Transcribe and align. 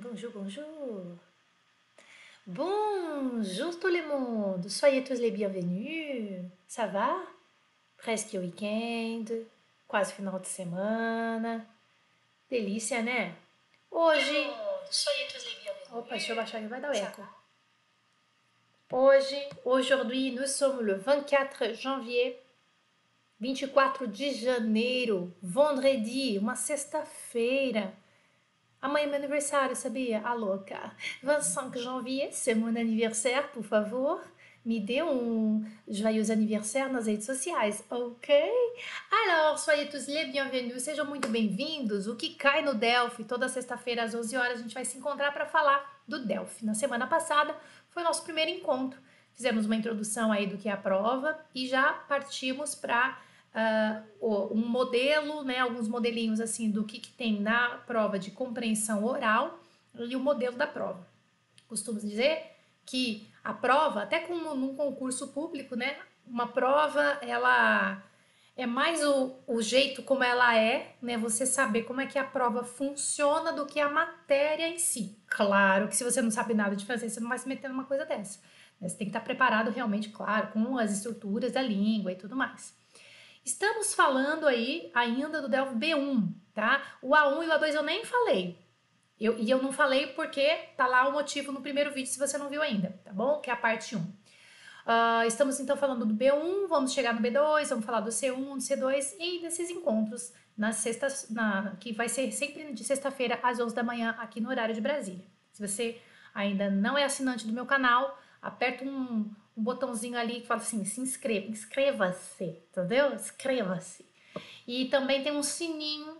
Bonjour, 0.00 0.32
bonjour. 0.34 1.02
Bonjour 2.46 3.78
tout 3.78 3.88
le 3.88 4.08
monde. 4.08 4.68
Soyez 4.68 5.04
tous 5.04 5.20
les 5.20 5.30
bienvenus. 5.30 6.40
Ça 6.66 6.86
va? 6.86 7.16
Presque 7.98 8.34
weekend, 8.34 9.46
quase 9.86 10.12
final 10.12 10.40
de 10.40 10.46
semana. 10.46 11.66
Delícia, 12.50 13.02
né? 13.02 13.34
Hoje. 13.90 14.50
Opa, 15.92 16.10
deixa 16.10 16.32
eu 16.32 16.36
baixar 16.36 16.60
que 16.60 16.68
vai 16.68 16.80
dar 16.80 16.90
o 16.90 16.94
eco. 16.94 17.37
Hoje, 18.90 19.36
aujourd'hui, 19.66 20.32
nous 20.32 20.46
sommes 20.46 20.80
le 20.80 20.94
24 20.94 21.74
janvier, 21.74 22.42
24 23.38 24.06
de 24.06 24.30
janeiro, 24.30 25.30
vendredi, 25.42 26.38
uma 26.38 26.56
sexta-feira. 26.56 27.92
Amanhã 28.80 29.04
é 29.04 29.06
meu 29.08 29.16
aniversário, 29.16 29.76
sabia? 29.76 30.22
A 30.26 30.32
louca. 30.32 30.96
25 31.22 31.78
janvier, 31.78 32.30
c'est 32.32 32.54
mon 32.54 32.74
anniversaire, 32.74 33.50
por 33.52 33.62
favor. 33.62 34.22
Me 34.64 34.80
dê 34.80 35.02
um 35.02 35.62
joyeux 35.86 36.30
anniversaire 36.30 36.90
nas 36.90 37.06
redes 37.06 37.26
sociais, 37.26 37.84
ok? 37.90 38.34
Alors, 39.10 39.58
soyez 39.58 39.90
tous 39.90 40.06
les 40.08 40.32
bienvenus, 40.32 40.82
sejam 40.82 41.04
muito 41.04 41.28
bem-vindos. 41.28 42.06
O 42.06 42.16
que 42.16 42.34
cai 42.34 42.62
no 42.62 42.74
Delphi, 42.74 43.24
toda 43.24 43.48
sexta-feira 43.48 44.04
às 44.04 44.14
11 44.14 44.36
horas, 44.36 44.58
a 44.58 44.62
gente 44.62 44.74
vai 44.74 44.84
se 44.84 44.96
encontrar 44.96 45.32
para 45.32 45.44
falar 45.44 46.02
do 46.08 46.24
Delphi. 46.24 46.64
Na 46.64 46.74
semana 46.74 47.06
passada 47.06 47.54
foi 47.90 48.02
o 48.02 48.04
nosso 48.04 48.22
primeiro 48.22 48.50
encontro. 48.50 49.00
Fizemos 49.32 49.66
uma 49.66 49.76
introdução 49.76 50.32
aí 50.32 50.46
do 50.46 50.58
que 50.58 50.68
é 50.68 50.72
a 50.72 50.76
prova 50.76 51.38
e 51.54 51.68
já 51.68 51.92
partimos 51.92 52.74
para 52.74 53.20
uh, 54.20 54.52
um 54.52 54.66
modelo, 54.66 55.44
né, 55.44 55.58
alguns 55.58 55.88
modelinhos 55.88 56.40
assim 56.40 56.70
do 56.70 56.84
que, 56.84 56.98
que 56.98 57.10
tem 57.10 57.40
na 57.40 57.78
prova 57.86 58.18
de 58.18 58.30
compreensão 58.30 59.04
oral 59.04 59.60
e 59.94 60.16
o 60.16 60.20
modelo 60.20 60.56
da 60.56 60.66
prova. 60.66 61.06
Costumo 61.68 62.00
dizer 62.00 62.56
que 62.84 63.28
a 63.44 63.52
prova, 63.52 64.02
até 64.02 64.20
como 64.20 64.54
num 64.54 64.74
concurso 64.74 65.28
público, 65.28 65.76
né, 65.76 65.96
uma 66.26 66.48
prova 66.48 67.18
ela 67.22 68.02
é 68.58 68.66
mais 68.66 69.00
o, 69.04 69.36
o 69.46 69.62
jeito 69.62 70.02
como 70.02 70.24
ela 70.24 70.56
é, 70.58 70.96
né? 71.00 71.16
Você 71.16 71.46
saber 71.46 71.84
como 71.84 72.00
é 72.00 72.06
que 72.06 72.18
a 72.18 72.24
prova 72.24 72.64
funciona 72.64 73.52
do 73.52 73.64
que 73.64 73.78
a 73.78 73.88
matéria 73.88 74.68
em 74.68 74.78
si. 74.78 75.16
Claro 75.28 75.86
que 75.86 75.94
se 75.94 76.02
você 76.02 76.20
não 76.20 76.30
sabe 76.30 76.54
nada 76.54 76.74
de 76.74 76.84
francês, 76.84 77.12
você 77.12 77.20
não 77.20 77.28
vai 77.28 77.38
se 77.38 77.46
meter 77.46 77.68
numa 77.68 77.84
coisa 77.84 78.04
dessa. 78.04 78.40
Né? 78.80 78.88
Você 78.88 78.96
tem 78.96 79.06
que 79.06 79.10
estar 79.10 79.20
preparado 79.20 79.70
realmente, 79.70 80.08
claro, 80.08 80.48
com 80.48 80.76
as 80.76 80.90
estruturas 80.90 81.52
da 81.52 81.62
língua 81.62 82.10
e 82.10 82.16
tudo 82.16 82.34
mais. 82.34 82.76
Estamos 83.44 83.94
falando 83.94 84.44
aí 84.48 84.90
ainda 84.92 85.40
do 85.40 85.48
Delphi 85.48 85.76
B1, 85.76 86.28
tá? 86.52 86.82
O 87.00 87.10
A1 87.10 87.44
e 87.44 87.46
o 87.46 87.52
A2 87.52 87.74
eu 87.74 87.82
nem 87.84 88.04
falei. 88.04 88.58
Eu, 89.20 89.38
e 89.38 89.48
eu 89.48 89.62
não 89.62 89.70
falei 89.70 90.08
porque 90.08 90.48
tá 90.76 90.88
lá 90.88 91.08
o 91.08 91.12
motivo 91.12 91.52
no 91.52 91.60
primeiro 91.60 91.92
vídeo 91.92 92.10
se 92.10 92.18
você 92.18 92.36
não 92.36 92.48
viu 92.48 92.60
ainda, 92.60 93.00
tá 93.04 93.12
bom? 93.12 93.40
Que 93.40 93.50
é 93.50 93.52
a 93.52 93.56
parte 93.56 93.94
1. 93.94 94.17
Ah, 94.90 95.26
estamos 95.26 95.60
então 95.60 95.76
falando 95.76 96.06
do 96.06 96.14
B1, 96.14 96.66
vamos 96.66 96.94
chegar 96.94 97.12
no 97.12 97.20
B2, 97.20 97.68
vamos 97.68 97.84
falar 97.84 98.00
do 98.00 98.08
C1, 98.08 98.34
do 98.34 98.56
C2 98.56 99.16
e 99.20 99.42
desses 99.42 99.68
encontros 99.68 100.32
nas 100.56 100.76
sextas, 100.76 101.28
na, 101.28 101.76
que 101.78 101.92
vai 101.92 102.08
ser 102.08 102.32
sempre 102.32 102.72
de 102.72 102.82
sexta-feira 102.82 103.38
às 103.42 103.60
11 103.60 103.74
da 103.74 103.82
manhã 103.82 104.16
aqui 104.18 104.40
no 104.40 104.48
horário 104.48 104.74
de 104.74 104.80
Brasília. 104.80 105.26
Se 105.52 105.60
você 105.60 106.00
ainda 106.34 106.70
não 106.70 106.96
é 106.96 107.04
assinante 107.04 107.46
do 107.46 107.52
meu 107.52 107.66
canal, 107.66 108.18
aperta 108.40 108.82
um, 108.82 109.30
um 109.54 109.62
botãozinho 109.62 110.18
ali 110.18 110.40
que 110.40 110.46
fala 110.46 110.62
assim, 110.62 110.82
se 110.86 111.02
inscreva, 111.02 111.48
inscreva-se, 111.48 112.44
entendeu? 112.70 113.12
Inscreva-se. 113.12 114.06
E 114.66 114.86
também 114.86 115.22
tem 115.22 115.36
um 115.36 115.42
sininho 115.42 116.16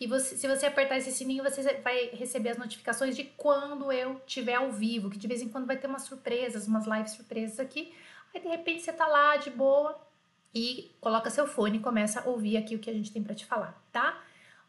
que 0.00 0.06
você, 0.06 0.34
se 0.34 0.48
você 0.48 0.64
apertar 0.64 0.96
esse 0.96 1.12
sininho, 1.12 1.44
você 1.44 1.74
vai 1.82 2.06
receber 2.14 2.48
as 2.48 2.56
notificações 2.56 3.14
de 3.14 3.24
quando 3.36 3.92
eu 3.92 4.18
tiver 4.20 4.54
ao 4.54 4.72
vivo, 4.72 5.10
que 5.10 5.18
de 5.18 5.28
vez 5.28 5.42
em 5.42 5.48
quando 5.50 5.66
vai 5.66 5.76
ter 5.76 5.88
umas 5.88 6.04
surpresas, 6.04 6.66
umas 6.66 6.86
lives 6.86 7.12
surpresas 7.12 7.60
aqui. 7.60 7.92
Aí 8.34 8.40
de 8.40 8.48
repente 8.48 8.80
você 8.80 8.94
tá 8.94 9.06
lá 9.06 9.36
de 9.36 9.50
boa 9.50 10.00
e 10.54 10.90
coloca 11.02 11.28
seu 11.28 11.46
fone 11.46 11.76
e 11.76 11.80
começa 11.82 12.20
a 12.20 12.24
ouvir 12.24 12.56
aqui 12.56 12.74
o 12.74 12.78
que 12.78 12.88
a 12.88 12.94
gente 12.94 13.12
tem 13.12 13.22
para 13.22 13.34
te 13.34 13.44
falar, 13.44 13.78
tá? 13.92 14.18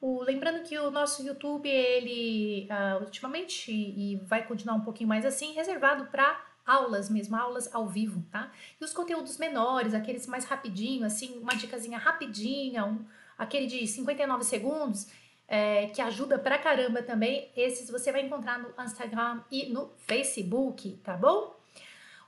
O, 0.02 0.22
lembrando 0.22 0.64
que 0.64 0.78
o 0.78 0.92
nosso 0.92 1.25
YouTube, 1.25 1.69
ele 1.69 2.68
uh, 2.69 3.02
ultimamente 3.02 3.72
e 3.72 4.18
vai 4.25 4.46
continuar 4.46 4.75
um 4.75 4.81
pouquinho 4.81 5.08
mais 5.08 5.25
assim, 5.25 5.53
reservado 5.53 6.08
para 6.08 6.44
aulas 6.66 7.09
mesmo, 7.09 7.38
aulas 7.38 7.74
ao 7.74 7.88
vivo, 7.88 8.22
tá? 8.30 8.52
E 8.81 8.84
os 8.84 8.92
conteúdos 8.92 9.38
menores, 9.38 9.94
aqueles 9.94 10.28
mais 10.28 10.44
rapidinho, 10.44 11.06
assim, 11.06 11.40
uma 11.40 11.56
dicasinha 11.56 11.98
rapidinha, 11.98 12.84
um, 12.84 13.06
aquele 13.38 13.66
de 13.66 13.88
59 13.88 14.44
segundos, 14.44 15.08
é, 15.53 15.88
que 15.88 16.01
ajuda 16.01 16.39
pra 16.39 16.57
caramba 16.57 17.03
também, 17.03 17.51
esses 17.57 17.91
você 17.91 18.09
vai 18.09 18.22
encontrar 18.22 18.57
no 18.57 18.73
Instagram 18.81 19.41
e 19.51 19.66
no 19.66 19.91
Facebook, 19.97 20.91
tá 21.03 21.17
bom? 21.17 21.59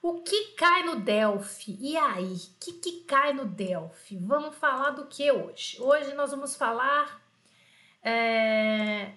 O 0.02 0.16
que 0.16 0.48
cai 0.58 0.84
no 0.84 0.98
Delphi? 0.98 1.78
E 1.80 1.96
aí, 1.96 2.34
o 2.34 2.60
que, 2.60 2.74
que 2.74 2.92
cai 3.06 3.32
no 3.32 3.46
Delphi? 3.46 4.18
Vamos 4.18 4.54
falar 4.58 4.90
do 4.90 5.06
que 5.06 5.32
hoje? 5.32 5.82
Hoje 5.82 6.14
nós 6.16 6.32
vamos 6.32 6.58
falar 6.58 7.24
é, 8.04 9.14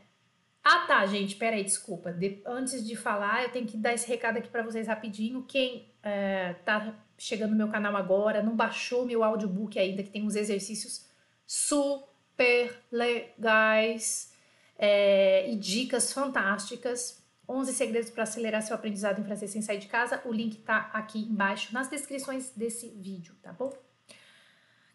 ah, 0.62 0.86
tá, 0.86 1.04
gente, 1.06 1.34
peraí, 1.34 1.64
desculpa. 1.64 2.12
De, 2.12 2.40
antes 2.46 2.86
de 2.86 2.94
falar, 2.94 3.42
eu 3.42 3.50
tenho 3.50 3.66
que 3.66 3.76
dar 3.76 3.92
esse 3.92 4.06
recado 4.06 4.36
aqui 4.36 4.48
para 4.48 4.62
vocês 4.62 4.86
rapidinho. 4.86 5.42
Quem 5.42 5.92
é, 6.00 6.52
tá 6.64 6.94
chegando 7.18 7.50
no 7.50 7.56
meu 7.56 7.68
canal 7.68 7.96
agora, 7.96 8.40
não 8.40 8.54
baixou 8.54 9.04
meu 9.04 9.24
audiobook 9.24 9.76
ainda, 9.76 10.04
que 10.04 10.10
tem 10.10 10.22
uns 10.22 10.36
exercícios 10.36 11.04
super 11.44 12.15
legais 12.90 14.32
é, 14.78 15.50
e 15.50 15.56
dicas 15.56 16.12
fantásticas. 16.12 17.24
11 17.48 17.72
segredos 17.74 18.10
para 18.10 18.24
acelerar 18.24 18.60
seu 18.60 18.74
aprendizado 18.74 19.20
em 19.20 19.24
francês 19.24 19.50
sem 19.50 19.62
sair 19.62 19.78
de 19.78 19.86
casa. 19.86 20.20
O 20.24 20.32
link 20.32 20.58
tá 20.58 20.90
aqui 20.92 21.20
embaixo 21.20 21.72
nas 21.72 21.88
descrições 21.88 22.50
desse 22.50 22.88
vídeo, 22.88 23.34
tá 23.42 23.52
bom? 23.52 23.72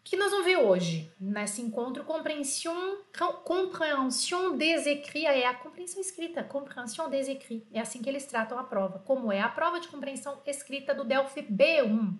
que 0.04 0.16
nós 0.18 0.30
vamos 0.30 0.44
ver 0.44 0.58
hoje 0.58 1.10
nesse 1.18 1.62
encontro? 1.62 2.04
Compreensão 2.04 2.98
compreensão 3.44 4.58
des 4.58 4.86
écrits. 4.86 5.24
É 5.24 5.46
a 5.46 5.54
compreensão 5.54 6.02
escrita. 6.02 6.42
Compreensão 6.42 7.08
des 7.08 7.28
écrits. 7.28 7.66
É 7.72 7.80
assim 7.80 8.02
que 8.02 8.10
eles 8.10 8.26
tratam 8.26 8.58
a 8.58 8.64
prova. 8.64 8.98
Como 8.98 9.32
é 9.32 9.40
a 9.40 9.48
prova 9.48 9.80
de 9.80 9.88
compreensão 9.88 10.38
escrita 10.44 10.94
do 10.94 11.04
Delphi 11.04 11.42
B1 11.42 12.18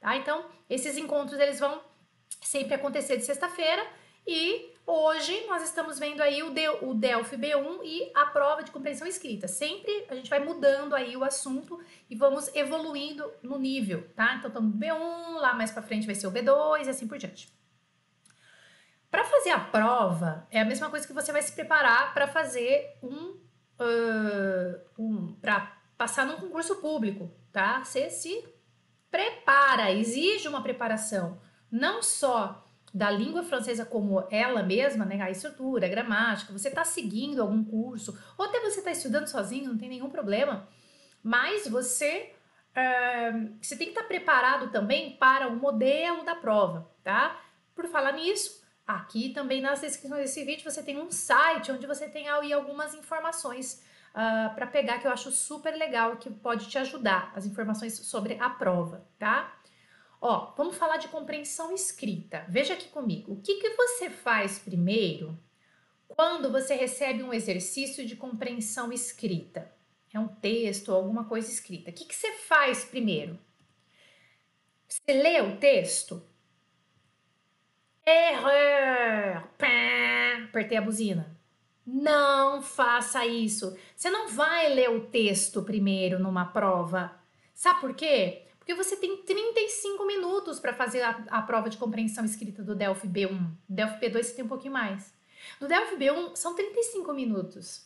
tá? 0.00 0.16
Então 0.16 0.44
esses 0.68 0.96
encontros 0.96 1.38
eles 1.38 1.60
vão 1.60 1.80
sempre 2.40 2.74
acontecer 2.74 3.16
de 3.16 3.24
sexta-feira 3.24 3.86
e 4.26 4.74
hoje 4.86 5.46
nós 5.46 5.62
estamos 5.62 5.98
vendo 5.98 6.20
aí 6.20 6.42
o, 6.42 6.50
Del, 6.50 6.88
o 6.88 6.94
Delphi 6.94 7.36
B1 7.36 7.80
e 7.84 8.10
a 8.14 8.26
prova 8.26 8.62
de 8.62 8.70
compreensão 8.70 9.06
escrita. 9.06 9.48
Sempre 9.48 10.06
a 10.08 10.14
gente 10.14 10.30
vai 10.30 10.40
mudando 10.40 10.94
aí 10.94 11.16
o 11.16 11.24
assunto 11.24 11.80
e 12.08 12.14
vamos 12.14 12.54
evoluindo 12.54 13.30
no 13.42 13.58
nível, 13.58 14.08
tá? 14.14 14.34
Então 14.36 14.48
estamos 14.48 14.74
no 14.74 14.80
B1, 14.80 15.38
lá 15.40 15.54
mais 15.54 15.70
para 15.70 15.82
frente 15.82 16.06
vai 16.06 16.14
ser 16.14 16.26
o 16.26 16.32
B2 16.32 16.86
e 16.86 16.90
assim 16.90 17.06
por 17.06 17.18
diante. 17.18 17.52
Para 19.10 19.24
fazer 19.24 19.50
a 19.50 19.58
prova, 19.58 20.46
é 20.50 20.60
a 20.60 20.64
mesma 20.64 20.88
coisa 20.88 21.06
que 21.06 21.12
você 21.12 21.32
vai 21.32 21.42
se 21.42 21.52
preparar 21.52 22.14
para 22.14 22.28
fazer 22.28 22.96
um, 23.02 23.36
uh, 23.80 24.80
um 24.96 25.34
para 25.34 25.76
passar 25.98 26.24
num 26.24 26.36
concurso 26.36 26.76
público, 26.76 27.30
tá? 27.52 27.82
Você 27.84 28.08
se 28.08 28.44
prepara, 29.10 29.90
exige 29.90 30.46
uma 30.46 30.62
preparação, 30.62 31.40
não 31.70 32.02
só 32.02 32.64
da 32.92 33.10
língua 33.10 33.42
francesa 33.44 33.84
como 33.84 34.26
ela 34.30 34.62
mesma, 34.62 35.04
né, 35.04 35.20
a 35.22 35.30
estrutura, 35.30 35.86
a 35.86 35.88
gramática, 35.88 36.52
você 36.52 36.68
está 36.68 36.84
seguindo 36.84 37.40
algum 37.40 37.64
curso, 37.64 38.18
ou 38.36 38.44
até 38.44 38.60
você 38.60 38.80
está 38.80 38.90
estudando 38.90 39.28
sozinho, 39.28 39.70
não 39.70 39.78
tem 39.78 39.88
nenhum 39.88 40.10
problema, 40.10 40.68
mas 41.22 41.68
você, 41.68 42.32
uh, 42.70 43.54
você 43.60 43.76
tem 43.76 43.86
que 43.86 43.92
estar 43.92 44.02
tá 44.02 44.08
preparado 44.08 44.70
também 44.70 45.16
para 45.16 45.46
o 45.48 45.56
modelo 45.56 46.24
da 46.24 46.34
prova, 46.34 46.90
tá? 47.04 47.40
Por 47.74 47.86
falar 47.86 48.12
nisso, 48.12 48.60
aqui 48.86 49.30
também 49.30 49.60
nas 49.60 49.80
descrições 49.80 50.22
desse 50.22 50.44
vídeo 50.44 50.68
você 50.68 50.82
tem 50.82 50.98
um 50.98 51.12
site 51.12 51.70
onde 51.70 51.86
você 51.86 52.08
tem 52.08 52.28
aí 52.28 52.52
algumas 52.52 52.92
informações 52.94 53.84
uh, 54.14 54.16
ah, 54.16 54.52
para 54.54 54.66
pegar 54.66 54.98
que 54.98 55.06
eu 55.06 55.12
acho 55.12 55.30
super 55.30 55.76
legal, 55.76 56.16
que 56.16 56.28
pode 56.28 56.68
te 56.68 56.76
ajudar, 56.78 57.32
as 57.36 57.46
informações 57.46 57.94
sobre 57.94 58.36
a 58.40 58.50
prova, 58.50 59.06
tá? 59.16 59.59
Ó, 60.20 60.52
vamos 60.56 60.76
falar 60.76 60.98
de 60.98 61.08
compreensão 61.08 61.74
escrita. 61.74 62.44
Veja 62.48 62.74
aqui 62.74 62.88
comigo. 62.88 63.32
O 63.32 63.40
que, 63.40 63.54
que 63.54 63.70
você 63.70 64.10
faz 64.10 64.58
primeiro 64.58 65.38
quando 66.08 66.52
você 66.52 66.74
recebe 66.74 67.22
um 67.22 67.32
exercício 67.32 68.04
de 68.04 68.16
compreensão 68.16 68.92
escrita? 68.92 69.72
É 70.12 70.18
um 70.18 70.28
texto 70.28 70.90
ou 70.90 70.96
alguma 70.96 71.24
coisa 71.24 71.50
escrita. 71.50 71.90
O 71.90 71.94
que, 71.94 72.04
que 72.04 72.14
você 72.14 72.32
faz 72.32 72.84
primeiro? 72.84 73.38
Você 74.86 75.12
lê 75.12 75.40
o 75.40 75.56
texto? 75.56 76.22
Error! 78.04 79.48
Pá, 79.56 80.44
apertei 80.48 80.76
a 80.76 80.82
buzina. 80.82 81.38
Não 81.86 82.60
faça 82.60 83.24
isso. 83.24 83.76
Você 83.96 84.10
não 84.10 84.28
vai 84.28 84.74
ler 84.74 84.90
o 84.90 85.06
texto 85.06 85.62
primeiro 85.62 86.18
numa 86.18 86.44
prova. 86.44 87.18
Sabe 87.54 87.80
por 87.80 87.94
quê? 87.94 88.49
Porque 88.70 88.84
você 88.84 88.96
tem 88.96 89.16
35 89.16 90.06
minutos 90.06 90.60
para 90.60 90.72
fazer 90.72 91.02
a, 91.02 91.24
a, 91.28 91.42
prova 91.42 91.68
de 91.68 91.76
compreensão 91.76 92.24
escrita 92.24 92.62
do 92.62 92.76
Delphi 92.76 93.08
B1. 93.08 93.36
Do 93.68 93.74
Delphi 93.74 93.98
B2 93.98 94.22
você 94.22 94.34
tem 94.34 94.44
um 94.44 94.48
pouquinho 94.48 94.74
mais. 94.74 95.12
No 95.60 95.66
Delphi 95.66 95.96
B1 95.96 96.36
são 96.36 96.54
35 96.54 97.12
minutos. 97.12 97.84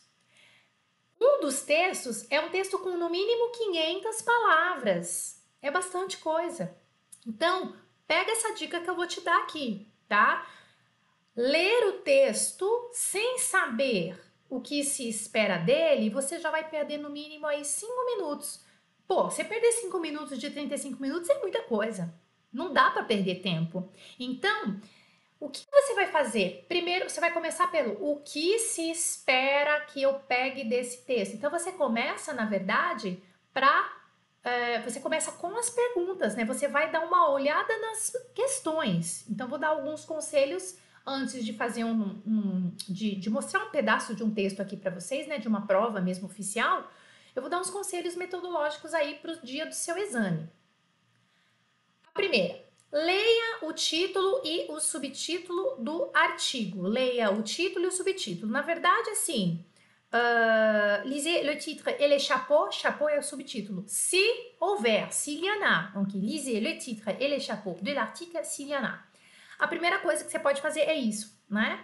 Um 1.19 1.41
dos 1.41 1.63
textos 1.63 2.27
é 2.29 2.39
um 2.39 2.51
texto 2.51 2.77
com 2.77 2.95
no 2.97 3.09
mínimo 3.09 3.51
500 3.51 4.21
palavras. 4.21 5.43
É 5.59 5.71
bastante 5.71 6.17
coisa. 6.17 6.77
Então, 7.25 7.75
pega 8.05 8.31
essa 8.31 8.53
dica 8.53 8.79
que 8.79 8.87
eu 8.87 8.95
vou 8.95 9.07
te 9.07 9.21
dar 9.21 9.41
aqui, 9.41 9.91
tá? 10.07 10.47
Ler 11.35 11.87
o 11.87 11.93
texto 11.93 12.91
sem 12.93 13.39
saber 13.39 14.21
o 14.47 14.61
que 14.61 14.83
se 14.83 15.09
espera 15.09 15.57
dele, 15.57 16.11
você 16.11 16.37
já 16.37 16.51
vai 16.51 16.69
perder 16.69 16.99
no 16.99 17.09
mínimo 17.09 17.47
aí 17.47 17.65
5 17.65 17.91
minutos. 18.05 18.64
Pô, 19.07 19.25
você 19.25 19.43
perder 19.43 19.71
5 19.71 19.99
minutos 19.99 20.39
de 20.39 20.49
35 20.49 21.01
minutos 21.01 21.29
é 21.29 21.39
muita 21.39 21.61
coisa. 21.63 22.13
Não 22.51 22.73
dá 22.73 22.89
para 22.89 23.03
perder 23.03 23.41
tempo. 23.41 23.91
Então, 24.19 24.79
o 25.39 25.49
que 25.49 25.65
você 25.69 25.93
vai 25.93 26.07
fazer? 26.07 26.65
Primeiro, 26.67 27.09
você 27.09 27.19
vai 27.19 27.31
começar 27.31 27.67
pelo 27.67 27.93
o 28.01 28.21
que 28.21 28.57
se 28.59 28.89
espera 28.89 29.81
que 29.81 30.01
eu 30.01 30.13
pegue 30.15 30.63
desse 30.63 31.05
texto. 31.05 31.35
Então, 31.35 31.51
você 31.51 31.71
começa, 31.71 32.33
na 32.33 32.45
verdade, 32.45 33.21
para. 33.53 33.93
É, 34.43 34.79
você 34.81 34.99
começa 34.99 35.31
com 35.33 35.57
as 35.57 35.69
perguntas, 35.69 36.35
né? 36.35 36.45
Você 36.45 36.67
vai 36.67 36.91
dar 36.91 37.01
uma 37.01 37.29
olhada 37.31 37.77
nas 37.79 38.13
questões. 38.33 39.25
Então, 39.29 39.47
vou 39.47 39.57
dar 39.57 39.69
alguns 39.69 40.05
conselhos 40.05 40.77
antes 41.05 41.43
de 41.43 41.53
fazer 41.53 41.83
um. 41.83 42.21
um 42.25 42.71
de, 42.87 43.15
de 43.15 43.29
mostrar 43.29 43.65
um 43.65 43.69
pedaço 43.69 44.15
de 44.15 44.23
um 44.23 44.33
texto 44.33 44.61
aqui 44.61 44.77
para 44.77 44.91
vocês, 44.91 45.27
né? 45.27 45.37
De 45.37 45.47
uma 45.47 45.67
prova 45.67 45.99
mesmo 45.99 46.27
oficial. 46.27 46.89
Eu 47.35 47.41
vou 47.41 47.49
dar 47.49 47.59
uns 47.59 47.69
conselhos 47.69 48.15
metodológicos 48.15 48.93
aí 48.93 49.15
para 49.15 49.33
o 49.33 49.45
dia 49.45 49.65
do 49.65 49.75
seu 49.75 49.97
exame. 49.97 50.49
A 52.07 52.11
primeira, 52.11 52.65
Leia 52.95 53.57
o 53.63 53.73
título 53.73 54.41
e 54.45 54.67
o 54.69 54.79
subtítulo 54.79 55.75
do 55.79 56.09
artigo. 56.13 56.87
Leia 56.87 57.29
o 57.29 57.43
título 57.43 57.83
e 57.83 57.87
o 57.89 57.91
subtítulo. 57.91 58.49
Na 58.49 58.61
verdade, 58.61 59.09
assim, 59.09 59.65
uh, 60.13 61.05
lisez 61.05 61.43
le 61.43 61.57
titre 61.57 61.89
et 61.99 62.07
les 62.07 62.19
chapeaux. 62.19 62.71
Chapeau 62.71 63.09
é 63.09 63.19
o 63.19 63.21
subtítulo. 63.21 63.83
Se 63.85 64.23
houver, 64.61 65.11
s'il 65.11 65.43
y 65.43 65.49
en 65.49 65.61
a. 65.61 65.91
Donc, 65.93 66.13
lisez 66.13 66.61
le 66.61 66.77
titre 66.77 67.09
et 67.19 67.27
les 67.27 67.41
chapeaux 67.41 67.75
de 67.81 67.91
l'article, 67.91 68.39
s'il 68.45 68.69
y 68.69 68.73
en 68.73 68.85
a. 68.85 69.03
A 69.59 69.67
primeira 69.67 69.99
coisa 69.99 70.23
que 70.23 70.31
você 70.31 70.39
pode 70.39 70.61
fazer 70.61 70.81
é 70.81 70.95
isso, 70.95 71.37
né? 71.49 71.83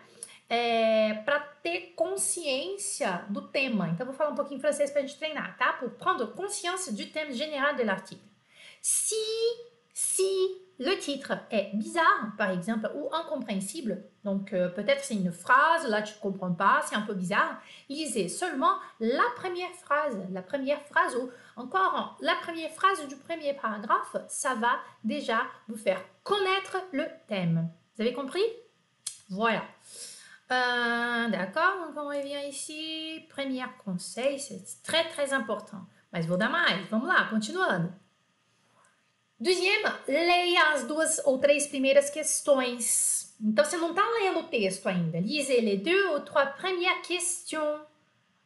É, 0.54 1.14
para 1.24 1.40
ter 1.64 1.94
consciência 1.96 3.24
do 3.30 3.44
tema. 3.44 3.88
Então, 3.88 4.06
vou 4.06 4.14
falar 4.14 4.32
um 4.32 4.36
pouquinho 4.36 4.58
em 4.58 4.62
francês 4.62 4.92
para 4.92 5.02
a 5.02 5.06
gente 5.06 5.18
treinar, 5.18 5.56
tá? 5.58 5.72
Pour 5.80 5.92
prendre 5.92 6.28
conscience 6.34 6.92
du 6.92 7.10
thème 7.10 7.32
général 7.32 7.78
de 7.78 7.84
l'article. 7.84 8.26
Si, 8.82 9.16
si 9.94 10.62
le 10.78 10.98
titre 10.98 11.38
est 11.52 11.74
bizarre, 11.76 12.34
par 12.38 12.50
exemple, 12.50 12.92
ou 12.96 13.08
incompréhensible, 13.14 14.04
donc 14.26 14.52
euh, 14.52 14.68
peut-être 14.68 15.06
c'est 15.06 15.14
une 15.14 15.32
phrase, 15.32 15.88
là 15.88 16.02
tu 16.02 16.16
ne 16.16 16.20
comprends 16.20 16.52
pas, 16.52 16.82
c'est 16.86 16.96
un 16.96 17.04
peu 17.04 17.14
bizarre, 17.14 17.62
lisez 17.88 18.28
seulement 18.28 18.76
la 19.00 19.24
première 19.38 19.72
phrase, 19.76 20.18
la 20.32 20.42
première 20.42 20.82
phrase 20.82 21.16
ou 21.16 21.30
encore 21.56 22.18
la 22.20 22.36
première 22.36 22.72
phrase 22.72 23.08
du 23.08 23.16
premier 23.16 23.54
paragraphe, 23.54 24.18
ça 24.28 24.56
va 24.56 24.80
déjà 25.06 25.44
vous 25.70 25.78
faire 25.78 26.04
connaître 26.24 26.78
le 26.92 27.06
thème. 27.28 27.70
Vous 27.96 28.02
avez 28.02 28.14
compris? 28.14 28.44
Voilà. 29.30 29.64
D'accord, 30.52 31.88
donc 31.88 31.98
on 31.98 32.08
revient 32.08 32.50
ici. 32.50 33.26
Premier 33.30 33.66
conseil, 33.86 34.40
c'est 34.40 34.84
très 34.84 35.08
très 35.08 35.32
important. 35.32 35.86
Mas 36.12 36.26
vou 36.26 36.36
dar 36.36 36.50
mais, 36.50 36.90
vamos 36.90 37.08
lá, 37.08 37.26
continuando. 37.30 37.94
Deuxième, 39.40 39.92
leia 40.08 40.74
as 40.74 40.86
duas 40.86 41.22
ou 41.26 41.40
três 41.40 41.68
primeiras 41.68 42.10
questões. 42.10 43.34
Então, 43.42 43.64
você 43.66 43.78
não 43.78 43.92
está 43.92 44.04
lendo 44.20 44.40
o 44.42 44.44
texto 44.44 44.88
ainda. 44.88 45.20
Lisez 45.20 45.62
les 45.62 45.78
deux 45.78 46.06
ou 46.12 46.20
trois 46.20 46.46
premières 46.46 47.02
questions. 47.02 47.80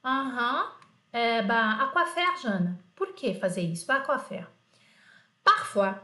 Uhum. 0.06 0.64
É, 1.12 1.42
bah, 1.42 1.82
à 1.82 1.88
quoi 1.88 2.06
faire, 2.06 2.38
Jana? 2.42 2.78
Por 2.96 3.14
que 3.14 3.34
fazer 3.34 3.64
isso? 3.64 3.92
À 3.92 4.02
quoi 4.02 4.20
faire? 4.20 4.50
Parfois, 5.44 6.00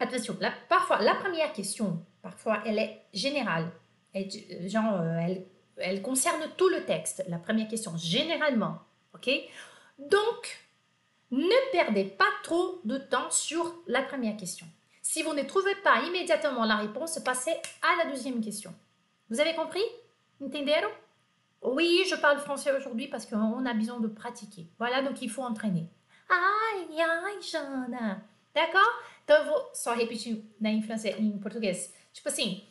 attention, 0.00 0.36
la, 0.40 0.50
parfois, 0.50 1.00
la 1.00 1.14
première 1.14 1.52
question, 1.52 2.04
parfois, 2.22 2.62
elle 2.64 2.78
est 2.78 3.02
générale. 3.12 3.70
Genre, 4.14 5.00
euh, 5.00 5.18
elle, 5.18 5.46
elle 5.76 6.02
concerne 6.02 6.50
tout 6.56 6.68
le 6.68 6.84
texte. 6.84 7.24
La 7.28 7.38
première 7.38 7.68
question, 7.68 7.96
généralement. 7.96 8.78
OK? 9.14 9.30
Donc, 9.98 10.62
ne 11.30 11.72
perdez 11.72 12.04
pas 12.04 12.28
trop 12.42 12.80
de 12.84 12.98
temps 12.98 13.30
sur 13.30 13.74
la 13.86 14.02
première 14.02 14.36
question. 14.36 14.66
Si 15.00 15.22
vous 15.22 15.34
ne 15.34 15.42
trouvez 15.42 15.74
pas 15.76 16.02
immédiatement 16.02 16.64
la 16.64 16.76
réponse, 16.76 17.18
passez 17.24 17.54
à 17.82 18.04
la 18.04 18.10
deuxième 18.10 18.40
question. 18.40 18.74
Vous 19.30 19.40
avez 19.40 19.54
compris? 19.54 19.82
Entenderam 20.40 20.90
Oui, 21.62 22.04
je 22.08 22.16
parle 22.16 22.38
français 22.38 22.72
aujourd'hui 22.76 23.08
parce 23.08 23.26
qu'on 23.26 23.64
a 23.64 23.74
besoin 23.74 23.98
de 24.00 24.08
pratiquer. 24.08 24.66
Voilà, 24.78 25.02
donc 25.02 25.22
il 25.22 25.30
faut 25.30 25.42
entraîner. 25.42 25.86
Ai, 26.30 27.00
ai, 27.00 27.42
Jana. 27.42 28.20
D'accord? 28.54 29.02
Então 29.24 29.42
eu 29.42 29.46
vou 29.46 29.70
só 29.72 29.94
repetir 29.94 30.44
né, 30.60 30.70
em 30.72 30.82
francês, 30.82 31.14
em 31.18 31.38
português. 31.38 31.92
Tipo 32.12 32.28
assim, 32.28 32.64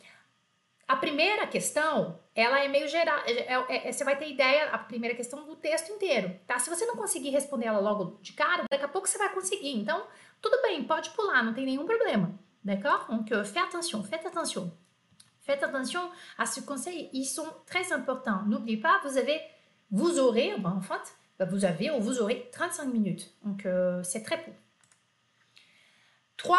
a 0.86 0.96
primeira 0.96 1.46
questão, 1.46 2.18
ela 2.34 2.60
é 2.60 2.68
meio 2.68 2.88
geral, 2.88 3.18
é, 3.26 3.54
é, 3.54 3.88
é, 3.88 3.92
você 3.92 4.04
vai 4.04 4.16
ter 4.18 4.28
ideia, 4.28 4.70
a 4.70 4.78
primeira 4.78 5.14
questão 5.14 5.44
do 5.46 5.56
texto 5.56 5.90
inteiro, 5.90 6.38
tá? 6.46 6.58
Se 6.58 6.68
você 6.68 6.84
não 6.86 6.96
conseguir 6.96 7.30
responder 7.30 7.66
ela 7.66 7.78
logo 7.78 8.18
de 8.20 8.32
cara, 8.32 8.64
daqui 8.70 8.84
a 8.84 8.88
pouco 8.88 9.08
você 9.08 9.18
vai 9.18 9.32
conseguir. 9.32 9.72
Então, 9.72 10.06
tudo 10.40 10.60
bem, 10.62 10.82
pode 10.84 11.10
pular, 11.10 11.42
não 11.42 11.54
tem 11.54 11.64
nenhum 11.64 11.86
problema. 11.86 12.38
D'accord 12.64 13.06
Donc, 13.08 13.32
euh, 13.32 13.44
faites 13.44 13.74
attention, 13.74 14.04
faites 14.04 14.26
attention. 14.26 14.72
Faites 15.40 15.64
attention 15.64 16.10
à 16.38 16.46
ce 16.46 16.60
conseil, 16.60 17.10
ils 17.12 17.26
sont 17.26 17.48
très 17.66 17.92
importants. 17.92 18.42
N'oubliez 18.46 18.76
pas, 18.76 19.00
vous 19.04 19.18
avez, 19.18 19.40
vous 19.90 20.18
aurez, 20.20 20.56
ben, 20.58 20.70
en 20.70 20.80
fait, 20.80 21.16
vous 21.50 21.64
avez 21.64 21.90
ou 21.90 22.00
vous 22.00 22.20
aurez 22.20 22.48
35 22.52 22.84
minutes. 22.84 23.34
Donc, 23.42 23.66
euh, 23.66 24.02
c'est 24.04 24.22
très 24.22 24.40
peu. 24.42 24.52
3. 26.36 26.58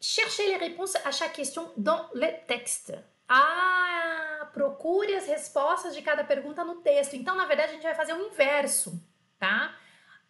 Cherchez 0.00 0.46
les 0.48 0.56
réponses 0.56 0.96
à 1.04 1.10
chaque 1.10 1.32
question 1.32 1.70
dans 1.76 2.08
le 2.14 2.26
texte. 2.46 2.94
Ah, 3.28 4.48
procure 4.52 5.14
as 5.14 5.26
respostas 5.26 5.94
de 5.94 6.02
cada 6.02 6.24
pergunta 6.24 6.64
no 6.64 6.76
texto. 6.76 7.14
Então, 7.14 7.34
na 7.34 7.46
verdade, 7.46 7.70
a 7.70 7.74
gente 7.74 7.82
vai 7.82 7.94
fazer 7.94 8.12
o 8.12 8.26
inverso, 8.26 9.02
tá? 9.38 9.76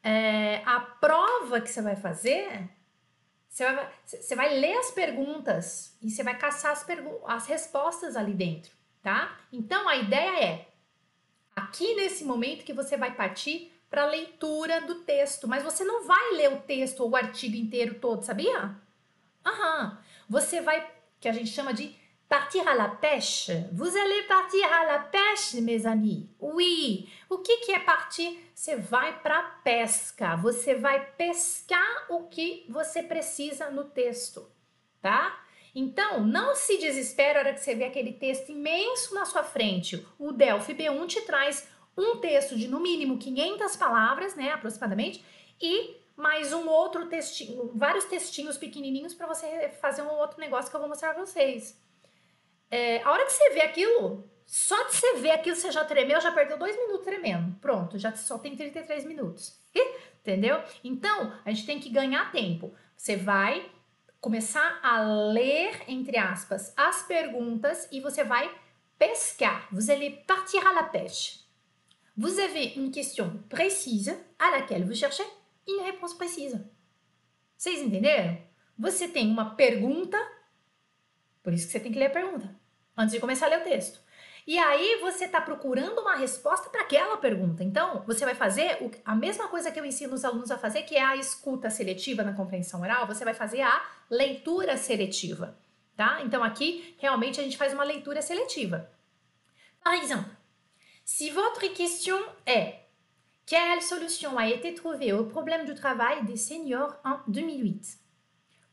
É, 0.02 0.62
a 0.64 0.80
prova 0.80 1.60
que 1.60 1.68
você 1.68 1.82
vai 1.82 1.96
fazer, 1.96 2.68
você 3.48 3.64
vai, 3.64 3.92
você 4.04 4.34
vai 4.34 4.58
ler 4.58 4.78
as 4.78 4.90
perguntas 4.90 5.96
e 6.00 6.10
você 6.10 6.22
vai 6.22 6.38
caçar 6.38 6.72
as, 6.72 6.86
as 7.26 7.46
respostas 7.46 8.16
ali 8.16 8.32
dentro, 8.32 8.72
tá? 9.02 9.38
Então, 9.52 9.88
a 9.88 9.96
ideia 9.96 10.44
é, 10.44 10.68
aqui 11.54 11.94
nesse 11.94 12.24
momento 12.24 12.64
que 12.64 12.72
você 12.72 12.96
vai 12.96 13.14
partir 13.14 13.72
para 13.90 14.02
a 14.02 14.06
leitura 14.06 14.80
do 14.80 14.96
texto, 14.96 15.46
mas 15.46 15.62
você 15.62 15.84
não 15.84 16.04
vai 16.04 16.32
ler 16.32 16.52
o 16.52 16.60
texto 16.60 17.00
ou 17.00 17.10
o 17.10 17.16
artigo 17.16 17.56
inteiro 17.56 17.94
todo, 17.94 18.24
sabia? 18.24 18.74
Aham. 19.44 19.98
Você 20.28 20.60
vai, 20.60 20.90
que 21.20 21.28
a 21.28 21.32
gente 21.32 21.50
chama 21.50 21.72
de 21.72 21.96
Partir 22.28 22.66
à 22.66 22.74
la 22.74 22.88
pêche. 22.88 23.50
Vous 23.72 23.96
allez 23.96 24.22
partir 24.24 24.64
à 24.72 24.84
la 24.84 24.98
pêche, 24.98 25.54
mes 25.54 25.86
amis. 25.86 26.28
Oui. 26.40 27.08
O 27.30 27.38
que, 27.38 27.58
que 27.58 27.72
é 27.72 27.78
partir? 27.78 28.36
Você 28.52 28.74
vai 28.74 29.20
para 29.20 29.42
pesca. 29.62 30.34
Você 30.36 30.74
vai 30.74 31.06
pescar 31.12 32.06
o 32.08 32.24
que 32.24 32.66
você 32.68 33.00
precisa 33.00 33.70
no 33.70 33.84
texto, 33.84 34.50
tá? 35.00 35.40
Então, 35.72 36.26
não 36.26 36.56
se 36.56 36.78
desespere 36.78 37.34
na 37.34 37.40
hora 37.40 37.52
que 37.52 37.60
você 37.60 37.74
vê 37.76 37.84
aquele 37.84 38.12
texto 38.12 38.50
imenso 38.50 39.14
na 39.14 39.24
sua 39.24 39.44
frente. 39.44 40.04
O 40.18 40.32
Delphi 40.32 40.74
B1 40.74 41.06
te 41.06 41.20
traz 41.20 41.68
um 41.96 42.16
texto 42.16 42.56
de 42.56 42.66
no 42.66 42.80
mínimo 42.80 43.18
500 43.18 43.76
palavras, 43.76 44.34
né, 44.34 44.50
aproximadamente, 44.50 45.24
e 45.60 45.96
mais 46.16 46.52
um 46.52 46.68
outro 46.68 47.06
textinho, 47.08 47.70
vários 47.74 48.04
textinhos 48.06 48.56
pequenininhos 48.56 49.14
para 49.14 49.26
você 49.26 49.68
fazer 49.80 50.02
um 50.02 50.10
outro 50.10 50.40
negócio 50.40 50.70
que 50.70 50.76
eu 50.76 50.80
vou 50.80 50.88
mostrar 50.88 51.14
para 51.14 51.24
vocês. 51.24 51.78
É, 52.70 53.02
a 53.02 53.10
hora 53.10 53.24
que 53.24 53.32
você 53.32 53.50
vê 53.50 53.62
aquilo, 53.62 54.28
só 54.44 54.80
de 54.84 54.94
você 54.94 55.14
ver 55.16 55.32
aquilo, 55.32 55.56
você 55.56 55.70
já 55.72 55.84
tremeu, 55.84 56.20
já 56.20 56.32
perdeu 56.32 56.58
dois 56.58 56.76
minutos 56.76 57.04
tremendo. 57.04 57.56
Pronto, 57.60 57.98
já 57.98 58.14
só 58.14 58.38
tem 58.38 58.56
33 58.56 59.04
minutos. 59.04 59.58
Entendeu? 60.20 60.60
Então, 60.82 61.32
a 61.44 61.50
gente 61.50 61.66
tem 61.66 61.78
que 61.78 61.88
ganhar 61.88 62.32
tempo. 62.32 62.74
Você 62.96 63.16
vai 63.16 63.70
começar 64.20 64.80
a 64.82 65.00
ler, 65.30 65.82
entre 65.86 66.18
aspas, 66.18 66.72
as 66.76 67.02
perguntas 67.02 67.86
e 67.92 68.00
você 68.00 68.24
vai 68.24 68.50
pescar. 68.98 69.68
Vous 69.70 69.88
allez 69.90 70.24
partir 70.26 70.58
à 70.66 70.72
la 70.72 70.82
pêche. 70.84 71.44
Vous 72.16 72.40
avez 72.40 72.72
une 72.76 72.90
question 72.90 73.40
précise 73.48 74.16
à 74.38 74.50
laquelle 74.50 74.84
vous 74.84 74.98
cherchez 74.98 75.26
une 75.68 75.84
réponse 75.84 76.14
précise. 76.14 76.58
Vocês 77.56 77.82
entenderam? 77.82 78.38
Você 78.78 79.06
tem 79.06 79.30
uma 79.30 79.54
pergunta 79.54 80.18
por 81.46 81.52
isso 81.52 81.66
que 81.66 81.72
você 81.74 81.78
tem 81.78 81.92
que 81.92 81.98
ler 82.00 82.06
a 82.06 82.10
pergunta, 82.10 82.52
antes 82.96 83.14
de 83.14 83.20
começar 83.20 83.46
a 83.46 83.50
ler 83.50 83.60
o 83.60 83.62
texto. 83.62 84.00
E 84.44 84.58
aí 84.58 84.98
você 85.00 85.26
está 85.26 85.40
procurando 85.40 86.00
uma 86.00 86.16
resposta 86.16 86.68
para 86.68 86.80
aquela 86.80 87.18
pergunta. 87.18 87.62
Então, 87.62 88.02
você 88.04 88.24
vai 88.24 88.34
fazer 88.34 88.76
a 89.04 89.14
mesma 89.14 89.46
coisa 89.46 89.70
que 89.70 89.78
eu 89.78 89.84
ensino 89.84 90.12
os 90.12 90.24
alunos 90.24 90.50
a 90.50 90.58
fazer, 90.58 90.82
que 90.82 90.96
é 90.96 91.04
a 91.04 91.14
escuta 91.14 91.70
seletiva 91.70 92.24
na 92.24 92.32
compreensão 92.32 92.80
oral, 92.80 93.06
você 93.06 93.24
vai 93.24 93.32
fazer 93.32 93.60
a 93.60 93.80
leitura 94.10 94.76
seletiva, 94.76 95.56
tá? 95.96 96.20
Então, 96.24 96.42
aqui, 96.42 96.96
realmente, 96.98 97.38
a 97.38 97.44
gente 97.44 97.56
faz 97.56 97.72
uma 97.72 97.84
leitura 97.84 98.20
seletiva. 98.20 98.90
Par 99.84 99.94
exemple, 99.94 100.32
si 101.04 101.30
votre 101.30 101.68
question 101.68 102.18
est 102.44 102.74
Quelle 103.46 103.80
solution 103.82 104.36
a 104.36 104.48
été 104.48 104.74
trouvée 104.74 105.12
au 105.12 105.26
problème 105.26 105.64
du 105.64 105.76
travail 105.76 106.24
des 106.24 106.36
seniors 106.36 106.96
en 107.04 107.20
2008? 107.28 108.00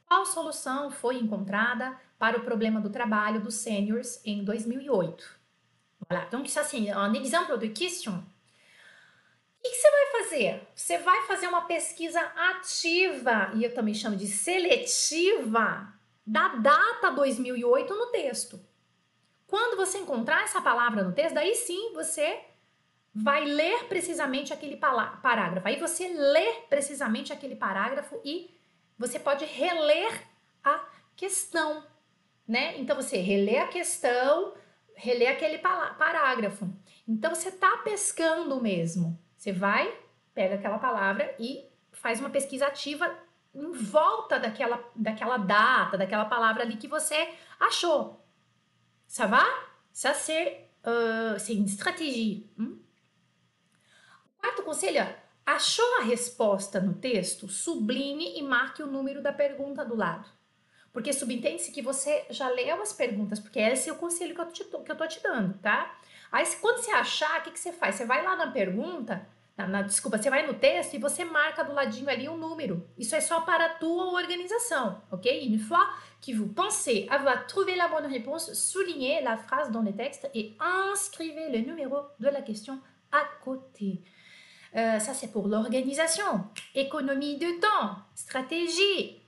Qual 0.07 0.25
solução 0.25 0.91
foi 0.91 1.17
encontrada 1.17 1.95
para 2.23 2.37
o 2.37 2.41
problema 2.41 2.79
do 2.79 2.89
trabalho 2.89 3.41
dos 3.41 3.55
seniors 3.55 4.21
em 4.25 4.45
2008? 4.45 5.25
Voilà, 6.07 6.25
donc 6.31 6.49
ça 6.49 6.63
c'est 6.63 6.89
un 6.89 7.13
exemple 7.15 7.57
de 7.57 7.67
question. 7.67 8.13
O 8.13 9.61
que 9.61 9.75
você 9.75 9.91
vai 9.91 10.21
fazer? 10.21 10.67
Você 10.73 10.97
vai 10.99 11.21
fazer 11.23 11.47
uma 11.47 11.63
pesquisa 11.63 12.21
ativa, 12.21 13.51
e 13.55 13.65
eu 13.65 13.73
também 13.73 13.93
chamo 13.93 14.15
de 14.15 14.27
seletiva, 14.27 15.93
da 16.25 16.47
data 16.55 17.11
2008 17.11 17.93
no 17.93 18.05
texto. 18.05 18.57
Quando 19.45 19.75
você 19.75 19.97
encontrar 19.97 20.43
essa 20.43 20.61
palavra 20.61 21.03
no 21.03 21.11
texto, 21.11 21.35
daí 21.35 21.53
sim 21.55 21.91
você 21.93 22.39
vai 23.13 23.43
ler 23.43 23.83
precisamente 23.89 24.53
aquele 24.53 24.77
parágrafo. 24.77 25.67
Aí 25.67 25.77
você 25.77 26.07
lê 26.07 26.53
precisamente 26.69 27.33
aquele 27.33 27.57
parágrafo 27.57 28.21
e 28.23 28.49
você 28.97 29.19
pode 29.19 29.43
reler 29.43 30.25
a 30.63 30.85
questão, 31.17 31.83
né? 32.47 32.77
Então 32.79 32.95
você 32.95 33.17
relê 33.17 33.57
a 33.57 33.67
questão, 33.67 34.53
relê 34.95 35.27
aquele 35.27 35.57
parágrafo. 35.57 36.69
Então 37.07 37.33
você 37.33 37.51
tá 37.51 37.77
pescando 37.77 38.61
mesmo. 38.61 39.19
Você 39.35 39.51
vai, 39.51 39.93
pega 40.33 40.55
aquela 40.55 40.79
palavra 40.79 41.35
e 41.39 41.65
faz 41.91 42.19
uma 42.19 42.29
pesquisa 42.29 42.67
ativa 42.67 43.09
em 43.53 43.71
volta 43.71 44.39
daquela, 44.39 44.83
daquela 44.95 45.37
data, 45.37 45.97
daquela 45.97 46.25
palavra 46.25 46.63
ali 46.63 46.77
que 46.77 46.87
você 46.87 47.29
achou. 47.59 48.25
Ça 49.07 49.27
va? 49.27 49.45
Ça 49.91 50.13
c'est 50.13 50.69
uh, 50.83 51.51
une 51.51 51.67
stratégie. 51.67 52.49
Hum? 52.57 52.79
O 54.35 54.41
quarto 54.41 54.63
conselho 54.63 54.97
é 54.97 55.23
Achou 55.45 55.99
a 55.99 56.03
resposta 56.03 56.79
no 56.79 56.93
texto? 56.93 57.49
Sublinhe 57.49 58.39
e 58.39 58.41
marque 58.41 58.81
o 58.81 58.87
número 58.87 59.21
da 59.21 59.33
pergunta 59.33 59.83
do 59.83 59.95
lado. 59.95 60.29
Porque 60.93 61.11
subentende-se 61.11 61.71
que 61.71 61.81
você 61.81 62.23
já 62.29 62.47
leu 62.49 62.81
as 62.81 62.93
perguntas, 62.93 63.39
porque 63.39 63.59
esse 63.59 63.89
é 63.89 63.91
o 63.91 63.95
conselho 63.95 64.35
que 64.35 64.41
eu, 64.41 64.51
te, 64.51 64.63
que 64.63 64.91
eu 64.91 64.95
tô 64.95 65.07
te 65.07 65.21
dando, 65.21 65.57
tá? 65.57 65.97
Aí, 66.31 66.45
quando 66.61 66.77
você 66.77 66.91
achar, 66.91 67.39
o 67.39 67.43
que, 67.43 67.51
que 67.51 67.59
você 67.59 67.73
faz? 67.73 67.95
Você 67.95 68.05
vai 68.05 68.23
lá 68.23 68.35
na 68.35 68.51
pergunta, 68.51 69.27
na, 69.57 69.67
na, 69.67 69.81
desculpa, 69.81 70.17
você 70.17 70.29
vai 70.29 70.45
no 70.45 70.53
texto 70.53 70.93
e 70.93 70.99
você 70.99 71.25
marca 71.25 71.63
do 71.63 71.73
ladinho 71.73 72.09
ali 72.09 72.29
um 72.29 72.37
número. 72.37 72.87
Isso 72.97 73.15
é 73.15 73.21
só 73.21 73.41
para 73.41 73.65
a 73.65 73.69
tua 73.69 74.13
organização, 74.13 75.01
ok? 75.11 75.47
Une 75.47 75.59
fois 75.59 75.87
que 76.21 76.33
vous 76.33 76.53
pensez 76.53 77.07
avoir 77.09 77.45
trouvé 77.47 77.75
la 77.75 77.87
bonne 77.87 78.07
réponse, 78.07 78.53
soulignez 78.53 79.21
la 79.21 79.37
phrase 79.37 79.71
dans 79.71 79.81
le 79.81 79.93
texte 79.93 80.29
et 80.33 80.55
inscrivez 80.59 81.49
le 81.49 81.59
numéro 81.59 81.97
de 82.19 82.29
la 82.29 82.41
question 82.41 82.79
à 83.11 83.23
côté. 83.43 84.01
Uh, 84.73 84.99
ça, 84.99 85.13
c'est 85.13 85.31
pour 85.31 85.47
l'organisation. 85.47 86.45
Economie 86.73 87.37
de 87.37 87.59
temps, 87.59 87.97
stratégie. 88.15 89.22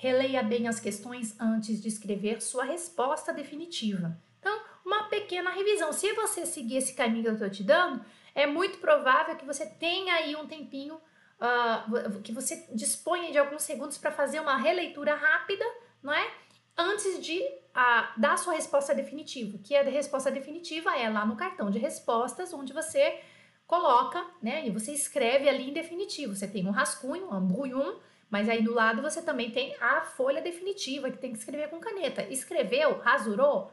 Releia 0.00 0.44
bem 0.44 0.68
as 0.68 0.78
questões 0.78 1.34
antes 1.40 1.82
de 1.82 1.88
escrever 1.88 2.40
sua 2.40 2.62
resposta 2.62 3.32
definitiva. 3.32 4.16
Então, 4.38 4.56
uma 4.86 5.08
pequena 5.08 5.50
revisão. 5.50 5.92
Se 5.92 6.12
você 6.12 6.46
seguir 6.46 6.76
esse 6.76 6.94
caminho 6.94 7.24
que 7.24 7.28
eu 7.30 7.32
estou 7.32 7.50
te 7.50 7.64
dando, 7.64 8.04
é 8.32 8.46
muito 8.46 8.78
provável 8.78 9.34
que 9.34 9.44
você 9.44 9.66
tenha 9.66 10.14
aí 10.14 10.36
um 10.36 10.46
tempinho, 10.46 10.94
uh, 10.94 12.20
que 12.22 12.30
você 12.30 12.64
disponha 12.72 13.32
de 13.32 13.38
alguns 13.38 13.64
segundos 13.64 13.98
para 13.98 14.12
fazer 14.12 14.38
uma 14.38 14.56
releitura 14.56 15.16
rápida, 15.16 15.64
não 16.00 16.12
é? 16.12 16.30
Antes 16.76 17.20
de 17.20 17.40
uh, 17.40 18.20
dar 18.20 18.38
sua 18.38 18.52
resposta 18.52 18.94
definitiva. 18.94 19.58
Que 19.58 19.74
a 19.74 19.82
resposta 19.82 20.30
definitiva 20.30 20.96
é 20.96 21.10
lá 21.10 21.26
no 21.26 21.34
cartão 21.34 21.72
de 21.72 21.78
respostas, 21.80 22.54
onde 22.54 22.72
você 22.72 23.20
coloca, 23.66 24.24
né? 24.40 24.64
E 24.64 24.70
você 24.70 24.92
escreve 24.92 25.48
ali 25.48 25.70
em 25.70 25.72
definitivo. 25.72 26.36
Você 26.36 26.46
tem 26.46 26.68
um 26.68 26.70
rascunho, 26.70 27.34
um 27.34 27.44
brouillon, 27.44 27.98
mas 28.30 28.48
aí 28.48 28.62
do 28.62 28.74
lado 28.74 29.02
você 29.02 29.22
também 29.22 29.50
tem 29.50 29.74
a 29.80 30.02
folha 30.02 30.40
definitiva 30.40 31.10
que 31.10 31.18
tem 31.18 31.32
que 31.32 31.38
escrever 31.38 31.68
com 31.68 31.80
caneta. 31.80 32.22
Escreveu, 32.24 32.98
rasurou, 32.98 33.72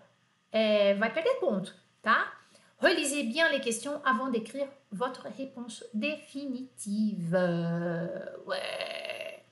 é, 0.52 0.94
vai 0.96 1.14
perder 1.14 1.36
ponto, 1.36 1.76
tá? 2.02 2.32
Relisez 2.82 3.24
bien 3.24 3.48
les 3.50 3.62
questions 3.62 4.02
avant 4.04 4.30
d'écrire 4.30 4.68
votre 4.92 5.28
réponse 5.30 5.84
définitive. 5.94 7.36
Ouais. 8.46 9.44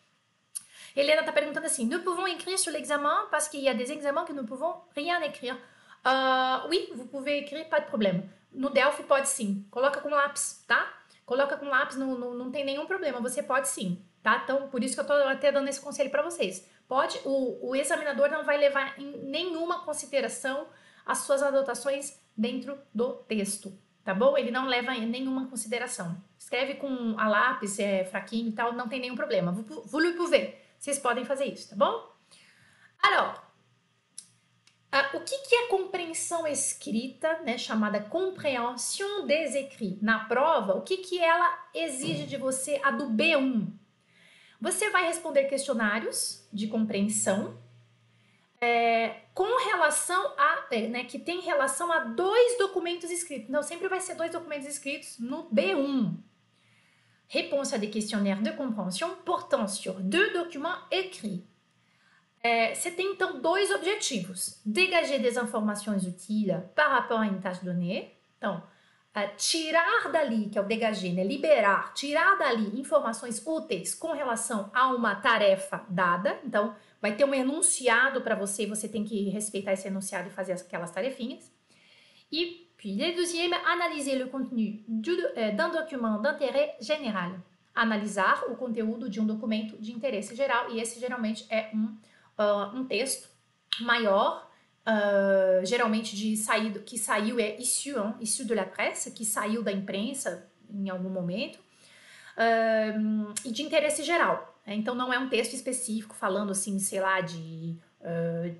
Helena 0.95 1.23
tá 1.23 1.31
perguntando 1.31 1.65
assim: 1.65 1.85
Nous 1.85 2.03
pouvons 2.03 2.27
écrire 2.27 2.59
sur 2.59 2.71
l'examen 2.71 3.27
parce 3.31 3.47
qu'il 3.47 3.61
y 3.61 3.69
a 3.69 3.73
des 3.73 3.91
examens 3.91 4.25
que 4.25 4.33
nous 4.33 4.45
pouvons 4.45 4.75
rien 4.95 5.21
écrire. 5.21 5.55
Uh, 6.05 6.67
oui, 6.69 6.89
vous 6.95 7.05
pouvez 7.05 7.39
écrire, 7.39 7.67
pas 7.69 7.79
de 7.79 7.85
problème. 7.85 8.29
No 8.51 8.69
Delphi 8.69 9.03
pode 9.03 9.27
sim. 9.27 9.65
Coloca 9.71 10.01
com 10.01 10.09
lápis, 10.09 10.63
tá? 10.67 10.85
Coloca 11.25 11.57
com 11.57 11.65
lápis, 11.65 11.95
não, 11.95 12.17
não, 12.19 12.33
não 12.33 12.51
tem 12.51 12.65
nenhum 12.65 12.85
problema. 12.85 13.21
Você 13.21 13.41
pode 13.41 13.69
sim, 13.69 13.97
tá? 14.23 14.41
Então, 14.43 14.69
por 14.69 14.83
isso 14.83 14.95
que 14.95 15.01
eu 15.01 15.05
tô 15.05 15.13
até 15.13 15.51
dando 15.51 15.67
esse 15.67 15.81
conselho 15.81 16.09
para 16.09 16.23
vocês. 16.23 16.67
Pode, 16.87 17.19
o, 17.25 17.69
o 17.69 17.75
examinador 17.75 18.29
não 18.29 18.43
vai 18.43 18.57
levar 18.57 18.97
em 18.99 19.17
nenhuma 19.23 19.83
consideração 19.83 20.67
as 21.05 21.19
suas 21.19 21.43
anotações 21.43 22.17
dentro 22.35 22.79
do 22.93 23.15
texto, 23.27 23.77
tá 24.03 24.13
bom? 24.13 24.37
Ele 24.37 24.49
não 24.49 24.67
leva 24.67 24.95
em 24.95 25.05
nenhuma 25.05 25.47
consideração. 25.47 26.17
Escreve 26.39 26.75
com 26.75 27.19
a 27.19 27.27
lápis, 27.27 27.77
é 27.77 28.05
fraquinho 28.05 28.49
e 28.49 28.53
tal, 28.53 28.73
não 28.73 28.87
tem 28.87 29.01
nenhum 29.01 29.15
problema. 29.15 29.51
Vous 29.51 30.03
le 30.03 30.13
pouvez. 30.13 30.55
Vocês 30.79 30.97
podem 30.99 31.25
fazer 31.25 31.45
isso, 31.45 31.69
tá 31.69 31.75
bom? 31.75 32.11
Alors, 33.01 33.39
ah, 34.91 35.09
o 35.13 35.21
que, 35.21 35.37
que 35.39 35.55
é 35.55 35.67
compreensão 35.67 36.45
escrita, 36.45 37.39
né, 37.39 37.57
chamada 37.57 37.99
comprehension 37.99 39.25
des 39.25 39.55
écrits? 39.55 40.01
Na 40.01 40.25
prova, 40.25 40.75
o 40.75 40.81
que, 40.81 40.97
que 40.97 41.19
ela 41.19 41.67
exige 41.73 42.25
de 42.25 42.37
você, 42.37 42.79
a 42.83 42.91
do 42.91 43.09
B1? 43.09 43.82
Você 44.63 44.89
vai 44.89 45.05
responder 45.07 45.43
questionários 45.43 46.47
de 46.53 46.67
compreensão 46.67 47.57
é, 48.61 49.09
com 49.33 49.61
relação 49.65 50.33
a, 50.37 50.67
é, 50.71 50.87
né, 50.87 51.03
que 51.03 51.19
tem 51.19 51.41
relação 51.41 51.91
a 51.91 51.99
dois 51.99 52.57
documentos 52.57 53.11
escritos. 53.11 53.49
Então, 53.49 53.61
sempre 53.61 53.89
vai 53.89 53.99
ser 53.99 54.15
dois 54.15 54.31
documentos 54.31 54.65
escritos 54.65 55.19
no 55.19 55.49
B1. 55.49 56.15
Réponse 57.27 57.75
à 57.75 57.77
des 57.77 57.89
questionnaires 57.89 58.41
de 58.41 58.53
compréhension 58.53 59.09
portant 59.25 59.67
sur 59.67 59.95
deux 59.99 60.31
documents 60.31 60.79
écrits. 60.89 61.43
É, 62.41 62.73
você 62.73 62.89
tem 62.89 63.11
então 63.11 63.41
dois 63.41 63.69
objetivos: 63.69 64.61
dégager 64.65 65.19
des 65.19 65.35
informações 65.35 66.05
utiles 66.07 66.55
par 66.73 66.89
rapport 66.89 67.19
à 67.19 67.25
une 67.25 67.41
tâche 67.41 67.61
donnée. 67.65 68.13
Então, 68.37 68.63
tirar 69.37 70.11
dali, 70.11 70.49
que 70.49 70.57
é 70.57 70.61
o 70.61 70.65
dégager, 70.65 71.13
né? 71.13 71.23
liberar, 71.23 71.93
tirar 71.93 72.35
dali 72.37 72.79
informações 72.79 73.41
úteis 73.45 73.93
com 73.93 74.11
relação 74.11 74.71
a 74.73 74.87
uma 74.87 75.15
tarefa 75.15 75.85
dada. 75.87 76.39
Então, 76.43 76.75
vai 77.01 77.15
ter 77.15 77.23
um 77.23 77.33
enunciado 77.33 78.21
para 78.21 78.35
você, 78.35 78.65
você 78.65 78.87
tem 78.87 79.03
que 79.03 79.29
respeitar 79.29 79.73
esse 79.73 79.87
enunciado 79.87 80.29
e 80.29 80.31
fazer 80.31 80.53
aquelas 80.53 80.91
tarefinhas. 80.91 81.51
E, 82.31 82.71
puis, 82.75 82.95
le 82.95 83.13
deuxième, 83.13 83.53
analyser 83.53 84.15
le 84.15 84.27
contenu 84.29 84.83
euh, 84.89 85.51
d'un 85.51 85.69
document 85.69 86.19
d'intérêt 86.19 86.75
général. 86.81 87.39
Analisar 87.75 88.45
o 88.49 88.55
conteúdo 88.55 89.09
de 89.09 89.19
um 89.19 89.25
documento 89.25 89.77
de 89.77 89.91
interesse 89.91 90.35
geral, 90.35 90.71
e 90.71 90.79
esse 90.79 90.99
geralmente 90.99 91.45
é 91.49 91.69
um 91.73 91.95
uh, 92.37 92.75
um 92.75 92.85
texto 92.85 93.29
maior, 93.81 94.49
uh, 94.87 95.65
geralmente 95.65 96.15
de 96.15 96.35
saído, 96.37 96.81
que 96.81 96.97
saiu 96.97 97.39
é 97.39 97.57
issu, 97.57 97.89
hein, 97.89 98.15
issu 98.19 98.45
de 98.45 98.53
la 98.53 98.65
presse, 98.65 99.11
que 99.11 99.25
saiu 99.25 99.63
da 99.63 99.71
imprensa 99.71 100.49
em 100.69 100.89
algum 100.89 101.09
momento, 101.09 101.57
uh, 101.57 103.33
e 103.45 103.51
de 103.51 103.63
interesse 103.63 104.03
geral. 104.03 104.59
Né? 104.65 104.75
Então 104.75 104.95
não 104.95 105.13
é 105.13 105.19
um 105.19 105.29
texto 105.29 105.53
específico 105.53 106.15
falando 106.15 106.51
assim, 106.51 106.79
sei 106.79 106.99
lá, 106.99 107.21
de 107.21 107.77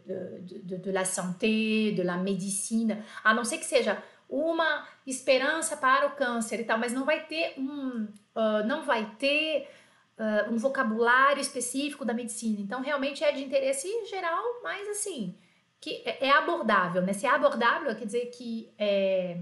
de, 0.05 0.61
de, 0.61 0.77
de, 0.77 0.91
la 0.93 1.03
santé, 1.03 1.91
de 1.93 2.01
la 2.01 2.15
medicina, 2.15 3.03
a 3.21 3.33
não 3.33 3.43
ser 3.43 3.57
que 3.57 3.65
seja 3.65 4.01
uma 4.29 4.87
esperança 5.05 5.77
para 5.77 6.07
o 6.07 6.11
câncer 6.15 6.59
e 6.59 6.63
tal, 6.63 6.77
mas 6.79 6.91
não 6.91 7.05
vai 7.05 7.25
ter 7.25 7.53
um, 7.57 8.07
uh, 8.35 8.65
não 8.65 8.83
vai 8.83 9.15
ter 9.19 9.69
uh, 10.17 10.51
um 10.51 10.57
vocabulário 10.57 11.39
específico 11.39 12.03
da 12.03 12.13
medicina. 12.13 12.59
Então, 12.59 12.81
realmente 12.81 13.23
é 13.23 13.31
de 13.31 13.43
interesse 13.43 13.87
geral, 14.07 14.43
mas 14.63 14.87
assim, 14.87 15.35
que 15.83 16.01
é, 16.05 16.27
é 16.27 16.31
abordável, 16.31 17.01
né? 17.01 17.11
Se 17.11 17.25
é 17.25 17.29
abordável, 17.29 17.93
quer 17.93 18.05
dizer 18.05 18.27
que 18.27 18.73
é, 18.77 19.41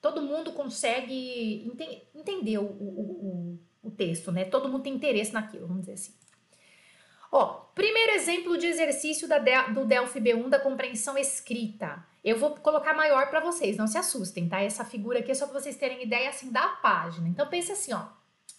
todo 0.00 0.20
mundo 0.20 0.52
consegue 0.52 1.70
ente 1.70 2.02
entender 2.12 2.58
o, 2.58 2.64
o, 2.64 3.58
o, 3.82 3.88
o 3.88 3.90
texto, 3.92 4.32
né? 4.32 4.44
Todo 4.44 4.68
mundo 4.68 4.82
tem 4.82 4.94
interesse 4.94 5.32
naquilo, 5.32 5.68
vamos 5.68 5.82
dizer 5.82 5.92
assim. 5.92 6.14
Ó, 7.30 7.44
primeiro 7.76 8.10
exemplo 8.12 8.58
de 8.58 8.66
exercício 8.66 9.28
da, 9.28 9.38
do 9.68 9.84
Delphi 9.84 10.20
B1 10.20 10.48
da 10.48 10.58
compreensão 10.58 11.16
escrita. 11.16 12.04
Eu 12.24 12.36
vou 12.36 12.56
colocar 12.56 12.92
maior 12.92 13.30
para 13.30 13.38
vocês, 13.38 13.76
não 13.76 13.86
se 13.86 13.98
assustem, 13.98 14.48
tá? 14.48 14.60
Essa 14.60 14.84
figura 14.84 15.20
aqui 15.20 15.30
é 15.30 15.34
só 15.34 15.46
para 15.46 15.60
vocês 15.60 15.76
terem 15.76 16.02
ideia 16.02 16.30
assim 16.30 16.50
da 16.50 16.66
página. 16.66 17.28
Então 17.28 17.46
pense 17.46 17.70
assim, 17.70 17.92
ó. 17.92 18.04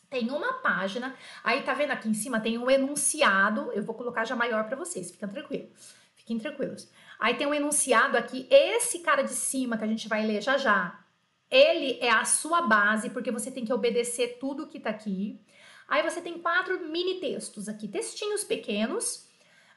Tem 0.09 0.31
uma 0.31 0.53
página, 0.53 1.13
aí 1.43 1.63
tá 1.63 1.73
vendo 1.73 1.91
aqui 1.91 2.07
em 2.07 2.13
cima 2.13 2.39
tem 2.39 2.57
um 2.57 2.71
enunciado, 2.71 3.71
eu 3.73 3.83
vou 3.83 3.93
colocar 3.93 4.23
já 4.23 4.35
maior 4.35 4.63
para 4.63 4.77
vocês, 4.77 5.11
fiquem 5.11 5.27
tranquilos. 5.27 5.69
Fiquem 6.15 6.37
tranquilos. 6.37 6.87
Aí 7.19 7.35
tem 7.35 7.45
um 7.45 7.53
enunciado 7.53 8.17
aqui, 8.17 8.47
esse 8.49 8.99
cara 8.99 9.23
de 9.23 9.33
cima 9.33 9.77
que 9.77 9.83
a 9.83 9.87
gente 9.87 10.07
vai 10.07 10.25
ler 10.25 10.41
já 10.41 10.57
já, 10.57 11.03
ele 11.51 11.97
é 11.99 12.09
a 12.09 12.23
sua 12.23 12.61
base, 12.61 13.09
porque 13.09 13.31
você 13.31 13.51
tem 13.51 13.65
que 13.65 13.73
obedecer 13.73 14.37
tudo 14.39 14.67
que 14.67 14.79
tá 14.79 14.89
aqui. 14.89 15.41
Aí 15.87 16.01
você 16.01 16.21
tem 16.21 16.39
quatro 16.39 16.79
mini 16.87 17.19
textos 17.19 17.67
aqui, 17.67 17.87
textinhos 17.87 18.43
pequenos, 18.43 19.27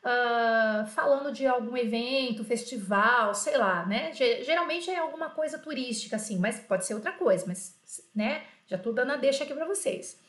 uh, 0.04 0.86
falando 0.88 1.32
de 1.32 1.46
algum 1.46 1.76
evento, 1.76 2.44
festival, 2.44 3.34
sei 3.34 3.56
lá, 3.56 3.86
né? 3.86 4.12
Geralmente 4.12 4.90
é 4.90 4.98
alguma 4.98 5.30
coisa 5.30 5.58
turística, 5.58 6.16
assim, 6.16 6.38
mas 6.38 6.60
pode 6.60 6.84
ser 6.86 6.94
outra 6.94 7.12
coisa, 7.12 7.44
mas, 7.46 7.80
né? 8.14 8.44
Já 8.66 8.78
tô 8.78 8.92
dando 8.92 9.12
a 9.12 9.16
deixa 9.16 9.44
aqui 9.44 9.54
para 9.54 9.66
vocês. 9.66 10.20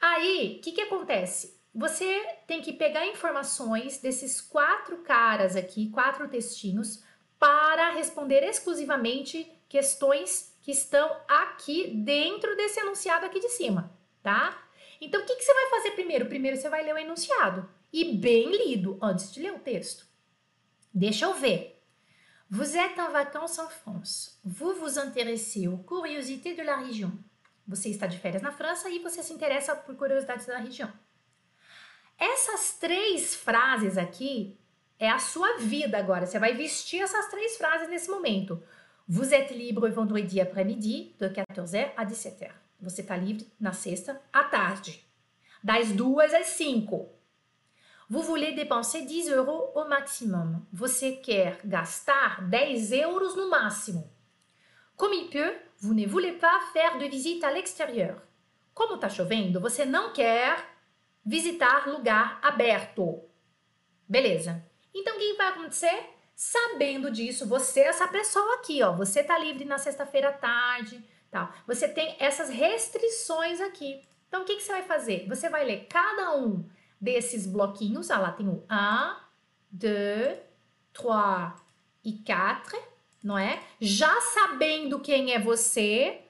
Aí, 0.00 0.56
o 0.58 0.62
que 0.62 0.72
que 0.72 0.82
acontece? 0.82 1.58
Você 1.74 2.24
tem 2.46 2.62
que 2.62 2.72
pegar 2.72 3.06
informações 3.06 3.98
desses 3.98 4.40
quatro 4.40 4.98
caras 4.98 5.56
aqui, 5.56 5.90
quatro 5.90 6.28
textinhos, 6.28 7.02
para 7.38 7.90
responder 7.90 8.44
exclusivamente 8.44 9.50
questões 9.68 10.56
que 10.62 10.70
estão 10.70 11.14
aqui 11.26 11.88
dentro 11.96 12.56
desse 12.56 12.78
enunciado 12.78 13.26
aqui 13.26 13.40
de 13.40 13.48
cima, 13.48 13.92
tá? 14.22 14.56
Então, 15.00 15.20
o 15.20 15.26
que, 15.26 15.34
que 15.34 15.42
você 15.42 15.52
vai 15.52 15.70
fazer 15.70 15.90
primeiro? 15.90 16.26
Primeiro 16.26 16.56
você 16.56 16.68
vai 16.68 16.84
ler 16.84 16.94
o 16.94 16.98
enunciado 16.98 17.68
e 17.92 18.16
bem 18.16 18.50
lido 18.50 18.96
antes 19.02 19.32
de 19.32 19.40
ler 19.40 19.52
o 19.52 19.58
texto. 19.58 20.06
Deixa 20.92 21.26
eu 21.26 21.34
ver. 21.34 21.82
Vous 22.48 22.76
êtes 22.76 22.98
en 22.98 23.10
vacances 23.10 23.58
en 23.58 23.68
France. 23.68 24.38
Vous 24.44 24.74
vous 24.74 24.96
intéressez 24.96 25.66
aux 25.66 25.78
curiosités 25.78 26.54
de 26.54 26.62
la 26.62 26.76
région. 26.76 27.10
Você 27.66 27.88
está 27.88 28.06
de 28.06 28.18
férias 28.18 28.42
na 28.42 28.52
França 28.52 28.88
e 28.88 29.00
você 29.00 29.22
se 29.22 29.32
interessa 29.32 29.74
por 29.74 29.96
curiosidades 29.96 30.46
da 30.46 30.58
região. 30.58 30.92
Essas 32.24 32.72
três 32.78 33.34
frases 33.34 33.98
aqui 33.98 34.58
é 34.98 35.10
a 35.10 35.18
sua 35.18 35.58
vida 35.58 35.98
agora. 35.98 36.24
Você 36.24 36.38
vai 36.38 36.54
vestir 36.54 37.02
essas 37.02 37.28
três 37.28 37.58
frases 37.58 37.90
nesse 37.90 38.10
momento. 38.10 38.62
Vous 39.06 39.34
êtes 39.34 39.54
libre 39.54 39.90
vendredi 39.90 40.40
après-midi, 40.40 41.14
de 41.20 41.28
14h 41.28 41.92
à 41.94 42.06
17h. 42.06 42.50
Você 42.80 43.02
está 43.02 43.14
livre 43.14 43.46
na 43.60 43.74
sexta 43.74 44.18
à 44.32 44.42
tarde, 44.44 45.06
das 45.62 45.92
duas 45.92 46.32
às 46.32 46.46
cinco. 46.46 47.10
Vous 48.08 48.22
voulez 48.22 48.52
dépenser 48.52 49.02
10 49.02 49.28
euros 49.28 49.70
au 49.74 49.86
maximum. 49.86 50.66
Você 50.72 51.16
quer 51.16 51.58
gastar 51.62 52.48
10 52.48 52.92
euros 53.02 53.36
no 53.36 53.50
máximo. 53.50 54.10
Comme 54.96 55.12
il 55.12 55.28
peut, 55.28 55.56
vous 55.80 55.92
ne 55.92 56.06
voulez 56.06 56.32
pas 56.32 56.60
faire 56.72 56.96
de 56.96 57.06
visite 57.06 57.44
à 57.44 57.50
l'extérieur. 57.50 58.16
Como 58.72 58.94
está 58.94 59.10
chovendo, 59.10 59.60
você 59.60 59.84
não 59.84 60.12
quer 60.14 60.73
visitar 61.24 61.88
lugar 61.88 62.38
aberto. 62.42 63.22
Beleza. 64.08 64.64
Então 64.94 65.16
o 65.16 65.18
que 65.18 65.34
vai 65.34 65.48
acontecer? 65.48 66.10
Sabendo 66.34 67.10
disso, 67.10 67.46
você 67.46 67.80
essa 67.80 68.08
pessoa 68.08 68.56
aqui, 68.56 68.82
ó, 68.82 68.92
você 68.92 69.22
tá 69.22 69.38
livre 69.38 69.64
na 69.64 69.78
sexta-feira 69.78 70.30
à 70.30 70.32
tarde, 70.32 71.02
tal. 71.30 71.52
Você 71.66 71.88
tem 71.88 72.16
essas 72.18 72.48
restrições 72.50 73.60
aqui. 73.60 74.02
Então 74.28 74.42
o 74.42 74.44
que, 74.44 74.56
que 74.56 74.62
você 74.62 74.72
vai 74.72 74.82
fazer? 74.82 75.26
Você 75.28 75.48
vai 75.48 75.64
ler 75.64 75.86
cada 75.88 76.36
um 76.36 76.68
desses 77.00 77.46
bloquinhos, 77.46 78.10
ah 78.10 78.18
lá 78.18 78.32
tem 78.32 78.48
o 78.48 78.64
1, 78.68 79.16
2, 79.70 80.38
3 80.92 81.52
e 82.04 82.12
4, 82.24 82.78
não 83.22 83.38
é? 83.38 83.62
Já 83.80 84.20
sabendo 84.20 85.00
quem 85.00 85.32
é 85.32 85.38
você, 85.38 86.23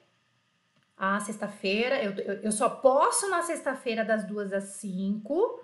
ah, 0.97 1.19
sexta-feira, 1.19 2.01
eu, 2.01 2.11
eu, 2.13 2.33
eu, 2.43 2.51
só 2.51 2.69
posso 2.69 3.29
na 3.29 3.41
sexta-feira 3.41 4.05
das 4.05 4.25
duas 4.25 4.53
às 4.53 4.63
5. 4.75 5.61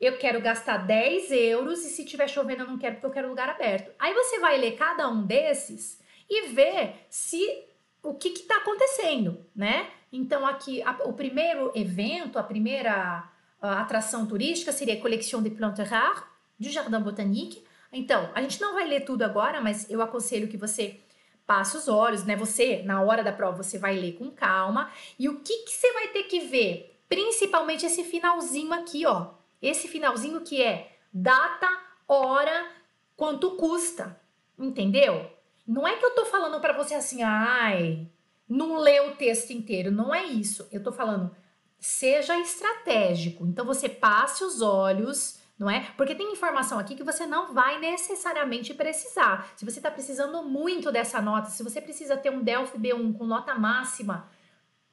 Eu 0.00 0.18
quero 0.18 0.40
gastar 0.40 0.78
10 0.78 1.32
euros 1.32 1.84
e 1.84 1.88
se 1.88 2.04
tiver 2.04 2.28
chovendo 2.28 2.62
eu 2.62 2.68
não 2.68 2.78
quero 2.78 2.94
porque 2.94 3.06
eu 3.06 3.10
quero 3.10 3.28
lugar 3.28 3.48
aberto. 3.48 3.90
Aí 3.98 4.14
você 4.14 4.38
vai 4.38 4.56
ler 4.56 4.76
cada 4.76 5.08
um 5.08 5.26
desses 5.26 6.00
e 6.30 6.48
ver 6.48 7.06
se 7.10 7.64
o 8.02 8.14
que 8.14 8.28
está 8.28 8.58
acontecendo, 8.58 9.44
né? 9.54 9.90
Então 10.12 10.46
aqui 10.46 10.80
a, 10.82 10.92
o 11.04 11.12
primeiro 11.12 11.72
evento, 11.74 12.38
a 12.38 12.42
primeira 12.42 13.28
a 13.60 13.80
atração 13.80 14.26
turística 14.26 14.70
seria 14.72 14.94
a 14.94 15.00
Collection 15.00 15.42
de 15.42 15.50
Plantes 15.50 15.88
Rares 15.88 16.22
do 16.58 16.68
Jardim 16.68 17.00
Botanique. 17.00 17.64
Então, 17.92 18.30
a 18.34 18.40
gente 18.42 18.60
não 18.60 18.74
vai 18.74 18.86
ler 18.86 19.00
tudo 19.00 19.22
agora, 19.22 19.60
mas 19.60 19.88
eu 19.90 20.02
aconselho 20.02 20.48
que 20.48 20.56
você 20.56 21.00
passe 21.48 21.78
os 21.78 21.88
olhos, 21.88 22.24
né? 22.24 22.36
Você, 22.36 22.82
na 22.84 23.00
hora 23.00 23.24
da 23.24 23.32
prova, 23.32 23.62
você 23.62 23.78
vai 23.78 23.96
ler 23.96 24.12
com 24.18 24.30
calma. 24.30 24.90
E 25.18 25.30
o 25.30 25.40
que, 25.40 25.64
que 25.64 25.72
você 25.72 25.90
vai 25.94 26.08
ter 26.08 26.24
que 26.24 26.40
ver? 26.40 27.00
Principalmente 27.08 27.86
esse 27.86 28.04
finalzinho 28.04 28.70
aqui, 28.74 29.06
ó. 29.06 29.30
Esse 29.62 29.88
finalzinho 29.88 30.42
que 30.42 30.62
é 30.62 30.92
data, 31.10 31.66
hora, 32.06 32.70
quanto 33.16 33.52
custa. 33.52 34.20
Entendeu? 34.58 35.30
Não 35.66 35.88
é 35.88 35.96
que 35.96 36.04
eu 36.04 36.14
tô 36.14 36.26
falando 36.26 36.60
para 36.60 36.76
você 36.76 36.94
assim, 36.94 37.22
ai, 37.22 38.06
não 38.46 38.76
lê 38.76 39.00
o 39.00 39.16
texto 39.16 39.50
inteiro. 39.50 39.90
Não 39.90 40.14
é 40.14 40.24
isso. 40.26 40.68
Eu 40.70 40.82
tô 40.82 40.92
falando 40.92 41.34
seja 41.80 42.38
estratégico. 42.38 43.46
Então 43.46 43.64
você 43.64 43.88
passe 43.88 44.44
os 44.44 44.60
olhos, 44.60 45.37
não 45.58 45.68
é? 45.68 45.90
Porque 45.96 46.14
tem 46.14 46.32
informação 46.32 46.78
aqui 46.78 46.94
que 46.94 47.02
você 47.02 47.26
não 47.26 47.52
vai 47.52 47.80
necessariamente 47.80 48.72
precisar. 48.72 49.52
Se 49.56 49.64
você 49.64 49.78
está 49.78 49.90
precisando 49.90 50.42
muito 50.44 50.92
dessa 50.92 51.20
nota, 51.20 51.50
se 51.50 51.62
você 51.62 51.80
precisa 51.80 52.16
ter 52.16 52.30
um 52.30 52.42
Delphi 52.42 52.78
B1 52.78 53.16
com 53.16 53.26
nota 53.26 53.54
máxima, 53.54 54.28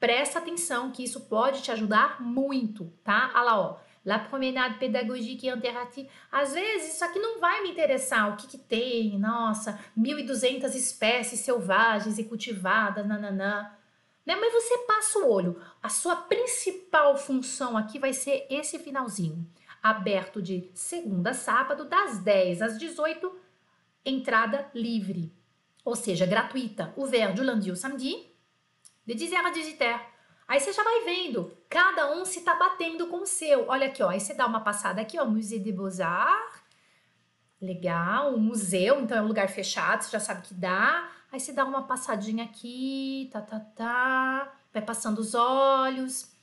presta 0.00 0.38
atenção 0.38 0.90
que 0.90 1.04
isso 1.04 1.20
pode 1.22 1.62
te 1.62 1.70
ajudar 1.70 2.20
muito, 2.20 2.92
tá? 3.04 3.30
Olha 3.34 3.42
lá, 3.42 3.60
ó. 3.60 3.86
La 4.04 4.20
promenade 4.20 4.78
pédagogique 4.78 5.48
et 5.48 5.56
interative. 5.56 6.08
Às 6.30 6.54
vezes, 6.54 6.94
isso 6.94 7.04
aqui 7.04 7.18
não 7.18 7.40
vai 7.40 7.64
me 7.64 7.70
interessar. 7.70 8.32
O 8.32 8.36
que, 8.36 8.46
que 8.46 8.56
tem? 8.56 9.18
Nossa, 9.18 9.80
1.200 9.98 10.76
espécies 10.76 11.40
selvagens 11.40 12.16
e 12.16 12.22
cultivadas, 12.22 13.04
nananã 13.04 13.68
né? 14.26 14.34
Mas 14.34 14.52
você 14.52 14.78
passa 14.78 15.20
o 15.20 15.30
olho. 15.30 15.60
A 15.80 15.88
sua 15.88 16.16
principal 16.16 17.16
função 17.16 17.76
aqui 17.76 17.98
vai 17.98 18.12
ser 18.12 18.44
esse 18.50 18.78
finalzinho, 18.78 19.46
aberto 19.90 20.42
de 20.42 20.70
segunda 20.74 21.30
a 21.30 21.34
sábado, 21.34 21.84
das 21.84 22.18
10 22.18 22.62
às 22.62 22.78
18, 22.78 23.32
entrada 24.04 24.70
livre, 24.74 25.32
ou 25.84 25.96
seja, 25.96 26.26
gratuita. 26.26 26.92
O 26.96 27.06
ver 27.06 27.32
du 27.32 27.42
lundi 27.42 27.70
au 27.70 27.76
samedi, 27.76 28.14
de 29.04 29.14
10 29.14 29.32
à 29.32 29.50
18 29.50 29.84
Aí 30.48 30.60
você 30.60 30.72
já 30.72 30.84
vai 30.84 31.04
vendo, 31.04 31.52
cada 31.68 32.12
um 32.12 32.24
se 32.24 32.42
tá 32.42 32.54
batendo 32.54 33.08
com 33.08 33.22
o 33.22 33.26
seu. 33.26 33.68
Olha 33.68 33.88
aqui, 33.88 34.02
ó, 34.02 34.10
aí 34.10 34.20
você 34.20 34.32
dá 34.32 34.46
uma 34.46 34.60
passada 34.60 35.00
aqui, 35.00 35.18
ó, 35.18 35.24
Musée 35.24 35.58
des 35.58 35.74
Beaux-Arts. 35.74 36.62
Legal, 37.60 38.34
um 38.34 38.38
museu, 38.38 39.00
então 39.00 39.16
é 39.16 39.22
um 39.22 39.26
lugar 39.26 39.48
fechado, 39.48 40.02
você 40.02 40.10
já 40.10 40.20
sabe 40.20 40.42
que 40.42 40.54
dá. 40.54 41.10
Aí 41.32 41.40
você 41.40 41.52
dá 41.52 41.64
uma 41.64 41.82
passadinha 41.82 42.44
aqui, 42.44 43.28
tá, 43.32 43.40
tá, 43.40 43.58
tá, 43.58 44.54
vai 44.72 44.82
passando 44.82 45.18
os 45.18 45.34
olhos. 45.34 46.35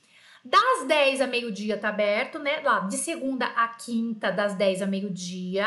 Das 0.44 0.86
10 0.86 1.22
a 1.22 1.26
meio-dia 1.26 1.78
tá 1.78 1.88
aberto, 1.88 2.38
né? 2.38 2.60
Lá, 2.60 2.80
de 2.80 2.96
segunda 2.96 3.46
a 3.46 3.68
quinta, 3.68 4.30
das 4.30 4.54
10 4.54 4.82
a 4.82 4.86
meio-dia. 4.86 5.66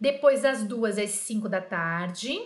Depois 0.00 0.42
das 0.42 0.64
2 0.64 0.98
às 0.98 1.10
5 1.10 1.48
da 1.48 1.60
tarde. 1.60 2.40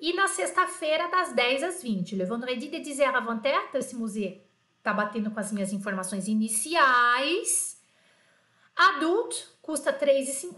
E 0.00 0.12
na 0.12 0.28
sexta-feira, 0.28 1.08
das 1.08 1.32
10 1.32 1.62
às 1.64 1.82
20. 1.82 2.14
Le 2.14 2.24
vendredi 2.24 2.68
de 2.68 2.78
10 2.78 3.00
à 3.00 3.20
20 3.20 3.74
esse 3.74 3.96
museu 3.96 4.40
tá 4.82 4.92
batendo 4.92 5.30
com 5.30 5.40
as 5.40 5.52
minhas 5.52 5.72
informações 5.72 6.26
iniciais. 6.26 7.80
Adulto 8.74 9.36
custa 9.60 9.92
3,50 9.92 10.56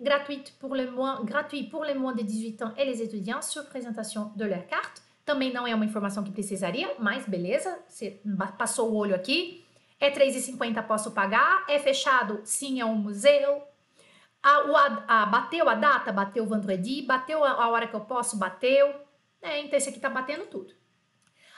gratuite 0.00 0.52
pour 0.58 0.74
les 0.74 0.88
gratuit 1.24 1.64
pour 1.64 1.84
les 1.84 1.94
moins 1.94 2.14
de 2.14 2.22
18 2.22 2.62
ans 2.62 2.74
et 2.76 2.84
les 2.84 3.02
étudiants 3.02 3.42
sur 3.42 3.66
présentation 3.66 4.32
de 4.36 4.44
leur 4.44 4.66
carte. 4.66 5.02
Também 5.28 5.52
não 5.52 5.66
é 5.66 5.74
uma 5.74 5.84
informação 5.84 6.24
que 6.24 6.30
precisaria, 6.30 6.94
mas 6.98 7.26
beleza, 7.26 7.78
você 7.86 8.18
passou 8.56 8.90
o 8.90 8.96
olho 8.96 9.14
aqui. 9.14 9.62
É 10.00 10.10
3,50 10.10 10.82
posso 10.86 11.10
pagar? 11.10 11.66
É 11.68 11.78
fechado? 11.78 12.40
Sim, 12.44 12.80
é 12.80 12.84
um 12.86 12.94
museu. 12.94 13.62
A, 14.42 14.64
o, 14.64 14.74
a, 14.74 15.04
a, 15.06 15.26
bateu 15.26 15.68
a 15.68 15.74
data? 15.74 16.10
Bateu 16.10 16.44
o 16.44 16.46
vendredi. 16.46 17.02
Bateu 17.02 17.44
a, 17.44 17.50
a 17.50 17.68
hora 17.68 17.86
que 17.86 17.94
eu 17.94 18.00
posso? 18.00 18.38
Bateu. 18.38 18.94
É, 19.42 19.60
então 19.60 19.76
esse 19.76 19.90
aqui 19.90 20.00
tá 20.00 20.08
batendo 20.08 20.46
tudo. 20.46 20.72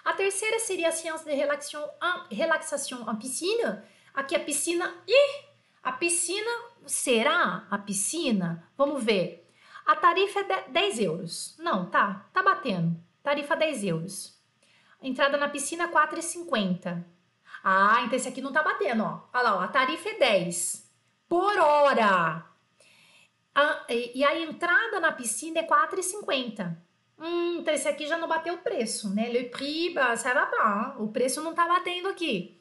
A 0.05 0.15
terceira 0.15 0.59
seria 0.59 0.89
a 0.89 0.93
ciência 0.93 1.31
de 1.31 1.37
relaxação, 1.37 1.89
relaxação 2.29 3.09
en 3.09 3.17
piscina. 3.19 3.85
Aqui 4.13 4.35
a 4.35 4.41
piscina. 4.41 4.93
Ih, 5.07 5.45
a 5.81 5.93
piscina 5.93 6.51
será 6.87 7.69
a 7.71 7.79
piscina? 7.79 8.69
Vamos 8.77 9.05
ver. 9.05 9.49
A 9.87 9.95
tarifa 9.95 10.41
é 10.41 10.69
10 10.71 10.99
euros. 10.99 11.55
Não, 11.57 11.89
tá, 11.89 12.27
tá 12.33 12.43
batendo. 12.43 13.10
Tarifa 13.23 13.57
10 13.57 13.85
euros. 13.85 14.41
Entrada 15.03 15.37
na 15.37 15.49
piscina 15.49 15.89
4,50. 15.89 17.05
Ah, 17.63 18.03
então 18.05 18.17
esse 18.17 18.29
aqui 18.29 18.41
não 18.41 18.53
tá 18.53 18.63
batendo, 18.63 19.03
ó. 19.03 19.29
Olha 19.33 19.43
lá, 19.43 19.57
ó, 19.57 19.61
a 19.61 19.69
tarifa 19.69 20.09
é 20.11 20.19
10 20.19 20.91
por 21.29 21.59
hora. 21.59 22.45
A, 23.55 23.87
e 23.89 24.25
a 24.25 24.41
entrada 24.41 25.01
na 25.01 25.13
piscina 25.13 25.61
é 25.61 25.67
4,50. 25.67 26.77
Hum, 27.19 27.59
então 27.61 27.75
esse 27.75 27.87
aqui 27.87 28.07
já 28.07 28.17
não 28.17 28.27
bateu 28.27 28.55
o 28.55 28.59
preço, 28.59 29.15
né? 29.15 29.29
Le 29.29 29.45
prix, 29.45 29.95
ça 30.17 30.47
pas. 30.47 30.95
O 30.99 31.09
preço 31.09 31.43
não 31.43 31.55
tá 31.55 31.69
batendo 31.69 32.09
aqui. 32.09 32.59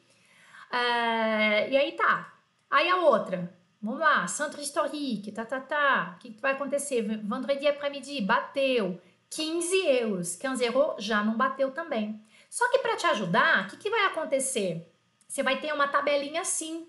Uh, 0.70 1.70
e 1.70 1.76
aí 1.76 1.92
tá. 1.92 2.34
Aí 2.70 2.88
a 2.88 2.96
outra. 2.96 3.52
Vamos 3.82 3.98
lá, 3.98 4.26
centre 4.26 4.60
historique, 4.60 5.32
tá, 5.32 5.46
tá, 5.46 5.58
tá. 5.58 6.14
O 6.16 6.18
que, 6.18 6.32
que 6.32 6.40
vai 6.42 6.52
acontecer? 6.52 7.00
Vendredi 7.00 7.66
après-midi, 7.66 8.20
bateu. 8.20 9.00
15 9.30 9.86
euros. 9.86 10.36
15 10.36 10.64
euros 10.64 11.04
já 11.04 11.22
não 11.22 11.36
bateu 11.36 11.70
também. 11.70 12.20
Só 12.48 12.68
que 12.70 12.80
para 12.80 12.96
te 12.96 13.06
ajudar, 13.06 13.66
o 13.66 13.70
que, 13.70 13.76
que 13.76 13.90
vai 13.90 14.06
acontecer? 14.06 14.92
Você 15.26 15.42
vai 15.42 15.60
ter 15.60 15.72
uma 15.72 15.86
tabelinha 15.86 16.40
assim, 16.40 16.88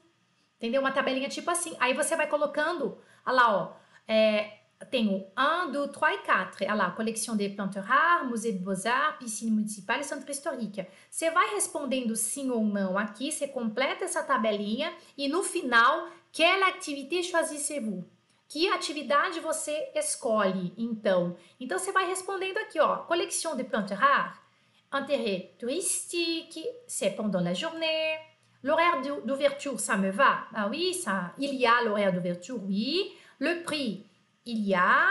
entendeu? 0.58 0.82
Uma 0.82 0.92
tabelinha 0.92 1.30
tipo 1.30 1.52
assim. 1.52 1.76
Aí 1.80 1.94
você 1.94 2.16
vai 2.16 2.28
colocando, 2.28 2.98
olha 3.24 3.36
lá, 3.36 3.56
ó, 3.56 3.74
é, 4.08 4.62
tem 4.90 5.08
o 5.10 5.28
1, 5.68 5.72
2, 5.72 5.92
3 5.92 6.16
e 6.16 6.18
4. 6.26 6.66
Olha 6.66 6.74
lá, 6.74 6.92
coleção 6.92 7.38
de 7.38 7.48
plantes 7.50 7.84
rares, 7.84 8.28
Musée 8.28 8.54
de 8.54 8.60
Beaux-Arts, 8.60 9.20
piscine 9.20 9.52
municipal 9.52 10.00
e 10.00 10.04
centro 10.04 10.32
histórico. 10.32 10.84
Você 11.10 11.30
vai 11.30 11.54
respondendo 11.54 12.16
sim 12.16 12.50
ou 12.50 12.64
não 12.64 12.98
aqui, 12.98 13.32
você 13.32 13.48
completa 13.48 14.06
essa 14.06 14.24
tabelinha 14.24 14.92
e 15.16 15.28
no 15.28 15.44
final, 15.44 16.10
quelle 16.32 16.64
activité 16.64 17.22
choisissez-vous? 17.22 18.04
Que 18.52 18.68
atividade 18.68 19.40
você 19.40 19.92
escolhe, 19.96 20.74
então? 20.78 21.38
Então, 21.58 21.80
você 21.80 21.94
vai 21.94 22.06
respondendo 22.06 22.58
aqui, 22.58 22.82
ó, 22.82 22.98
coleção 22.98 23.56
de 23.56 23.64
plantes 23.64 23.98
rares, 23.98 24.38
intérêt 24.94 25.56
touristique, 25.58 26.62
c'est 26.86 27.16
pendant 27.16 27.40
la 27.42 27.54
journée, 27.54 28.20
L'horaire 28.64 29.02
d'ouverture, 29.26 29.80
ça 29.80 29.98
me 29.98 30.12
va. 30.12 30.48
Ah 30.54 30.68
oui, 30.68 30.94
ça, 30.94 31.34
il 31.40 31.56
y 31.56 31.66
a 31.66 31.82
l'horaire 31.82 32.14
d'ouverture, 32.14 32.60
oui. 32.64 33.12
Le 33.40 33.64
prix, 33.64 34.06
il 34.46 34.68
y 34.68 34.76
a. 34.76 35.08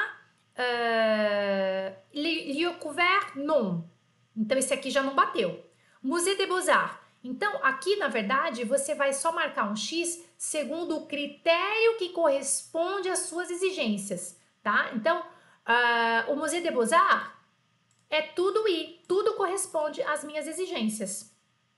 Uh, 0.56 1.92
lieu 2.14 2.72
couvert, 2.74 3.32
não. 3.34 3.84
Então, 4.36 4.56
esse 4.56 4.72
aqui 4.72 4.88
já 4.90 5.02
não 5.02 5.16
bateu. 5.16 5.64
Musée 6.02 6.36
des 6.36 6.46
Beaux-Arts. 6.46 6.96
Então, 7.24 7.52
aqui, 7.64 7.96
na 7.96 8.06
verdade, 8.06 8.64
você 8.64 8.94
vai 8.94 9.12
só 9.12 9.32
marcar 9.32 9.68
um 9.68 9.74
X 9.74 10.24
segundo 10.40 10.96
o 10.96 11.06
critério 11.06 11.98
que 11.98 12.14
corresponde 12.14 13.10
às 13.10 13.18
suas 13.18 13.50
exigências, 13.50 14.40
tá? 14.62 14.90
Então, 14.94 15.20
uh, 15.20 16.32
o 16.32 16.36
Musée 16.36 16.62
des 16.62 16.72
Beaux-Arts 16.72 17.30
é 18.08 18.22
tudo 18.22 18.66
I, 18.66 19.04
tudo 19.06 19.34
corresponde 19.34 20.00
às 20.02 20.24
minhas 20.24 20.46
exigências. 20.46 21.30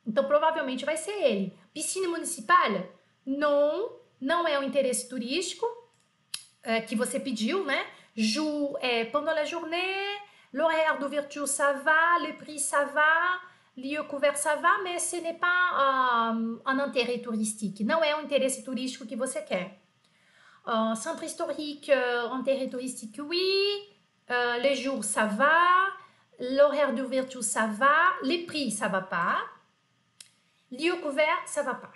Então, 0.07 0.29
provavelmente 0.29 0.85
vai 0.85 0.96
ser 0.96 1.11
ele. 1.11 1.59
Piscina 1.75 2.07
municipal? 2.07 2.88
Não, 3.27 3.96
não 4.20 4.46
é 4.46 4.57
o 4.57 4.62
interesse 4.62 5.09
turístico 5.09 5.66
é, 6.62 6.81
que 6.81 6.94
você 6.94 7.18
pediu, 7.18 7.64
né? 7.64 7.85
Jour, 8.14 8.79
é, 8.81 9.05
pendant 9.07 9.35
la 9.35 9.44
journée, 9.44 10.20
l'horaire 10.53 11.01
d'ouverture 11.01 11.48
ça 11.48 11.72
va, 11.72 12.16
le 12.20 12.37
prix 12.37 12.61
ça 12.61 12.85
va, 12.85 13.40
lieu 13.76 14.02
couvert 14.04 14.37
ça 14.37 14.56
va, 14.56 14.78
mais 14.82 14.98
ce 14.98 15.16
n'est 15.16 15.38
pas 15.38 16.32
um, 16.32 16.61
un 16.64 16.78
intérêt 16.78 17.18
touristique. 17.18 17.85
Não 17.85 18.02
é 18.02 18.14
o 18.16 18.20
interesse 18.20 18.62
turístico 18.62 19.06
que 19.06 19.16
você 19.16 19.42
quer. 19.42 19.80
Uh, 20.66 20.94
centre 20.94 21.24
historique, 21.24 21.90
uh, 21.90 22.32
intérêt 22.35 22.68
touristique, 22.68 23.20
oui. 23.22 23.88
Les 24.62 24.76
jours, 24.76 25.04
ça 25.04 25.26
va. 25.26 25.92
L'horaire 26.40 26.94
d'ouverture, 26.94 27.42
ça 27.42 27.66
va. 27.66 28.14
Les 28.22 28.46
prix, 28.46 28.70
ça 28.70 28.88
va 28.88 29.02
pas. 29.02 29.37
Lieu 30.70 30.96
couvert, 31.02 31.42
ça 31.44 31.62
va 31.62 31.74
pas. 31.74 31.92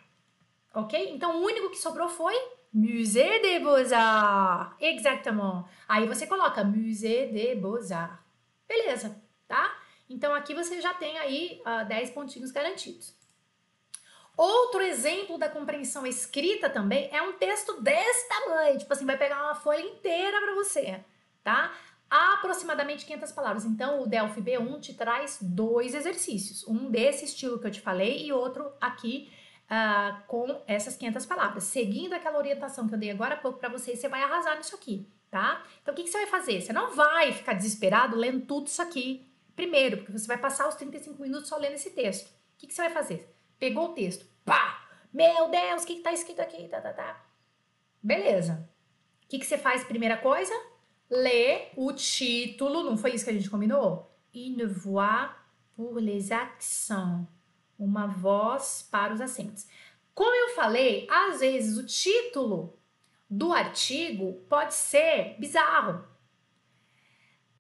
Ok? 0.75 0.93
Então, 0.93 1.41
o 1.41 1.47
único 1.47 1.71
que 1.71 1.79
sobrou 1.79 2.09
foi 2.11 2.35
Musée 2.75 3.41
des 3.41 3.61
Beaux-Arts. 3.61 4.77
Exatamente. 4.79 5.65
Aí 5.89 6.07
você 6.07 6.27
coloca 6.27 6.63
Musée 6.63 7.29
des 7.29 7.55
Beaux-Arts? 7.55 8.19
Beleza, 8.69 9.19
tá? 9.49 9.73
Então, 10.09 10.35
aqui 10.35 10.55
você 10.55 10.81
já 10.81 10.95
tem 10.95 11.19
aí 11.19 11.61
uh, 11.61 11.69
ah, 11.69 11.85
10 11.85 12.11
pontinhos 12.11 12.51
garantidos. 12.51 13.15
Outro 14.37 14.83
exemplo 14.83 15.39
da 15.39 15.49
compreensão 15.49 16.07
escrita 16.07 16.69
também 16.69 17.09
é 17.11 17.23
um 17.23 17.33
texto 17.33 17.81
desse 17.81 18.29
tamanho. 18.29 18.79
Tipo 18.79 18.93
assim, 18.93 19.07
vai 19.07 19.17
pegar 19.17 19.43
uma 19.43 19.55
folha 19.55 19.81
inteira 19.81 20.41
para 20.41 20.55
você, 20.55 21.03
tá? 21.43 21.75
aproximadamente 22.09 23.05
500 23.05 23.33
palavras. 23.33 23.65
Então, 23.65 24.03
o 24.03 24.07
Delphi 24.07 24.41
B1 24.41 24.81
te 24.81 24.95
traz 24.95 25.39
dois 25.41 25.95
exercícios, 25.95 26.67
um 26.67 26.91
desse 26.91 27.25
estilo 27.25 27.59
que 27.59 27.67
eu 27.67 27.71
te 27.71 27.81
falei 27.81 28.27
e 28.27 28.33
outro 28.33 28.73
aqui 28.81 29.31
uh, 29.65 30.23
com 30.27 30.63
essas 30.67 30.97
500 30.97 31.27
palavras. 31.27 31.65
Seguindo 31.65 32.15
aquela 32.15 32.39
orientação 32.39 32.89
que 32.89 32.95
eu 32.95 32.99
dei 32.99 33.11
agora 33.11 33.35
há 33.35 33.39
pouco 33.39 33.59
para 33.59 33.69
vocês, 33.69 33.99
você 33.99 34.09
vai 34.09 34.23
arrasar 34.23 34.57
nisso 34.57 34.75
aqui, 34.75 35.09
tá? 35.31 35.65
Então, 35.83 35.93
o 35.93 35.97
que, 35.97 36.05
que 36.05 36.11
você 36.11 36.19
vai 36.19 36.27
fazer? 36.29 36.61
Você 36.61 36.73
não 36.73 36.93
vai 36.93 37.33
ficar 37.33 37.55
desesperado 37.55 38.17
lendo 38.17 38.47
tudo 38.47 38.69
isso 38.69 38.81
aqui 38.81 39.26
primeiro, 39.57 39.97
porque 39.97 40.13
você 40.13 40.27
vai 40.27 40.39
passar 40.39 40.69
os 40.69 40.77
35 40.77 41.21
minutos 41.21 41.49
só 41.49 41.57
lendo 41.57 41.75
esse 41.75 41.91
texto. 41.91 42.29
O 42.29 42.59
que, 42.59 42.67
que 42.67 42.75
você 42.75 42.83
vai 42.83 42.91
fazer? 42.91 43.35
Pegou 43.59 43.91
o 43.91 43.95
texto, 43.95 44.27
pá! 44.45 44.87
Meu 45.13 45.49
Deus, 45.49 45.83
o 45.83 45.87
que, 45.87 45.97
que 45.97 46.03
tá 46.03 46.13
escrito 46.13 46.41
aqui? 46.41 46.69
Tá, 46.69 46.81
tá, 46.81 46.93
tá. 46.93 47.25
Beleza. 48.03 48.69
O 49.25 49.29
que, 49.29 49.39
que 49.39 49.47
você 49.47 49.57
faz? 49.57 49.83
Primeira 49.83 50.17
coisa, 50.17 50.55
lê 51.11 51.69
o 51.75 51.93
título, 51.93 52.85
não 52.85 52.97
foi 52.97 53.15
isso 53.15 53.25
que 53.25 53.31
a 53.31 53.35
gente 53.35 53.51
combinou? 53.51 54.15
Une 54.35 54.67
voix 54.67 55.31
pour 55.75 55.97
les 55.99 56.31
accents. 56.31 57.27
Uma 57.79 58.07
voz 58.07 58.87
para 58.91 59.13
os 59.13 59.21
acentos. 59.21 59.67
Como 60.15 60.35
eu 60.35 60.55
falei, 60.55 61.07
às 61.11 61.41
vezes 61.41 61.77
o 61.77 61.87
título 61.87 62.79
do 63.29 63.53
artigo 63.53 64.35
pode 64.49 64.75
ser 64.75 65.37
bizarro. 65.39 66.05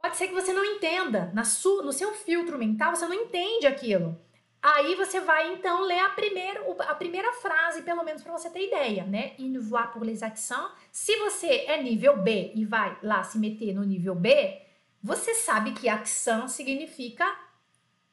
Pode 0.06 0.18
ser 0.18 0.28
que 0.28 0.34
você 0.34 0.52
não 0.52 0.64
entenda. 0.64 1.32
Na 1.34 1.42
sua, 1.42 1.82
no 1.82 1.92
seu 1.92 2.12
filtro 2.14 2.56
mental, 2.56 2.94
você 2.94 3.06
não 3.06 3.12
entende 3.12 3.66
aquilo. 3.66 4.16
Aí 4.62 4.94
você 4.94 5.18
vai 5.18 5.52
então 5.52 5.82
ler 5.82 5.98
a 5.98 6.10
primeira, 6.10 6.60
a 6.82 6.94
primeira 6.94 7.32
frase, 7.32 7.82
pelo 7.82 8.04
menos 8.04 8.22
para 8.22 8.30
você 8.30 8.48
ter 8.48 8.68
ideia, 8.68 9.04
né? 9.04 9.34
Une 9.36 9.58
voix 9.58 9.90
pour 9.92 10.04
les 10.04 10.22
accents. 10.22 10.70
Se 10.92 11.16
você 11.16 11.64
é 11.66 11.82
nível 11.82 12.18
B 12.18 12.52
e 12.54 12.64
vai 12.64 12.96
lá 13.02 13.24
se 13.24 13.36
meter 13.36 13.74
no 13.74 13.82
nível 13.82 14.14
B, 14.14 14.62
você 15.02 15.34
sabe 15.34 15.72
que 15.72 15.88
accent 15.88 16.46
significa 16.50 17.26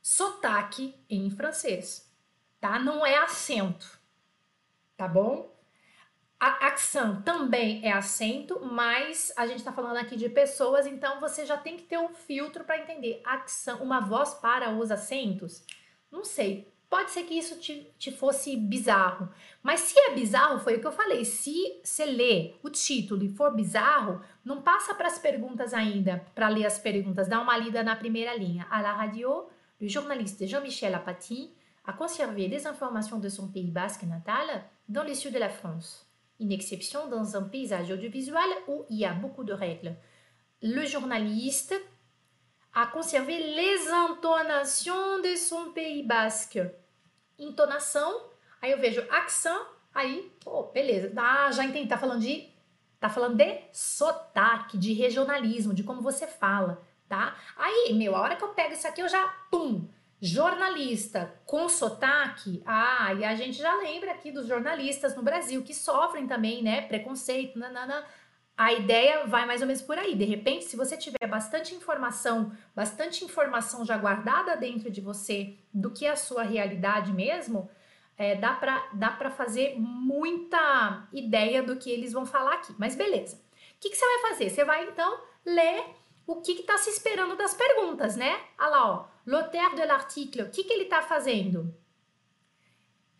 sotaque 0.02 0.96
em 1.08 1.30
francês, 1.30 2.12
tá? 2.60 2.80
Não 2.80 3.06
é 3.06 3.18
acento, 3.18 4.00
tá 4.98 5.08
bom? 5.08 5.53
A 6.46 6.68
accent 6.68 7.24
também 7.24 7.80
é 7.86 7.92
acento, 7.94 8.60
mas 8.66 9.32
a 9.38 9.48
gente 9.48 9.60
está 9.60 9.72
falando 9.72 9.96
aqui 9.96 10.18
de 10.18 10.28
pessoas, 10.28 10.86
então 10.86 11.22
você 11.22 11.46
já 11.46 11.56
tem 11.56 11.78
que 11.78 11.84
ter 11.84 11.98
um 11.98 12.10
filtro 12.10 12.66
para 12.66 12.78
entender. 12.78 13.22
Accent, 13.24 13.80
uma 13.80 14.02
voz 14.02 14.34
para 14.34 14.70
os 14.70 14.92
acentos 14.92 15.64
não 16.12 16.26
sei. 16.26 16.72
Pode 16.90 17.12
ser 17.12 17.24
que 17.24 17.34
isso 17.34 17.58
te, 17.60 17.90
te 17.98 18.12
fosse 18.12 18.58
bizarro. 18.58 19.30
Mas 19.64 19.80
se 19.80 19.98
é 19.98 20.14
bizarro, 20.14 20.60
foi 20.60 20.76
o 20.76 20.82
que 20.82 20.86
eu 20.86 20.92
falei. 20.92 21.24
Se 21.24 21.80
você 21.82 22.04
lê 22.04 22.56
o 22.62 22.70
título 22.70 23.24
e 23.24 23.34
for 23.34 23.56
bizarro, 23.56 24.22
não 24.44 24.62
passa 24.62 24.94
para 24.94 25.08
as 25.08 25.18
perguntas 25.18 25.74
ainda, 25.74 26.26
para 26.36 26.50
ler 26.50 26.66
as 26.66 26.78
perguntas. 26.78 27.30
Dá 27.30 27.40
uma 27.40 27.58
lida 27.58 27.82
na 27.84 27.96
primeira 27.96 28.36
linha. 28.36 28.68
À 28.70 28.82
la 28.82 28.92
radio, 28.92 29.48
le 29.80 29.88
journaliste 29.88 30.46
Jean-Michel 30.46 30.94
Apathy 30.94 31.52
a 31.86 31.94
conservé 31.94 32.50
les 32.50 32.68
informations 32.68 33.18
de 33.18 33.30
son 33.30 33.48
pays 33.48 33.72
basque 33.72 34.04
natal 34.04 34.66
dans 34.90 35.04
les 35.04 35.16
sud 35.16 35.32
de 35.32 35.40
la 35.40 35.50
France. 35.50 36.13
Une 36.44 36.52
exception 36.52 37.08
dans 37.08 37.38
un 37.38 37.44
paysage 37.44 37.90
audiovisuel 37.90 38.50
où 38.68 38.86
il 38.90 38.98
y 38.98 39.06
a 39.06 39.14
beaucoup 39.14 39.46
de 39.46 39.54
règles. 39.54 39.96
Le 40.62 40.86
journaliste 40.86 41.74
a 42.74 42.86
conserver 42.88 43.38
les 43.38 43.90
entonations 43.94 45.22
de 45.22 45.38
son 45.38 45.72
Pays 45.72 46.04
Basque. 46.04 46.60
Entonação, 47.40 48.12
aí 48.62 48.74
eu 48.74 48.78
vejo 48.78 49.02
accent, 49.10 49.58
aí, 49.94 50.34
pô, 50.44 50.64
beleza. 50.64 51.14
Ah, 51.16 51.50
já 51.50 51.64
entendi, 51.64 51.88
tá 51.88 51.98
falando 51.98 52.20
de 52.20 52.52
tá 53.00 53.10
falando 53.10 53.38
de 53.38 53.62
sotaque, 53.72 54.78
de 54.78 54.92
regionalismo, 54.92 55.74
de 55.74 55.84
como 55.84 56.02
você 56.02 56.28
fala, 56.28 56.86
tá? 57.08 57.38
Aí, 57.56 57.94
meu, 57.94 58.18
a 58.18 58.22
hora 58.22 58.36
que 58.36 58.44
eu 58.44 58.50
pego 58.50 58.74
isso 58.74 58.88
aqui, 58.88 59.02
eu 59.02 59.08
já 59.08 59.26
pum, 59.50 59.88
jornalista 60.26 61.38
com 61.46 61.68
sotaque. 61.68 62.64
Ah, 62.66 63.14
e 63.14 63.26
a 63.26 63.36
gente 63.36 63.58
já 63.58 63.76
lembra 63.76 64.14
aqui 64.14 64.32
dos 64.32 64.48
jornalistas 64.48 65.14
no 65.18 65.22
Brasil 65.22 65.62
que 65.62 65.74
sofrem 65.74 66.26
também, 66.26 66.64
né, 66.64 66.84
preconceito, 66.84 67.60
nanana 67.60 68.06
a 68.56 68.72
ideia 68.72 69.26
vai 69.26 69.46
mais 69.46 69.60
ou 69.60 69.68
menos 69.68 69.82
por 69.82 69.98
aí. 69.98 70.16
De 70.16 70.24
repente, 70.24 70.64
se 70.64 70.78
você 70.78 70.96
tiver 70.96 71.28
bastante 71.28 71.76
informação, 71.76 72.56
bastante 72.74 73.26
informação 73.26 73.84
já 73.84 73.98
guardada 73.98 74.56
dentro 74.56 74.90
de 74.90 75.02
você 75.02 75.58
do 75.74 75.92
que 75.92 76.06
é 76.06 76.12
a 76.12 76.16
sua 76.16 76.44
realidade 76.44 77.12
mesmo, 77.12 77.70
é, 78.16 78.36
dá 78.36 78.54
para 78.54 78.88
dá 78.94 79.10
pra 79.10 79.30
fazer 79.30 79.76
muita 79.78 81.06
ideia 81.12 81.62
do 81.62 81.76
que 81.76 81.90
eles 81.90 82.14
vão 82.14 82.26
falar 82.26 82.54
aqui. 82.54 82.74
Mas 82.78 82.96
beleza. 82.96 83.36
O 83.76 83.80
que, 83.82 83.90
que 83.90 83.98
você 83.98 84.06
vai 84.06 84.32
fazer? 84.32 84.50
Você 84.50 84.64
vai 84.64 84.88
então 84.88 85.20
ler 85.46 85.84
o 86.26 86.38
que 86.40 86.54
está 86.54 86.78
se 86.78 86.92
esperando 86.92 87.36
das 87.36 87.54
perguntas, 87.54 88.16
né? 88.16 88.40
Olha 88.58 88.70
lá, 88.70 88.92
ó. 88.92 89.13
L'auteur 89.26 89.76
de 89.76 89.84
l'article, 89.84 90.44
o 90.44 90.50
que, 90.50 90.64
que 90.64 90.74
ele 90.74 90.84
está 90.84 91.02
fazendo? 91.02 91.74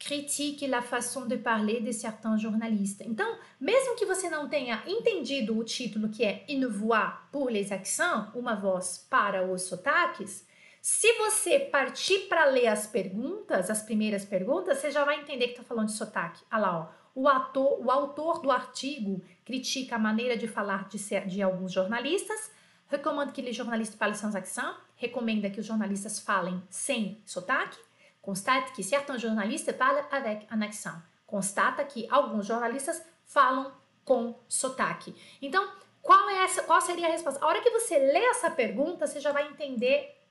critique 0.04 0.68
la 0.68 0.82
façon 0.82 1.26
de 1.26 1.38
parler 1.38 1.82
de 1.82 1.94
certains 1.94 2.38
journalistes. 2.38 3.08
Então, 3.08 3.38
mesmo 3.60 3.96
que 3.96 4.06
você 4.06 4.30
não 4.30 4.50
tenha 4.50 4.84
entendido 4.86 5.58
o 5.58 5.64
título 5.64 6.10
que 6.10 6.26
é 6.26 6.46
Une 6.50 6.66
voix 6.66 7.14
pour 7.32 7.50
les 7.50 7.72
accents, 7.72 8.30
uma 8.36 8.54
voz 8.54 9.08
para 9.10 9.50
os 9.50 9.62
sotaques, 9.64 10.46
se 10.82 11.14
você 11.14 11.60
partir 11.60 12.28
para 12.28 12.46
ler 12.46 12.68
as 12.68 12.86
perguntas, 12.86 13.70
as 13.70 13.82
primeiras 13.82 14.26
perguntas, 14.26 14.80
você 14.80 14.92
já 14.92 15.06
vai 15.06 15.22
entender 15.22 15.46
que 15.48 15.54
está 15.54 15.64
falando 15.64 15.88
de 15.88 15.94
sotaque. 15.94 16.44
Olha 16.52 16.62
lá, 16.62 16.80
ó. 16.80 17.04
O, 17.16 17.30
ator, 17.30 17.80
o 17.80 17.90
autor 17.90 18.42
do 18.42 18.52
artigo 18.52 19.24
critica 19.46 19.96
a 19.96 20.00
maneira 20.00 20.36
de 20.36 20.48
falar 20.48 20.90
de, 20.90 20.98
de 21.22 21.42
alguns 21.42 21.72
jornalistas, 21.72 22.52
recomenda 22.90 23.32
que 23.32 23.42
les 23.42 23.56
journalistes 23.56 23.96
parlent 23.96 24.18
sans 24.18 24.36
accent, 24.36 24.76
recomenda 25.08 25.50
que 25.50 25.60
os 25.60 25.66
jornalistas 25.66 26.20
falem 26.20 26.62
sem 26.70 27.22
sotaque, 27.26 27.78
Constate 28.24 28.72
que 28.72 28.82
certains 28.82 29.22
journalistes 29.22 29.76
parlent 29.76 30.08
avec 30.10 30.48
accent. 30.50 30.96
Constata 31.28 31.84
que 31.84 32.08
alguns 32.10 32.46
jornalistas 32.46 33.04
falam 33.26 33.74
com 34.06 34.40
sotaque. 34.48 35.14
Então, 35.42 35.70
qual 36.02 36.30
é 36.30 36.46
essa? 36.46 36.64
Qual 36.64 36.80
seria 36.80 37.08
a 37.08 37.12
resposta? 37.12 37.44
A 37.44 37.48
hora 37.50 37.62
que 37.62 37.70
você 37.70 38.00
lê 38.00 38.24
essa 38.28 38.50
pergunta, 38.50 39.06
você 39.06 39.20
já 39.20 39.34
vai 39.34 39.50
entender 39.50 40.22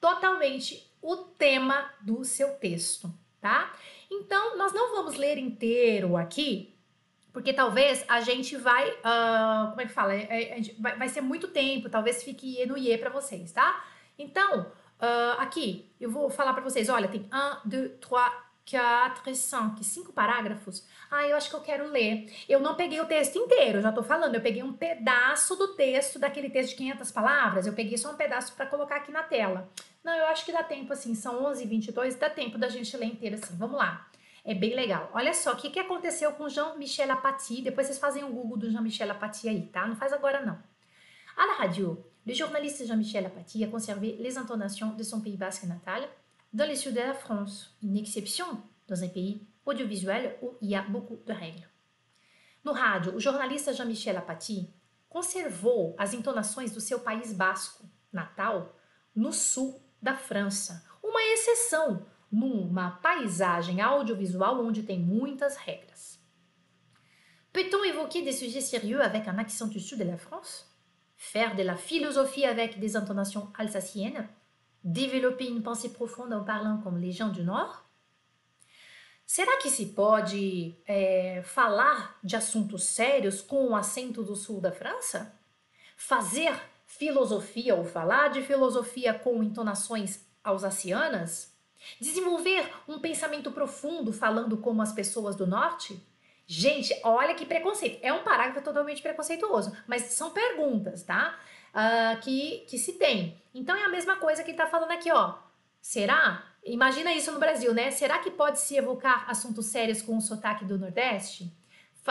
totalmente 0.00 0.90
o 1.02 1.16
tema 1.16 1.92
do 2.00 2.24
seu 2.24 2.54
texto, 2.54 3.12
tá? 3.42 3.74
Então, 4.10 4.56
nós 4.56 4.72
não 4.72 4.96
vamos 4.96 5.16
ler 5.16 5.36
inteiro 5.36 6.16
aqui, 6.16 6.74
porque 7.30 7.52
talvez 7.52 8.06
a 8.08 8.22
gente 8.22 8.56
vai, 8.56 8.88
uh, 8.88 9.68
como 9.68 9.82
é 9.82 9.86
que 9.86 9.92
fala? 9.92 10.14
É, 10.14 10.58
é, 10.58 10.62
vai, 10.78 10.96
vai 10.96 11.08
ser 11.10 11.20
muito 11.20 11.48
tempo, 11.48 11.90
talvez 11.90 12.22
fique 12.22 12.56
iê 12.56 12.64
no 12.64 12.78
iê 12.78 12.96
para 12.96 13.10
vocês, 13.10 13.52
tá? 13.52 13.84
Então, 14.18 14.72
Uh, 15.04 15.38
aqui, 15.38 15.92
eu 16.00 16.10
vou 16.10 16.30
falar 16.30 16.54
para 16.54 16.62
vocês, 16.62 16.88
olha, 16.88 17.08
tem 17.08 17.22
um, 17.22 17.68
dois, 17.68 17.90
três, 18.00 18.10
quatro, 18.70 19.34
cinco, 19.34 19.84
cinco 19.84 20.12
parágrafos. 20.12 20.86
Ah, 21.10 21.26
eu 21.26 21.36
acho 21.36 21.50
que 21.50 21.56
eu 21.56 21.60
quero 21.60 21.88
ler. 21.88 22.32
Eu 22.48 22.60
não 22.60 22.74
peguei 22.74 23.00
o 23.00 23.06
texto 23.06 23.36
inteiro, 23.36 23.82
já 23.82 23.92
tô 23.92 24.02
falando, 24.02 24.34
eu 24.34 24.40
peguei 24.40 24.62
um 24.62 24.72
pedaço 24.72 25.56
do 25.56 25.74
texto, 25.74 26.18
daquele 26.18 26.48
texto 26.48 26.70
de 26.70 26.76
500 26.76 27.10
palavras, 27.10 27.66
eu 27.66 27.74
peguei 27.74 27.98
só 27.98 28.12
um 28.12 28.16
pedaço 28.16 28.54
para 28.54 28.66
colocar 28.66 28.96
aqui 28.96 29.12
na 29.12 29.22
tela. 29.22 29.68
Não, 30.02 30.14
eu 30.14 30.26
acho 30.26 30.44
que 30.44 30.52
dá 30.52 30.62
tempo, 30.62 30.92
assim, 30.92 31.14
são 31.14 31.44
11 31.44 31.66
22 31.66 32.14
dá 32.16 32.30
tempo 32.30 32.56
da 32.56 32.68
gente 32.68 32.96
ler 32.96 33.06
inteiro 33.06 33.36
assim, 33.36 33.56
vamos 33.56 33.76
lá. 33.76 34.08
É 34.44 34.54
bem 34.54 34.74
legal. 34.74 35.10
Olha 35.12 35.32
só, 35.32 35.52
o 35.52 35.56
que, 35.56 35.70
que 35.70 35.78
aconteceu 35.78 36.32
com 36.32 36.48
Jean-Michel 36.48 37.10
Apathy, 37.12 37.62
depois 37.62 37.86
vocês 37.86 37.98
fazem 37.98 38.24
o 38.24 38.28
Google 38.28 38.58
do 38.58 38.70
Jean-Michel 38.70 39.10
Apathy 39.10 39.48
aí, 39.48 39.62
tá? 39.66 39.86
Não 39.86 39.96
faz 39.96 40.12
agora 40.12 40.44
não. 40.44 40.58
À 41.36 41.46
la 41.46 41.54
radio, 41.54 42.04
Le 42.26 42.32
journaliste 42.32 42.86
Jean-Michel 42.86 43.26
Apathy 43.26 43.62
a 43.64 43.68
conservé 43.68 44.16
les 44.18 44.38
intonations 44.38 44.94
de 44.94 45.02
son 45.02 45.20
Pays 45.20 45.36
basque 45.36 45.64
natal 45.64 46.02
dans 46.54 46.66
le 46.66 46.74
sud 46.74 46.94
de 46.94 47.00
la 47.00 47.12
France, 47.12 47.76
une 47.82 47.98
exception 47.98 48.46
dans 48.88 49.04
un 49.04 49.08
pays 49.08 49.46
audiovisuel 49.66 50.38
où 50.40 50.52
il 50.62 50.70
y 50.70 50.74
a 50.74 50.82
beaucoup 50.82 51.18
de 51.26 51.32
règles. 51.32 51.68
No 52.64 52.72
rádio, 52.72 53.12
o 53.14 53.20
jornalista 53.20 53.72
Jean-Michel 53.72 54.16
Apathy 54.16 54.70
conservou 55.10 55.94
as 55.98 56.14
entonações 56.14 56.72
do 56.72 56.80
seu 56.80 56.98
país 56.98 57.34
basco 57.34 57.84
natal 58.10 58.74
no 59.14 59.30
sul 59.30 59.78
da 60.00 60.14
França, 60.14 60.82
uma 61.02 61.22
exceção 61.34 62.06
numa 62.32 62.92
paisagem 63.02 63.82
audiovisual 63.82 64.64
onde 64.64 64.82
tem 64.82 64.98
muitas 64.98 65.56
regras. 65.56 66.18
Peut-on 67.52 67.84
évoquer 67.84 68.22
des 68.22 68.32
sujets 68.32 68.62
sérieux 68.62 69.02
avec 69.02 69.28
un 69.28 69.38
accent 69.38 69.66
du 69.66 69.78
sud 69.78 69.98
de 69.98 70.04
la 70.04 70.16
France 70.16 70.73
faire 71.24 71.56
de 71.56 71.62
la 71.62 71.76
philosophie 71.76 72.44
avec 72.44 72.78
des 72.78 72.96
intonations 72.96 73.50
alsaciennes, 73.58 74.28
développer 74.84 75.48
une 75.48 75.62
pensée 75.62 75.88
profonde 75.88 76.32
en 76.32 76.44
parlant 76.44 76.78
comme 76.78 76.98
les 76.98 77.12
gens 77.12 77.30
du 77.30 77.42
Nord? 77.42 77.84
Será 79.26 79.56
que 79.56 79.70
se 79.70 79.86
pode 79.86 80.74
é, 80.86 81.42
falar 81.42 82.18
de 82.22 82.36
assuntos 82.36 82.84
sérios 82.84 83.40
com 83.40 83.68
o 83.68 83.74
acento 83.74 84.22
do 84.22 84.36
sul 84.36 84.60
da 84.60 84.70
França? 84.70 85.34
Fazer 85.96 86.54
filosofia 86.86 87.74
ou 87.74 87.84
falar 87.84 88.28
de 88.28 88.42
filosofia 88.42 89.14
com 89.14 89.42
entonações 89.42 90.20
alsacianas? 90.44 91.52
Desenvolver 91.98 92.70
um 92.86 92.98
pensamento 92.98 93.50
profundo 93.50 94.12
falando 94.12 94.58
como 94.58 94.82
as 94.82 94.92
pessoas 94.92 95.34
do 95.34 95.46
norte? 95.46 95.98
Gente, 96.46 96.94
olha 97.02 97.34
que 97.34 97.46
preconceito. 97.46 97.98
É 98.02 98.12
um 98.12 98.22
parágrafo 98.22 98.62
totalmente 98.62 99.00
preconceituoso, 99.00 99.74
mas 99.86 100.02
são 100.02 100.30
perguntas, 100.30 101.02
tá? 101.02 101.38
Uh, 101.72 102.20
que, 102.20 102.64
que 102.68 102.78
se 102.78 102.94
tem. 102.94 103.42
Então 103.54 103.76
é 103.76 103.84
a 103.84 103.88
mesma 103.88 104.16
coisa 104.16 104.44
que 104.44 104.52
tá 104.52 104.66
falando 104.66 104.90
aqui, 104.90 105.10
ó. 105.10 105.36
Será? 105.80 106.44
Imagina 106.64 107.12
isso 107.12 107.32
no 107.32 107.38
Brasil, 107.38 107.74
né? 107.74 107.90
Será 107.90 108.18
que 108.18 108.30
pode 108.30 108.58
se 108.58 108.76
evocar 108.76 109.28
assuntos 109.28 109.66
sérios 109.66 110.00
com 110.00 110.16
o 110.16 110.20
sotaque 110.20 110.64
do 110.64 110.78
Nordeste? 110.78 111.52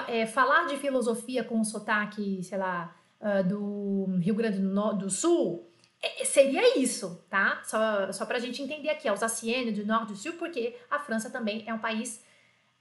É, 0.07 0.25
falar 0.25 0.65
de 0.65 0.77
filosofia 0.77 1.43
com 1.43 1.59
o 1.59 1.65
sotaque, 1.65 2.41
sei 2.43 2.57
lá, 2.57 2.95
uh, 3.21 3.43
do 3.43 4.17
Rio 4.19 4.35
Grande 4.35 4.59
do, 4.59 4.67
no 4.67 4.93
do 4.93 5.09
Sul? 5.09 5.69
É, 6.01 6.25
seria 6.25 6.77
isso, 6.77 7.23
tá? 7.29 7.61
Só, 7.63 8.11
só 8.11 8.25
pra 8.25 8.39
gente 8.39 8.61
entender 8.61 8.89
aqui, 8.89 9.07
Alsacienne, 9.07 9.71
do 9.71 9.85
Norte 9.85 10.09
e 10.09 10.13
do 10.13 10.17
Sul, 10.17 10.33
porque 10.33 10.75
a 10.89 10.99
França 10.99 11.29
também 11.29 11.63
é 11.67 11.73
um 11.73 11.79
país 11.79 12.23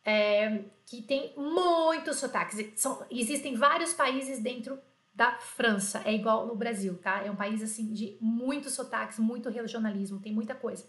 é, 0.04 0.64
que 0.86 1.02
tem 1.02 1.32
muitos 1.36 2.18
sotaques. 2.18 2.72
São, 2.76 3.04
existem 3.10 3.54
vários 3.54 3.92
países 3.92 4.40
dentro 4.40 4.78
da 5.14 5.32
França, 5.32 6.02
é 6.04 6.12
igual 6.14 6.46
no 6.46 6.54
Brasil, 6.54 6.98
tá? 6.98 7.22
É 7.22 7.30
um 7.30 7.36
país 7.36 7.62
assim 7.62 7.92
de 7.92 8.16
muitos 8.20 8.72
sotaques, 8.72 9.18
muito 9.18 9.50
regionalismo, 9.50 10.20
tem 10.20 10.32
muita 10.32 10.54
coisa. 10.54 10.88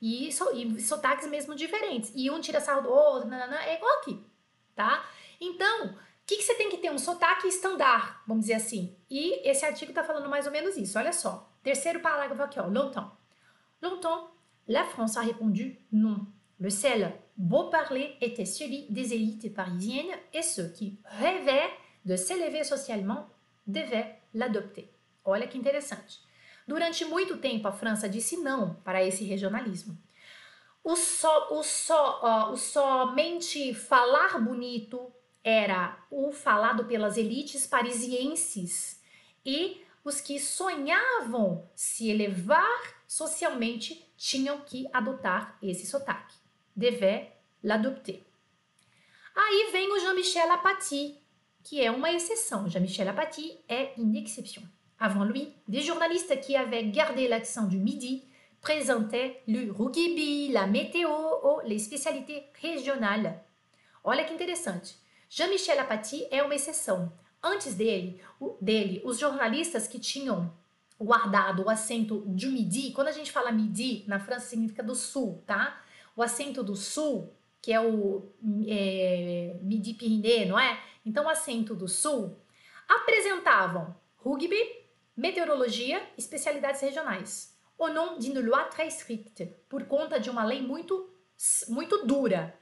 E, 0.00 0.28
e 0.28 0.80
sotaques 0.80 1.28
mesmo 1.28 1.54
diferentes. 1.54 2.12
E 2.14 2.28
um 2.28 2.40
tira 2.40 2.60
sarro 2.60 2.82
do 2.82 2.90
outro, 2.90 3.28
nanana, 3.28 3.64
é 3.64 3.76
igual 3.76 3.98
aqui, 3.98 4.20
tá? 4.74 5.04
Então, 5.40 5.86
o 5.86 5.96
que, 6.26 6.36
que 6.36 6.42
você 6.42 6.54
tem 6.54 6.70
que 6.70 6.78
ter? 6.78 6.90
Um 6.90 6.98
sotaque 6.98 7.46
estandar, 7.46 8.22
vamos 8.26 8.46
dizer 8.46 8.54
assim. 8.54 8.96
E 9.08 9.48
esse 9.48 9.64
artigo 9.64 9.92
tá 9.92 10.02
falando 10.02 10.28
mais 10.28 10.46
ou 10.46 10.52
menos 10.52 10.76
isso, 10.76 10.98
olha 10.98 11.12
só. 11.12 11.48
Terceiro 11.62 12.00
parágrafo 12.00 12.42
aqui, 12.42 12.58
ó. 12.58 12.66
Longtemps. 12.66 13.12
Longtemps, 13.80 14.28
la 14.66 14.84
France 14.84 15.18
a 15.18 15.22
répondu 15.22 15.76
non. 15.90 16.26
Le 16.58 16.70
seul 16.70 17.12
beau 17.42 17.70
parler 17.70 18.16
était 18.20 18.44
celui 18.44 18.86
des 18.88 19.12
élites 19.12 19.52
parisiennes 19.52 20.16
et 20.32 20.42
ceux 20.42 20.68
qui 20.68 21.00
rêvaient 21.04 21.70
de 22.04 22.14
s'élever 22.14 22.62
socialement 22.62 23.28
devaient 23.66 24.20
l'adopter. 24.32 24.88
Olha 25.24 25.48
que 25.48 25.58
interessante. 25.58 26.20
Durante 26.68 27.04
muito 27.04 27.38
tempo, 27.38 27.66
a 27.66 27.72
França 27.72 28.08
disse 28.08 28.36
não 28.36 28.74
para 28.84 29.02
esse 29.02 29.24
regionalismo. 29.24 29.98
O, 30.84 30.94
só, 30.94 31.48
o, 31.50 31.64
só, 31.64 32.20
uh, 32.22 32.52
o 32.52 32.56
somente 32.56 33.74
falar 33.74 34.38
bonito 34.38 35.12
era 35.42 35.98
o 36.10 36.30
falado 36.30 36.84
pelas 36.84 37.16
elites 37.16 37.66
parisienses 37.66 39.00
e 39.44 39.82
os 40.04 40.20
que 40.20 40.38
sonhavam 40.38 41.68
se 41.74 42.08
elevar 42.08 43.02
socialmente 43.06 44.12
tinham 44.16 44.60
que 44.60 44.88
adotar 44.92 45.58
esse 45.60 45.86
sotaque 45.86 46.42
devait 46.76 47.31
l'adopter. 47.62 48.22
Aí 49.34 49.70
vem 49.72 49.90
o 49.92 49.98
Jean-Michel 49.98 50.50
Apathy, 50.50 51.18
qui 51.62 51.80
est 51.80 51.88
une 51.88 52.04
exception. 52.06 52.68
Jean-Michel 52.68 53.08
Apathy 53.08 53.58
est 53.68 53.92
une 53.96 54.16
exception. 54.16 54.62
Avant 54.98 55.24
lui, 55.24 55.48
des 55.68 55.80
journalistes 55.80 56.40
qui 56.40 56.56
avaient 56.56 56.88
gardé 56.88 57.28
l'accent 57.28 57.66
du 57.66 57.78
midi 57.78 58.24
présentaient 58.60 59.42
le 59.48 59.72
rugby, 59.72 60.48
la 60.48 60.66
météo 60.66 61.10
ou 61.10 61.60
les 61.64 61.78
spécialités 61.78 62.44
régionales. 62.60 63.42
Olha 64.04 64.24
que 64.24 64.32
interessante. 64.32 64.96
Jean-Michel 65.28 65.78
Apathy 65.78 66.26
é 66.30 66.42
uma 66.42 66.54
exceção. 66.54 67.12
Antes 67.42 67.74
dele, 67.74 68.20
dele, 68.60 69.02
os 69.04 69.18
jornalistas 69.18 69.88
que 69.88 69.98
tinham 69.98 70.52
guardado 71.00 71.64
o 71.64 71.70
acento 71.70 72.18
do 72.20 72.48
midi, 72.48 72.92
quando 72.92 73.08
a 73.08 73.12
gente 73.12 73.32
fala 73.32 73.50
midi, 73.50 74.04
na 74.06 74.20
França 74.20 74.46
significa 74.46 74.82
do 74.82 74.94
sul, 74.94 75.42
tá? 75.46 75.82
o 76.16 76.22
acento 76.22 76.62
do 76.62 76.76
sul, 76.76 77.32
que 77.62 77.72
é 77.72 77.80
o 77.80 78.34
é, 78.66 79.56
Midi-Pyrénées, 79.62 80.48
não 80.48 80.58
é? 80.58 80.78
Então, 81.06 81.26
o 81.26 81.28
acento 81.28 81.74
do 81.76 81.86
sul, 81.86 82.36
apresentavam 82.88 83.94
rugby, 84.16 84.60
meteorologia, 85.16 86.02
especialidades 86.18 86.80
regionais. 86.80 87.56
Au 87.78 87.88
nom 87.88 88.18
d'une 88.18 88.40
loi 88.40 88.64
très 88.64 88.88
stricte, 88.90 89.44
por 89.68 89.84
conta 89.86 90.18
de 90.18 90.28
uma 90.28 90.44
lei 90.44 90.60
muito, 90.60 91.10
muito 91.68 92.04
dura. 92.04 92.52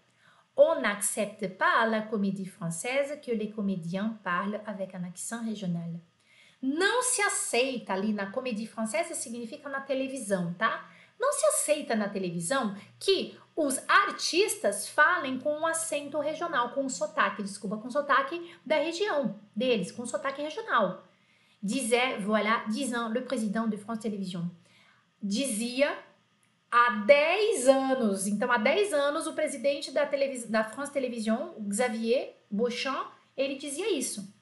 On 0.56 0.80
n'accepte 0.80 1.48
pas 1.48 1.86
la 1.86 2.02
comédie 2.02 2.46
française 2.46 3.18
que 3.22 3.30
les 3.30 3.50
comédiens 3.50 4.18
parlent 4.22 4.60
avec 4.66 4.94
un 4.94 5.04
accent 5.04 5.44
régional. 5.44 6.00
Não 6.62 7.02
se 7.02 7.22
aceita 7.22 7.94
ali 7.94 8.12
na 8.12 8.30
comédie 8.30 8.66
française, 8.66 9.14
significa 9.14 9.68
na 9.68 9.80
televisão, 9.80 10.52
tá? 10.54 10.90
Não 11.18 11.32
se 11.32 11.46
aceita 11.46 11.94
na 11.94 12.08
televisão 12.08 12.74
que 12.98 13.38
os 13.62 13.78
artistas 13.86 14.88
falem 14.88 15.38
com 15.38 15.52
um 15.52 15.66
acento 15.66 16.18
regional, 16.18 16.70
com 16.70 16.84
um 16.84 16.88
sotaque, 16.88 17.42
desculpa, 17.42 17.76
com 17.76 17.90
sotaque 17.90 18.50
da 18.64 18.76
região 18.76 19.38
deles, 19.54 19.92
com 19.92 20.06
sotaque 20.06 20.40
regional. 20.40 21.04
Disait, 21.62 22.18
voilà, 22.20 22.64
disant 22.68 23.10
le 23.10 23.20
président 23.20 23.68
de 23.68 23.76
France 23.76 24.00
Télévisions. 24.00 24.46
Dizia 25.22 25.94
há 26.70 27.04
10 27.04 27.68
anos. 27.68 28.26
Então, 28.26 28.50
há 28.50 28.56
10 28.56 28.94
anos, 28.94 29.26
o 29.26 29.34
presidente 29.34 29.90
da, 29.90 30.08
da 30.48 30.64
France 30.64 30.90
Télévision, 30.90 31.52
Xavier 31.70 32.34
Beauchamp, 32.50 33.12
ele 33.36 33.56
dizia 33.56 33.92
isso. 33.92 34.34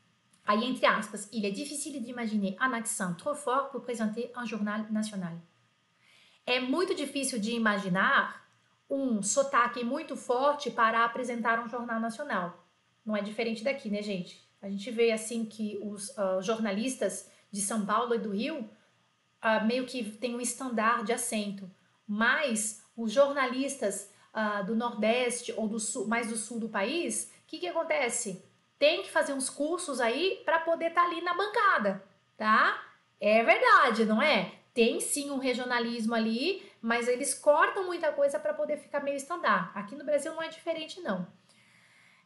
Aí, 0.47 0.65
entre 0.65 0.87
aspas, 0.87 1.29
il 1.33 1.45
est 1.45 1.53
difficile 1.53 2.01
d'imaginer 2.01 2.57
un 2.61 2.73
accent 2.73 3.15
trop 3.15 3.35
fort 3.35 3.71
pour 3.73 3.83
présenter 3.83 4.31
un 4.37 4.47
journal 4.47 4.87
national. 4.91 5.33
É 6.47 6.61
muito 6.61 6.95
difícil 6.95 7.39
de 7.41 7.51
imaginar 7.51 8.48
um 8.89 9.23
sotaque 9.23 9.85
muito 9.85 10.17
forte 10.17 10.71
para 10.71 11.05
apresentar 11.05 11.63
um 11.63 11.69
jornal 11.69 12.01
nacional. 12.01 12.65
Não 13.05 13.17
é 13.17 13.23
diferente 13.23 13.63
daqui, 13.63 13.91
né, 13.91 14.03
gente? 14.03 14.47
A 14.61 14.69
gente 14.69 14.91
vê 14.91 15.13
assim 15.13 15.45
que 15.45 15.79
os 15.83 16.11
uh, 16.11 16.43
jornalistas 16.43 17.31
de 17.51 17.61
São 17.61 17.85
Paulo 17.87 18.15
e 18.15 18.19
do 18.19 18.31
Rio 18.31 18.59
uh, 18.59 19.67
meio 19.67 19.87
que 19.87 20.05
tem 20.05 20.35
um 20.35 20.41
estandar 20.41 21.05
de 21.05 21.13
acento, 21.13 21.71
mas 22.07 22.83
os 22.97 23.13
jornalistas 23.13 24.11
uh, 24.35 24.65
do 24.65 24.75
Nordeste 24.75 25.53
ou 25.57 25.69
do 25.69 25.79
sul, 25.79 26.07
mais 26.07 26.29
do 26.29 26.37
sul 26.37 26.59
do 26.59 26.69
país, 26.69 27.33
o 27.45 27.47
que, 27.47 27.59
que 27.59 27.69
acontece? 27.69 28.45
Tem 28.79 29.03
que 29.03 29.11
fazer 29.11 29.33
uns 29.33 29.51
cursos 29.51 30.01
aí 30.01 30.43
para 30.45 30.61
poder 30.61 30.89
estar 30.89 31.03
tá 31.03 31.07
ali 31.07 31.21
na 31.21 31.35
bancada, 31.35 32.03
tá? 32.37 32.83
É 33.21 33.43
verdade, 33.43 34.05
não 34.05 34.23
é? 34.23 34.53
Tem 34.73 35.01
sim 35.01 35.31
um 35.31 35.39
regionalismo 35.39 36.15
ali, 36.15 36.68
mas 36.81 37.09
eles 37.09 37.35
cortam 37.35 37.87
muita 37.87 38.13
coisa 38.13 38.39
para 38.39 38.55
poder 38.55 38.79
ficar 38.79 39.03
meio 39.03 39.17
estandar. 39.17 39.73
Aqui 39.75 39.95
no 39.95 40.05
Brasil 40.05 40.33
não 40.33 40.43
é 40.43 40.49
diferente, 40.49 41.01
não. 41.01 41.27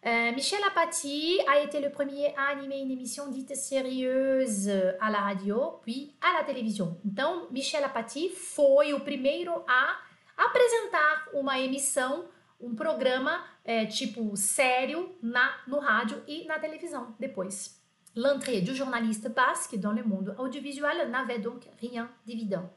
Euh, 0.05 0.33
Michel 0.33 0.65
Apathy 0.65 1.39
a 1.47 1.61
été 1.61 1.79
le 1.79 1.91
premier 1.91 2.35
à 2.37 2.49
animer 2.49 2.81
une 2.81 2.91
émission 2.91 3.29
dite 3.31 3.55
sérieuse 3.55 4.69
à 5.01 5.11
la 5.11 5.21
radio, 5.21 5.79
puis 5.83 6.17
à 6.21 6.33
la 6.33 6.45
télévision. 6.45 6.99
Então, 7.05 7.47
Michel 7.53 7.85
Apathy 7.85 8.31
foi 8.31 8.93
o 8.93 9.01
primeiro 9.01 9.65
a 9.69 10.01
apresentar 10.37 11.29
uma 11.33 11.61
emissão, 11.61 12.25
um 12.61 12.75
programa 12.75 13.45
é, 13.65 13.87
tipo 13.87 14.37
sério 14.37 15.17
na, 15.23 15.61
no 15.69 15.79
rádio 15.79 16.21
e 16.27 16.45
na 16.47 16.59
televisão 16.59 17.15
depois. 17.19 17.81
L'entrée 18.17 18.61
du 18.61 18.75
journaliste 18.75 19.29
basque 19.29 19.77
dans 19.79 19.93
le 19.93 20.03
monde 20.03 20.35
audiovisuel 20.37 21.11
n'avait 21.11 21.39
donc 21.39 21.63
rien 21.81 22.11
d'évident. 22.27 22.69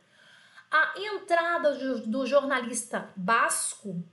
A 0.71 0.93
entrada 0.97 1.73
do, 2.05 2.25
jornalista 2.25 3.09
basco, 3.15 4.03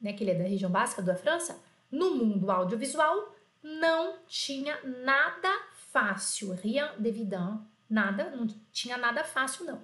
né, 0.00 0.12
que 0.12 0.24
ele 0.24 0.30
é 0.30 0.34
da 0.34 0.44
região 0.44 0.70
basca 0.70 1.02
da 1.02 1.14
França, 1.14 1.60
no 1.90 2.14
mundo 2.14 2.50
audiovisual 2.50 3.34
não 3.62 4.18
tinha 4.26 4.80
nada 4.82 5.50
fácil, 5.92 6.54
rien 6.54 6.88
d'évident, 6.98 7.60
nada, 7.88 8.30
não 8.30 8.46
tinha 8.72 8.96
nada 8.96 9.24
fácil 9.24 9.66
não. 9.66 9.82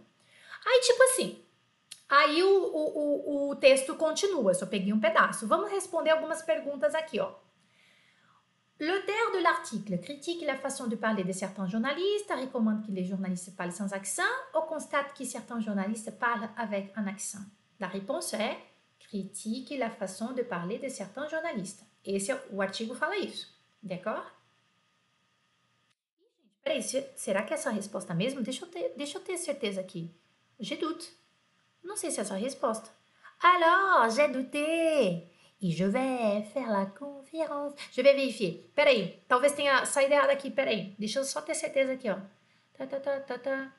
Aí 0.65 0.81
tipo 0.81 1.03
assim, 1.03 1.45
aí 2.09 2.43
o, 2.43 2.49
o, 2.49 3.51
o, 3.51 3.57
texto 3.57 3.95
continua, 3.97 4.55
só 4.55 4.67
peguei 4.67 4.93
um 4.93 5.01
pedaço. 5.01 5.47
Vamos 5.47 5.71
responder 5.71 6.11
algumas 6.11 6.43
perguntas 6.43 6.95
aqui, 6.95 7.21
ó. 7.21 7.33
L'auteur 8.79 9.33
de 9.35 9.43
l'article 9.43 9.99
critique 10.01 10.45
la 10.45 10.57
façon 10.57 10.87
de 10.87 10.97
parler 10.97 11.25
de 11.25 11.33
certains 11.33 11.67
journalistes, 11.67 12.31
recommande 12.31 12.87
que 12.87 12.93
les 12.93 13.05
journalistes 13.05 13.57
parlent 13.57 13.73
sans 13.73 13.93
accent 13.95 14.23
ou 14.55 14.61
constate 14.69 15.15
que 15.17 15.25
certains 15.25 15.61
journalistes 15.61 16.19
parlent 16.19 16.51
avec 16.59 16.93
un 16.97 17.07
accent. 17.07 17.39
La 17.81 17.89
réponse 17.89 18.35
est 18.35 18.59
critique 18.99 19.75
la 19.79 19.91
façon 19.91 20.33
de 20.33 20.43
parler 20.43 20.79
de 20.79 20.89
certains 20.89 21.27
journalistes. 21.29 21.85
Esse 22.05 22.31
é, 22.31 22.41
o 22.53 22.63
artigo 22.63 22.95
fala 22.95 23.17
isso, 23.17 23.49
d'accord? 23.83 24.25
Peraí, 26.63 26.83
será 26.83 27.43
que 27.43 27.55
essa 27.55 27.71
resposta 27.71 28.15
mesmo? 28.15 28.43
Deixa 28.43 28.65
eu 28.65 28.69
ter, 28.69 28.93
deixa 28.97 29.19
eu 29.19 29.23
ter 29.23 29.37
certeza 29.39 29.81
aqui. 29.81 30.15
J'ai 30.61 30.77
doute. 30.77 31.13
Não 31.83 31.97
sei 31.97 32.11
se 32.11 32.19
é 32.19 32.23
essa 32.23 32.35
a 32.35 32.39
resposta. 32.39 32.91
Alors, 33.41 34.11
j'ai 34.11 34.29
douté. 34.29 35.31
E 35.67 35.73
je 35.73 35.85
vais 35.85 36.45
faire 36.53 36.71
la 36.71 36.87
conférence. 36.87 37.73
Je 37.91 38.01
vais 38.01 38.15
vérifier. 38.15 38.71
Peraí, 38.73 39.19
talvez 39.27 39.53
tenha 39.53 39.85
saído 39.85 40.15
errado 40.15 40.31
aqui. 40.31 40.49
Peraí, 40.49 40.95
deixa 40.97 41.19
eu 41.19 41.25
só 41.25 41.43
ter 41.43 41.57
certeza 41.57 41.95
aqui, 41.95 42.09
ó. 42.09 42.19
Tá, 42.79 42.87
tá, 42.87 43.01
tá, 43.01 43.19
tá, 43.19 43.37
tá. 43.37 43.75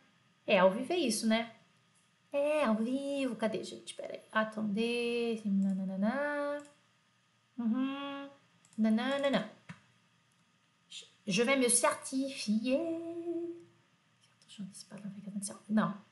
É, 0.45 0.59
ao 0.59 0.69
vivo 0.69 0.91
é 0.91 0.97
isso, 0.97 1.25
né? 1.25 1.49
É, 2.33 2.65
ao 2.65 2.75
vivo. 2.75 3.37
Cadê, 3.37 3.63
gente? 3.63 3.93
Peraí. 3.93 4.19
Attendez. 4.33 5.45
Nananana. 5.45 6.61
Uhum. 7.57 8.29
Nanana. 8.77 9.49
Je 11.25 11.43
vais 11.43 11.57
me 11.57 11.69
certifier. 11.69 12.81
Não. 15.69 16.06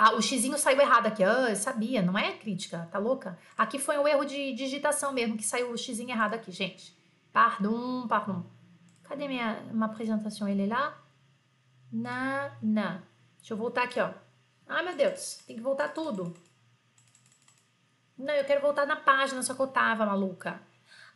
Ah, 0.00 0.14
o 0.14 0.22
xizinho 0.22 0.56
saiu 0.56 0.80
errado 0.80 1.08
aqui. 1.08 1.24
Ah, 1.24 1.50
eu 1.50 1.56
sabia, 1.56 2.00
não 2.00 2.16
é 2.16 2.32
crítica, 2.32 2.88
tá 2.92 3.00
louca? 3.00 3.36
Aqui 3.56 3.80
foi 3.80 3.98
um 3.98 4.06
erro 4.06 4.24
de 4.24 4.52
digitação 4.52 5.12
mesmo, 5.12 5.36
que 5.36 5.42
saiu 5.42 5.72
o 5.72 5.76
xizinho 5.76 6.10
errado 6.10 6.34
aqui, 6.34 6.52
gente. 6.52 6.96
Pardon, 7.32 8.06
pardon. 8.06 8.44
Cadê 9.02 9.26
minha 9.26 9.58
apresentação? 9.82 10.48
Ele 10.48 10.62
é 10.62 10.66
lá? 10.68 10.96
Na, 11.90 12.56
na. 12.62 13.02
Deixa 13.38 13.54
eu 13.54 13.56
voltar 13.56 13.82
aqui, 13.82 13.98
ó. 13.98 14.12
Ai, 14.68 14.84
meu 14.84 14.94
Deus, 14.96 15.38
tem 15.46 15.56
que 15.56 15.62
voltar 15.62 15.88
tudo. 15.88 16.32
Não, 18.16 18.34
eu 18.34 18.44
quero 18.44 18.60
voltar 18.60 18.86
na 18.86 18.96
página, 18.96 19.42
só 19.42 19.52
que 19.52 19.60
eu 19.60 19.66
tava 19.66 20.06
maluca. 20.06 20.60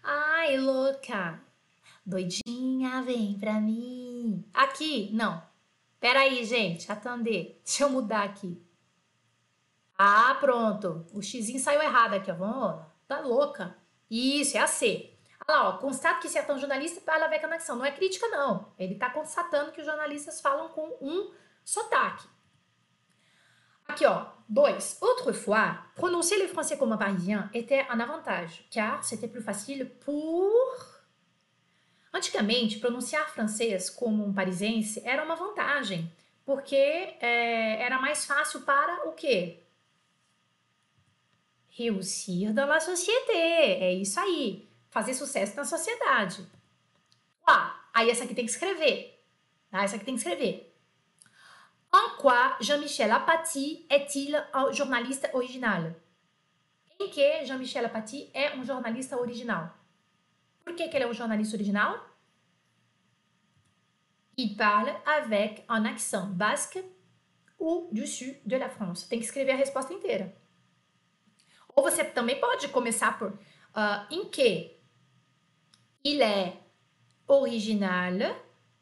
Ai, 0.03 0.57
louca. 0.57 1.41
Doidinha, 2.05 3.01
vem 3.03 3.39
pra 3.39 3.61
mim. 3.61 4.45
Aqui, 4.53 5.09
não. 5.13 5.41
Peraí, 6.01 6.45
gente, 6.45 6.91
atender. 6.91 7.61
Deixa 7.65 7.85
eu 7.85 7.91
mudar 7.91 8.25
aqui. 8.25 8.61
Ah, 9.99 10.37
pronto. 10.41 11.07
O 11.13 11.23
xizinho 11.23 11.59
saiu 11.59 11.83
errado 11.83 12.15
aqui, 12.15 12.31
ó. 12.31 12.35
Vamos, 12.35 12.85
tá 13.07 13.21
louca. 13.21 13.77
Isso, 14.11 14.57
é 14.57 14.61
a 14.61 14.67
C. 14.67 15.11
Olha 15.47 15.59
lá, 15.59 15.69
ó. 15.69 15.79
Constato 15.79 16.21
que 16.21 16.29
certains 16.29 16.61
journalistes 16.61 17.03
parlent 17.03 17.27
avec 17.27 17.45
un 17.45 17.53
accent. 17.53 17.77
Não 17.77 17.85
é 17.85 17.93
crítica, 17.93 18.27
não. 18.29 18.73
Ele 18.79 18.95
tá 18.95 19.11
constatando 19.11 19.73
que 19.73 19.81
os 19.81 19.87
jornalistas 19.87 20.41
falam 20.41 20.69
com 20.71 20.97
um 21.01 21.33
sotaque. 21.65 22.27
Aqui, 23.87 24.07
ó. 24.07 24.27
Dois. 24.49 24.99
Autrefois, 25.01 25.79
prononcer 25.95 26.37
le 26.37 26.47
français 26.49 26.77
comme 26.77 26.93
un 26.93 26.99
parisien 26.99 27.49
était 27.55 27.87
un 27.89 28.01
avantage, 28.01 28.67
car 28.71 29.03
c'était 29.03 29.29
plus 29.29 29.43
facile 29.43 29.89
pour. 30.05 30.53
Antigamente, 32.13 32.79
pronunciar 32.79 33.31
francês 33.31 33.89
como 33.89 34.23
um 34.23 34.35
parisiense 34.35 35.01
era 35.07 35.25
uma 35.25 35.35
vantagem, 35.35 36.13
porque 36.45 36.77
é, 36.77 37.83
era 37.83 37.99
mais 37.99 38.27
fácil 38.27 38.61
para 38.61 39.09
o 39.09 39.13
quê? 39.13 39.62
Réussir 41.75 42.53
dans 42.53 42.67
la 42.67 42.81
société. 42.81 43.33
É 43.33 43.95
isso 43.95 44.21
aí. 44.21 44.69
Fazer 44.91 45.15
sucesso 45.15 45.57
na 45.57 45.65
sociedade. 45.65 46.47
Ah, 47.47 47.89
aí 47.95 48.11
essa 48.11 48.25
aqui 48.25 48.35
tem 48.35 48.45
que 48.45 48.51
escrever. 48.51 49.25
Ah, 49.71 49.85
essa 49.85 49.97
aqui 49.97 50.05
tem 50.05 50.15
que 50.15 50.21
escrever. 50.21 50.73
En 51.95 52.17
quoi 52.17 52.57
Jean-Michel 52.61 53.13
Apathy 53.13 53.87
est-il 53.91 54.35
un 54.55 54.73
journaliste 54.73 55.29
original? 55.35 55.95
Em 56.99 57.11
que 57.11 57.45
Jean-Michel 57.45 57.87
Apathy 57.87 58.31
é 58.33 58.55
um 58.55 58.65
jornalista 58.65 59.19
original? 59.19 59.71
Por 60.65 60.75
que, 60.75 60.89
que 60.89 60.97
ele 60.97 61.05
é 61.05 61.09
um 61.09 61.15
jornalista 61.15 61.57
original? 61.57 61.99
Il 64.37 64.57
parle 64.57 64.91
avec 65.05 65.65
un 65.69 65.85
accent 65.85 66.27
basque 66.35 66.83
ou 67.59 67.89
du 67.93 68.07
sud 68.07 68.41
de 68.45 68.57
la 68.57 68.69
France. 68.69 69.07
Tem 69.09 69.19
que 69.19 69.25
escrever 69.25 69.53
a 69.53 69.57
resposta 69.57 69.93
inteira. 69.93 70.35
Ou 71.75 71.83
você 71.83 72.05
também 72.05 72.39
pode 72.41 72.69
começar 72.69 73.19
por 73.19 73.29
uh, 73.31 74.07
em 74.11 74.25
que 74.29 74.71
il 76.05 76.21
est 76.21 76.55
original 77.29 78.35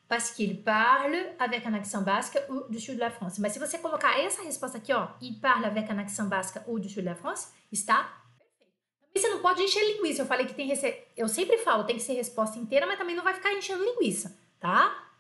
parce 0.09 0.33
qu'il 0.33 0.63
parle 0.65 1.17
avec 1.39 1.65
un 1.67 1.75
accent 1.75 2.03
basque 2.03 2.37
sud 2.79 2.97
de 2.97 3.01
la 3.01 3.11
France. 3.11 3.39
Mas 3.39 3.53
se 3.53 3.61
você 3.61 3.79
colocar 3.79 4.19
essa 4.19 4.43
resposta 4.43 4.79
aqui, 4.79 4.93
ó, 4.93 5.07
il 5.21 5.39
parle 5.41 5.67
avec 5.67 5.89
un 5.89 5.99
accent 5.99 6.29
basque 6.29 6.59
sud 6.65 6.89
de 6.89 7.01
la 7.03 7.15
France, 7.15 7.53
está 7.71 8.09
perfeito. 8.37 8.67
Também 9.13 9.23
você 9.23 9.29
não 9.29 9.41
pode 9.41 9.63
encher 9.63 9.85
linguiça. 9.85 10.23
Eu 10.23 10.27
falei 10.27 10.47
que 10.47 10.55
tem 10.55 10.67
rece... 10.67 11.07
eu 11.17 11.29
sempre 11.29 11.59
falo, 11.59 11.85
tem 11.85 11.97
que 11.97 12.03
ser 12.03 12.15
resposta 12.15 12.59
inteira, 12.59 12.87
mas 12.87 12.99
também 12.99 13.15
não 13.15 13.23
vai 13.23 13.35
ficar 13.35 13.53
enchendo 13.53 13.85
linguiça, 13.85 14.37
tá? 14.59 15.11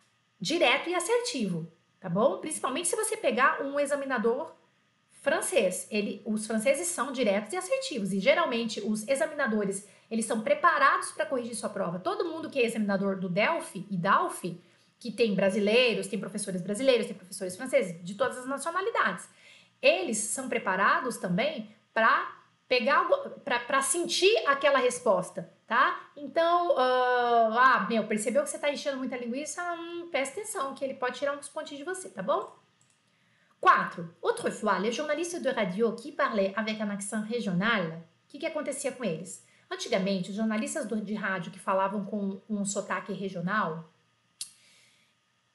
Direto 0.41 0.91
e 0.91 0.95
assertivo, 0.95 1.71
tá 2.01 2.09
bom? 2.09 2.39
Principalmente 2.39 2.89
se 2.89 2.97
você 2.97 3.16
pegar 3.16 3.62
um 3.62 3.79
examinador 3.79 4.53
francês. 5.21 5.87
Ele, 5.91 6.23
os 6.25 6.47
franceses 6.47 6.89
são 6.89 7.12
diretos 7.12 7.53
e 7.53 7.57
assertivos 7.57 8.12
e 8.12 8.18
geralmente 8.18 8.81
os 8.81 9.07
examinadores 9.07 9.87
eles 10.11 10.25
são 10.25 10.41
preparados 10.41 11.12
para 11.12 11.25
corrigir 11.25 11.55
sua 11.55 11.68
prova. 11.68 11.99
Todo 11.99 12.25
mundo 12.25 12.51
que 12.51 12.59
é 12.59 12.66
examinador 12.66 13.16
do 13.16 13.29
Delphi 13.29 13.87
e 13.89 13.97
Dalphi 13.97 14.61
que 14.99 15.11
tem 15.11 15.35
brasileiros, 15.35 16.09
tem 16.09 16.18
professores 16.18 16.61
brasileiros, 16.61 17.07
tem 17.07 17.16
professores 17.16 17.57
franceses, 17.57 18.05
de 18.05 18.14
todas 18.14 18.37
as 18.37 18.47
nacionalidades. 18.47 19.27
Eles 19.81 20.18
são 20.18 20.47
preparados 20.47 21.16
também 21.16 21.75
para 21.95 22.37
pegar, 22.68 23.09
para 23.43 23.81
sentir 23.81 24.31
aquela 24.47 24.79
resposta, 24.79 25.51
tá? 25.66 25.99
Então, 26.14 26.73
uh, 26.73 27.59
ah, 27.59 27.87
meu, 27.89 28.07
percebeu 28.07 28.43
que 28.43 28.51
você 28.51 28.57
está 28.57 28.71
enchendo 28.71 28.99
muita 28.99 29.16
linguiça? 29.16 29.62
Hum, 29.73 30.09
presta 30.11 30.39
atenção, 30.39 30.75
que 30.75 30.85
ele 30.85 30.95
pode 30.95 31.18
tirar 31.18 31.37
uns 31.37 31.49
pontinhos 31.49 31.79
de 31.79 31.85
você, 31.85 32.11
tá 32.11 32.23
bom? 32.23 32.60
Quatro. 33.61 34.05
Autrefois, 34.23 34.79
les 34.79 34.93
journalistes 34.93 35.43
de 35.43 35.51
radio 35.51 35.93
qui 35.95 36.13
parlaient 36.13 36.55
avec 36.57 36.81
un 36.81 36.91
accent 36.91 37.23
régional, 37.23 38.03
o 38.25 38.33
que, 38.33 38.39
que 38.39 38.47
acontecia 38.47 38.93
com 38.93 39.05
eles? 39.05 39.45
Antigamente, 39.71 40.31
os 40.31 40.37
jornalistas 40.37 40.87
de 40.87 41.15
rádio 41.15 41.53
que 41.53 41.59
falavam 41.59 42.05
com 42.05 42.41
um 42.49 42.65
sotaque 42.65 43.13
regional 43.13 43.85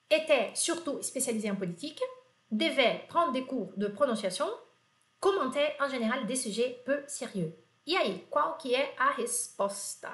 étaient 0.10 0.56
surtout 0.56 1.02
spécialisés 1.02 1.52
en 1.52 1.56
politique, 1.56 2.02
devaient 2.50 3.06
prendre 3.10 3.34
des 3.34 3.44
cours 3.44 3.74
de 3.76 3.88
prononciation, 3.88 4.48
commentaient 5.20 5.76
en 5.82 5.90
général 5.90 6.26
des 6.26 6.36
sujets 6.36 6.82
peu 6.86 7.04
sérieux. 7.08 7.54
E 7.88 7.96
aí, 7.98 8.26
qual 8.30 8.58
que 8.58 8.74
é 8.74 8.94
a 8.98 9.12
resposta? 9.12 10.12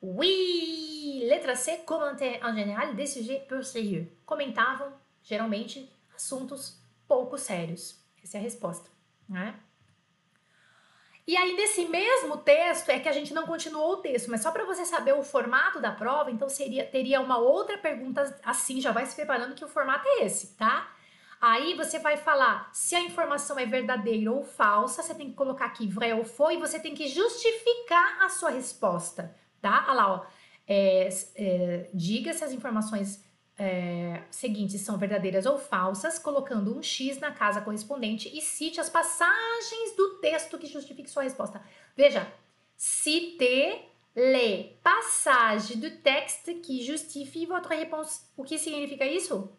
Oui! 0.00 1.24
Letra 1.28 1.54
C, 1.54 1.84
commentaient 1.86 2.40
en 2.42 2.54
général 2.54 2.96
des 2.96 3.06
sujets 3.06 3.44
peu 3.48 3.62
sérieux. 3.62 4.08
Comentavam, 4.26 4.92
geralmente, 5.22 5.90
assuntos 6.14 6.80
pouco 7.06 7.36
sérios. 7.38 8.00
Essa 8.22 8.38
é 8.38 8.40
a 8.40 8.42
resposta, 8.42 8.88
né? 9.28 9.58
E 11.26 11.36
aí, 11.36 11.54
nesse 11.54 11.84
mesmo 11.86 12.36
texto, 12.38 12.88
é 12.88 12.98
que 12.98 13.08
a 13.08 13.12
gente 13.12 13.32
não 13.32 13.46
continuou 13.46 13.92
o 13.92 13.96
texto, 13.98 14.28
mas 14.30 14.42
só 14.42 14.50
para 14.50 14.64
você 14.64 14.84
saber 14.84 15.14
o 15.14 15.22
formato 15.22 15.80
da 15.80 15.92
prova, 15.92 16.32
então 16.32 16.48
seria, 16.48 16.84
teria 16.84 17.20
uma 17.20 17.38
outra 17.38 17.78
pergunta 17.78 18.38
assim, 18.44 18.80
já 18.80 18.90
vai 18.90 19.06
se 19.06 19.14
preparando 19.14 19.54
que 19.54 19.64
o 19.64 19.68
formato 19.68 20.04
é 20.06 20.24
esse, 20.24 20.56
tá? 20.56 20.92
Aí 21.40 21.74
você 21.74 21.98
vai 21.98 22.16
falar 22.16 22.70
se 22.72 22.94
a 22.94 23.00
informação 23.00 23.58
é 23.58 23.66
verdadeira 23.66 24.32
ou 24.32 24.42
falsa, 24.42 25.02
você 25.02 25.14
tem 25.14 25.30
que 25.30 25.34
colocar 25.34 25.66
aqui 25.66 25.86
vrai 25.86 26.12
ou 26.12 26.24
faux 26.24 26.54
e 26.54 26.60
você 26.60 26.78
tem 26.78 26.94
que 26.94 27.06
justificar 27.06 28.22
a 28.22 28.28
sua 28.28 28.50
resposta, 28.50 29.34
tá? 29.60 29.84
Olha 29.88 29.94
lá, 29.94 30.12
ó. 30.14 30.26
É, 30.66 31.08
é, 31.34 31.90
diga 31.92 32.32
se 32.32 32.44
as 32.44 32.52
informações 32.52 33.24
é, 33.58 34.22
seguintes 34.30 34.80
são 34.80 34.98
verdadeiras 34.98 35.46
ou 35.46 35.58
falsas, 35.58 36.18
colocando 36.18 36.76
um 36.76 36.82
X 36.82 37.18
na 37.18 37.30
casa 37.30 37.60
correspondente 37.60 38.28
e 38.36 38.40
cite 38.40 38.80
as 38.80 38.88
passagens 38.88 39.96
do 39.96 40.20
texto 40.20 40.58
que 40.58 40.66
justifique 40.66 41.10
sua 41.10 41.22
resposta. 41.22 41.62
Veja, 41.96 42.32
cite 42.76 43.88
les 44.14 44.72
passagens 44.82 45.76
do 45.76 45.90
texte 45.98 46.54
que 46.54 46.82
justifie 46.82 47.46
votre 47.46 47.74
réponse. 47.74 48.22
O 48.36 48.44
que 48.44 48.58
significa 48.58 49.06
isso? 49.06 49.50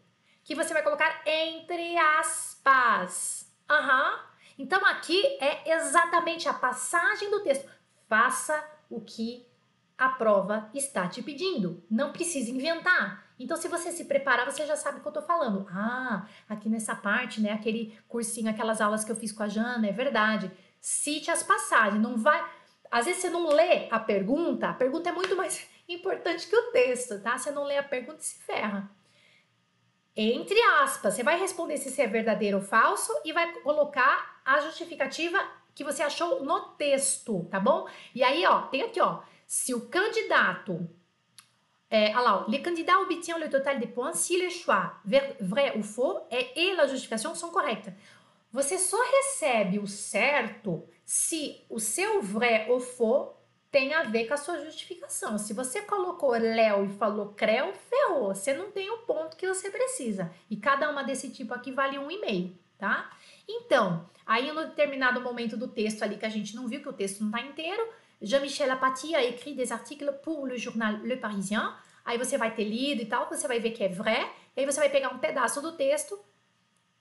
Que 0.44 0.56
você 0.56 0.74
vai 0.74 0.84
colocar 0.84 1.22
entre 1.26 1.98
aspas. 1.98 3.52
Aham. 3.70 4.12
Uhum. 4.12 4.34
Então 4.60 4.86
aqui 4.86 5.26
é 5.40 5.74
exatamente 5.74 6.48
a 6.48 6.54
passagem 6.54 7.32
do 7.32 7.42
texto. 7.42 7.68
Faça 8.08 8.64
o 8.90 9.02
que 9.02 9.46
a 9.98 10.10
prova 10.10 10.70
está 10.74 11.08
te 11.08 11.24
pedindo. 11.24 11.84
Não 11.90 12.12
precisa 12.12 12.52
inventar. 12.52 13.23
Então, 13.40 13.58
se 13.58 13.68
você 13.68 13.92
se 13.92 14.06
preparar, 14.06 14.46
você 14.46 14.66
já 14.66 14.76
sabe 14.76 15.00
o 15.00 15.02
que 15.02 15.08
eu 15.08 15.12
tô 15.12 15.22
falando. 15.22 15.68
Ah, 15.70 16.26
aqui 16.48 16.70
nessa 16.70 16.96
parte, 16.96 17.42
né? 17.42 17.52
Aquele 17.52 17.98
cursinho, 18.08 18.50
aquelas 18.50 18.80
aulas 18.80 19.04
que 19.04 19.12
eu 19.12 19.16
fiz 19.16 19.32
com 19.32 19.44
a 19.44 19.48
Jana, 19.48 19.88
é 19.88 19.92
verdade. 19.92 20.52
Cite 20.80 21.32
as 21.32 21.44
passagens, 21.44 22.02
não 22.02 22.18
vai. 22.18 22.44
Às 22.92 23.06
vezes 23.06 23.22
você 23.22 23.30
não 23.30 23.48
lê 23.48 23.88
a 23.90 24.00
pergunta, 24.00 24.70
a 24.70 24.74
pergunta 24.74 25.10
é 25.10 25.12
muito 25.12 25.36
mais 25.36 25.68
importante 25.90 26.48
que 26.48 26.56
o 26.56 26.72
texto, 26.72 27.20
tá? 27.22 27.38
Você 27.38 27.52
não 27.52 27.64
lê 27.64 27.78
a 27.78 27.84
pergunta 27.84 28.20
e 28.20 28.24
se 28.24 28.40
ferra. 28.44 28.90
Entre 30.16 30.62
aspas, 30.84 31.16
você 31.16 31.24
vai 31.24 31.40
responder 31.40 31.78
se 31.78 32.00
é 32.00 32.06
verdadeiro 32.06 32.58
ou 32.58 32.64
falso 32.64 33.12
e 33.26 33.34
vai 33.34 33.52
colocar 33.62 34.42
a 34.46 34.60
justificativa 34.60 35.44
que 35.74 35.84
você 35.84 36.04
achou 36.04 36.44
no 36.44 36.60
texto, 36.76 37.48
tá 37.50 37.60
bom? 37.60 37.88
E 38.14 38.24
aí, 38.24 38.46
ó, 38.46 38.64
tem 38.64 38.84
aqui, 38.84 39.02
ó. 39.02 39.22
Se 39.48 39.74
o 39.74 39.88
candidato 39.90 40.88
alors, 42.14 42.50
les 42.50 42.62
candidats 42.62 43.00
obtiennent 43.02 43.40
le 43.40 43.50
total 43.50 43.80
des 43.80 43.88
points 43.88 44.14
si 44.14 44.40
les 44.40 44.50
choix 44.50 44.94
vrai 45.40 45.74
ou 45.76 45.84
faux 45.84 46.22
et, 46.32 46.48
et 46.56 46.76
la 46.76 46.88
justification 46.88 47.36
são 47.36 47.52
correctas. 47.52 47.94
Você 48.52 48.78
só 48.78 48.98
recebe 48.98 49.80
o 49.80 49.88
certo 49.88 50.88
se 51.04 51.66
o 51.70 51.80
seu 51.80 52.22
vrai 52.22 52.68
ou 52.70 52.80
faux 52.80 53.36
tem 53.72 53.92
a 53.96 54.04
ver 54.04 54.28
com 54.28 54.36
a 54.36 54.38
sua 54.38 54.64
justificação. 54.64 55.40
Se 55.40 55.52
você 55.52 55.82
colocou 55.82 56.30
Léo 56.32 56.86
e 56.86 56.90
falou 56.90 57.34
Creu, 57.34 57.74
ferrou. 57.74 58.28
Você 58.28 58.54
não 58.54 58.70
tem 58.70 58.92
o 58.92 59.00
ponto 59.00 59.36
que 59.36 59.48
você 59.48 59.72
precisa. 59.72 60.32
E 60.48 60.56
cada 60.56 60.90
uma 60.92 61.04
desse 61.04 61.32
tipo 61.32 61.54
aqui 61.56 61.72
vale 61.72 61.98
um 61.98 62.12
e 62.12 62.20
meio, 62.20 62.56
tá? 62.78 63.12
Então, 63.48 64.08
aí 64.24 64.52
no 64.52 64.66
determinado 64.66 65.20
momento 65.22 65.58
do 65.58 65.68
texto 65.68 66.04
ali 66.04 66.18
que 66.18 66.26
a 66.26 66.30
gente 66.30 66.56
não 66.56 66.68
viu, 66.68 66.82
que 66.82 66.90
o 66.90 66.94
texto 66.94 67.22
não 67.22 67.30
está 67.30 67.42
inteiro, 67.42 67.88
Jean-Michel 68.24 68.72
Apathy 68.72 69.14
a 69.14 69.24
écrit 69.24 69.54
des 69.54 69.72
articles 69.72 70.18
pour 70.24 70.48
le 70.48 70.56
journal 70.56 71.02
Le 71.04 71.18
Parisien. 71.18 71.76
Aí 72.06 72.18
você 72.18 72.38
vai 72.38 72.56
ter 72.56 72.64
lido 72.64 73.02
e 73.02 73.06
tal, 73.06 73.28
você 73.30 73.48
vai 73.48 73.60
ver 73.60 73.72
que 73.72 73.84
é 73.84 73.90
vrai. 73.90 74.32
E 74.56 74.62
aí 74.62 74.66
você 74.66 74.80
vai 74.80 74.90
pegar 74.90 75.10
um 75.10 75.20
pedaço 75.20 75.62
do 75.62 75.74
texto, 75.74 76.18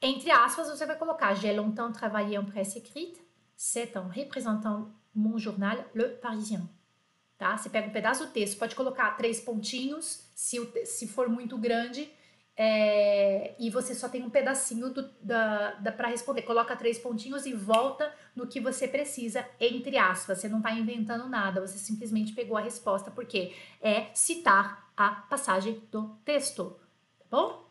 entre 0.00 0.32
aspas, 0.32 0.68
você 0.68 0.84
vai 0.84 0.98
colocar 0.98 1.32
J'ai 1.34 1.52
longtemps 1.52 1.92
travaillé 1.92 2.36
en 2.36 2.44
presse 2.44 2.76
écrite, 2.76 3.20
c'est 3.56 3.96
en 3.96 4.08
représentant 4.08 4.90
mon 5.14 5.38
journal 5.38 5.84
Le 5.94 6.18
Parisien. 6.20 6.68
Tá? 7.38 7.56
Você 7.56 7.70
pega 7.70 7.88
um 7.88 7.92
pedaço 7.92 8.26
do 8.26 8.32
texto, 8.32 8.58
pode 8.58 8.74
colocar 8.74 9.16
três 9.16 9.40
pontinhos, 9.40 10.24
se, 10.34 10.58
se 10.84 11.06
for 11.06 11.28
muito 11.28 11.56
grande, 11.56 12.10
é, 12.56 13.54
e 13.58 13.70
você 13.70 13.94
só 13.94 14.08
tem 14.08 14.22
um 14.22 14.30
pedacinho 14.30 14.90
do, 14.90 15.10
da, 15.22 15.72
da 15.74 15.92
para 15.92 16.08
responder. 16.08 16.42
Coloca 16.42 16.76
três 16.76 16.98
pontinhos 16.98 17.46
e 17.46 17.52
volta 17.54 18.12
no 18.36 18.46
que 18.46 18.60
você 18.60 18.86
precisa, 18.86 19.46
entre 19.58 19.96
aspas. 19.96 20.38
Você 20.38 20.48
não 20.48 20.58
está 20.58 20.72
inventando 20.72 21.28
nada, 21.28 21.60
você 21.60 21.78
simplesmente 21.78 22.32
pegou 22.32 22.56
a 22.56 22.60
resposta, 22.60 23.10
porque 23.10 23.54
é 23.80 24.06
citar 24.14 24.90
a 24.96 25.10
passagem 25.10 25.82
do 25.90 26.08
texto, 26.24 26.78
tá 27.18 27.24
bom? 27.30 27.66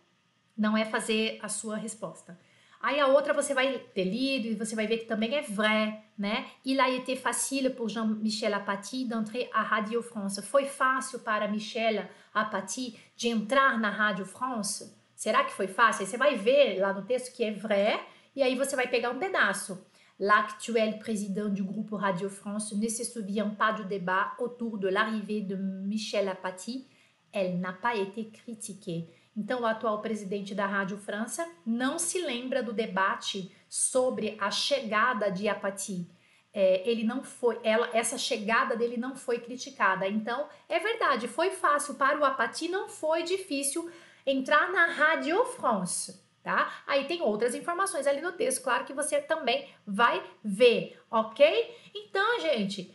Não 0.57 0.75
é 0.75 0.85
fazer 0.85 1.39
a 1.41 1.47
sua 1.47 1.75
resposta. 1.75 2.37
Aí 2.81 2.99
a 2.99 3.07
outra 3.07 3.33
você 3.33 3.53
vai 3.53 3.77
ter 3.93 4.03
lido 4.03 4.47
e 4.47 4.55
você 4.55 4.75
vai 4.75 4.87
ver 4.87 4.97
que 4.97 5.05
também 5.05 5.35
é 5.35 5.41
vrai, 5.41 6.03
né? 6.17 6.47
Il 6.65 6.79
a 6.79 6.89
été 6.89 7.15
facile 7.15 7.69
pour 7.69 7.89
Jean-Michel 7.89 8.53
Apathy 8.53 9.05
d'entrer 9.05 9.49
à 9.53 9.61
Radio 9.61 10.01
France. 10.01 10.41
Foi 10.41 10.65
fácil 10.65 11.19
para 11.19 11.47
Michel 11.47 12.09
Apathy 12.33 12.97
de 13.15 13.29
entrar 13.29 13.79
na 13.79 13.89
Rádio 13.89 14.25
France? 14.25 14.95
Será 15.15 15.43
que 15.43 15.53
foi 15.53 15.67
fácil? 15.67 16.01
Aí 16.01 16.07
você 16.07 16.17
vai 16.17 16.35
ver 16.35 16.79
lá 16.79 16.91
no 16.91 17.03
texto 17.03 17.35
que 17.35 17.43
é 17.43 17.51
vrai 17.51 18.03
e 18.35 18.41
aí 18.41 18.55
você 18.55 18.75
vai 18.75 18.87
pegar 18.87 19.11
um 19.11 19.19
pedaço. 19.19 19.85
L'actuel 20.19 20.97
président 20.99 21.49
du 21.49 21.63
groupe 21.63 21.93
Radio 21.93 22.29
France 22.29 22.75
ne 22.75 22.89
se 22.89 23.03
souvient 23.03 23.49
pas 23.49 23.71
du 23.71 23.85
débat 23.85 24.33
autour 24.39 24.77
de 24.77 24.87
l'arrivée 24.87 25.41
de 25.41 25.55
Michel 25.55 26.29
Apathy. 26.29 26.87
Elle 27.31 27.59
n'a 27.59 27.73
pas 27.73 27.95
été 27.95 28.29
critiquée. 28.29 29.07
Então, 29.35 29.61
o 29.61 29.65
atual 29.65 30.01
presidente 30.01 30.53
da 30.53 30.65
Rádio 30.65 30.97
França 30.97 31.49
não 31.65 31.97
se 31.97 32.21
lembra 32.21 32.61
do 32.61 32.73
debate 32.73 33.55
sobre 33.69 34.37
a 34.39 34.51
chegada 34.51 35.31
de 35.31 35.47
Apathy. 35.47 36.09
É, 36.53 36.87
ele 36.89 37.05
não 37.05 37.23
foi, 37.23 37.57
ela, 37.63 37.89
essa 37.93 38.17
chegada 38.17 38.75
dele 38.75 38.97
não 38.97 39.15
foi 39.15 39.39
criticada. 39.39 40.05
Então, 40.05 40.49
é 40.67 40.79
verdade, 40.79 41.29
foi 41.29 41.51
fácil 41.51 41.95
para 41.95 42.19
o 42.19 42.25
Apathy, 42.25 42.67
não 42.67 42.89
foi 42.89 43.23
difícil 43.23 43.89
entrar 44.25 44.69
na 44.69 44.87
Rádio 44.87 45.43
France, 45.45 46.21
tá? 46.43 46.83
Aí 46.85 47.05
tem 47.05 47.21
outras 47.21 47.55
informações 47.55 48.05
ali 48.05 48.19
no 48.19 48.33
texto, 48.33 48.61
claro 48.61 48.83
que 48.83 48.93
você 48.93 49.21
também 49.21 49.69
vai 49.87 50.21
ver, 50.43 51.01
ok? 51.09 51.73
Então, 51.95 52.41
gente, 52.41 52.93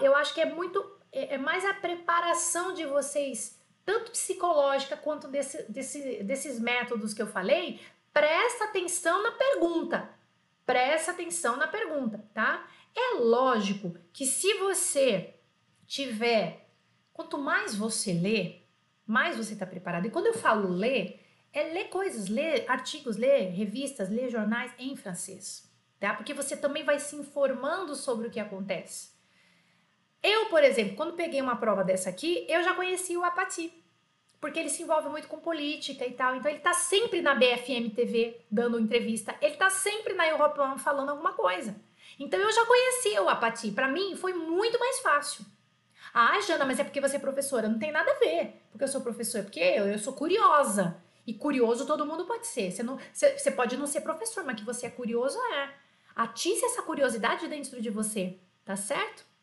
eu 0.00 0.16
acho 0.16 0.34
que 0.34 0.40
é 0.40 0.46
muito, 0.46 0.84
é, 1.12 1.34
é 1.34 1.38
mais 1.38 1.64
a 1.64 1.74
preparação 1.74 2.74
de 2.74 2.84
vocês 2.84 3.55
tanto 3.86 4.10
psicológica 4.10 4.96
quanto 4.96 5.28
desse, 5.28 5.62
desse, 5.70 6.22
desses 6.24 6.58
métodos 6.58 7.14
que 7.14 7.22
eu 7.22 7.26
falei, 7.28 7.80
presta 8.12 8.64
atenção 8.64 9.22
na 9.22 9.30
pergunta. 9.30 10.10
Presta 10.66 11.12
atenção 11.12 11.56
na 11.56 11.68
pergunta, 11.68 12.28
tá? 12.34 12.68
É 12.94 13.14
lógico 13.20 13.96
que 14.12 14.26
se 14.26 14.54
você 14.54 15.34
tiver, 15.86 16.68
quanto 17.12 17.38
mais 17.38 17.76
você 17.76 18.12
lê, 18.12 18.62
mais 19.06 19.36
você 19.36 19.52
está 19.52 19.64
preparado. 19.64 20.06
E 20.06 20.10
quando 20.10 20.26
eu 20.26 20.34
falo 20.34 20.68
ler, 20.68 21.24
é 21.52 21.72
ler 21.72 21.84
coisas, 21.84 22.28
ler 22.28 22.64
artigos, 22.68 23.16
ler 23.16 23.50
revistas, 23.50 24.10
ler 24.10 24.28
jornais 24.28 24.72
em 24.80 24.96
francês, 24.96 25.70
tá? 26.00 26.12
Porque 26.12 26.34
você 26.34 26.56
também 26.56 26.82
vai 26.82 26.98
se 26.98 27.14
informando 27.14 27.94
sobre 27.94 28.26
o 28.26 28.30
que 28.30 28.40
acontece. 28.40 29.15
Eu, 30.26 30.46
por 30.46 30.64
exemplo, 30.64 30.96
quando 30.96 31.12
peguei 31.12 31.40
uma 31.40 31.54
prova 31.54 31.84
dessa 31.84 32.10
aqui, 32.10 32.44
eu 32.48 32.60
já 32.60 32.74
conheci 32.74 33.16
o 33.16 33.22
Apati, 33.22 33.72
porque 34.40 34.58
ele 34.58 34.68
se 34.68 34.82
envolve 34.82 35.08
muito 35.08 35.28
com 35.28 35.38
política 35.38 36.04
e 36.04 36.10
tal. 36.14 36.34
Então 36.34 36.50
ele 36.50 36.58
tá 36.58 36.74
sempre 36.74 37.22
na 37.22 37.32
BFM 37.32 37.94
TV 37.94 38.40
dando 38.50 38.80
entrevista, 38.80 39.36
ele 39.40 39.54
tá 39.54 39.70
sempre 39.70 40.14
na 40.14 40.26
Europa 40.26 40.76
falando 40.78 41.10
alguma 41.10 41.32
coisa. 41.32 41.76
Então 42.18 42.40
eu 42.40 42.50
já 42.50 42.66
conhecia 42.66 43.22
o 43.22 43.28
Apati, 43.28 43.70
para 43.70 43.86
mim 43.86 44.16
foi 44.16 44.34
muito 44.34 44.80
mais 44.80 44.98
fácil. 44.98 45.46
Ah, 46.12 46.40
Jana, 46.40 46.64
mas 46.64 46.80
é 46.80 46.84
porque 46.84 47.00
você 47.00 47.16
é 47.16 47.20
professora. 47.20 47.68
Não 47.68 47.78
tem 47.78 47.92
nada 47.92 48.10
a 48.10 48.18
ver 48.18 48.60
porque 48.72 48.82
eu 48.82 48.88
sou 48.88 49.02
professora, 49.02 49.44
porque 49.44 49.60
eu, 49.60 49.86
eu 49.86 49.98
sou 50.00 50.12
curiosa. 50.12 51.00
E 51.24 51.34
curioso 51.34 51.86
todo 51.86 52.04
mundo 52.04 52.24
pode 52.24 52.48
ser. 52.48 52.72
Você, 52.72 52.82
não, 52.82 52.98
você, 53.12 53.38
você 53.38 53.52
pode 53.52 53.76
não 53.76 53.86
ser 53.86 54.00
professor, 54.00 54.42
mas 54.42 54.56
que 54.56 54.64
você 54.64 54.86
é 54.86 54.90
curioso 54.90 55.38
é. 55.54 55.70
Atice 56.16 56.64
essa 56.64 56.82
curiosidade 56.82 57.46
dentro 57.46 57.80
de 57.80 57.90
você, 57.90 58.40
tá 58.64 58.74
certo? 58.74 59.35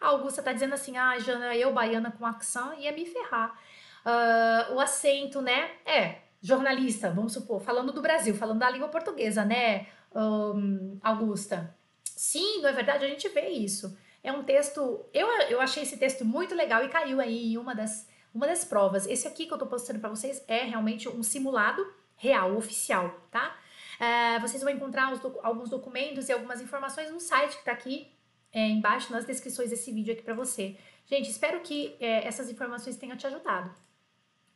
A 0.00 0.08
Augusta 0.08 0.42
tá 0.42 0.52
dizendo 0.52 0.74
assim: 0.74 0.96
ah, 0.96 1.18
Jana, 1.18 1.56
eu 1.56 1.72
baiana 1.72 2.10
com 2.10 2.26
accent 2.26 2.78
ia 2.78 2.92
me 2.92 3.04
ferrar. 3.06 3.58
Uh, 4.04 4.74
o 4.74 4.80
acento, 4.80 5.42
né? 5.42 5.70
É, 5.84 6.20
jornalista, 6.40 7.10
vamos 7.10 7.32
supor, 7.32 7.60
falando 7.60 7.92
do 7.92 8.00
Brasil, 8.00 8.34
falando 8.34 8.60
da 8.60 8.70
língua 8.70 8.88
portuguesa, 8.88 9.44
né, 9.44 9.86
um, 10.14 10.98
Augusta? 11.02 11.74
Sim, 12.04 12.62
não 12.62 12.68
é 12.68 12.72
verdade? 12.72 13.04
A 13.04 13.08
gente 13.08 13.28
vê 13.28 13.48
isso. 13.48 13.96
É 14.22 14.32
um 14.32 14.42
texto. 14.42 15.04
Eu, 15.12 15.26
eu 15.48 15.60
achei 15.60 15.82
esse 15.82 15.96
texto 15.96 16.24
muito 16.24 16.54
legal 16.54 16.84
e 16.84 16.88
caiu 16.88 17.20
aí 17.20 17.52
em 17.52 17.58
uma 17.58 17.74
das, 17.74 18.08
uma 18.34 18.46
das 18.46 18.64
provas. 18.64 19.06
Esse 19.06 19.28
aqui 19.28 19.46
que 19.46 19.54
eu 19.54 19.58
tô 19.58 19.66
postando 19.66 20.00
para 20.00 20.08
vocês 20.08 20.42
é 20.48 20.64
realmente 20.64 21.08
um 21.08 21.22
simulado 21.22 21.86
real, 22.16 22.56
oficial, 22.56 23.14
tá? 23.30 23.56
Uh, 24.00 24.40
vocês 24.40 24.62
vão 24.62 24.72
encontrar 24.72 25.14
docu 25.16 25.38
alguns 25.42 25.70
documentos 25.70 26.28
e 26.28 26.32
algumas 26.32 26.60
informações 26.60 27.10
no 27.10 27.20
site 27.20 27.56
que 27.58 27.64
tá 27.64 27.72
aqui 27.72 28.12
é, 28.58 28.68
embaixo 28.68 29.12
nas 29.12 29.24
descrições 29.24 29.70
desse 29.70 29.92
vídeo 29.92 30.12
aqui 30.12 30.22
para 30.22 30.34
você. 30.34 30.76
Gente, 31.06 31.30
espero 31.30 31.60
que 31.60 31.96
é, 32.00 32.26
essas 32.26 32.50
informações 32.50 32.96
tenham 32.96 33.16
te 33.16 33.26
ajudado. 33.26 33.70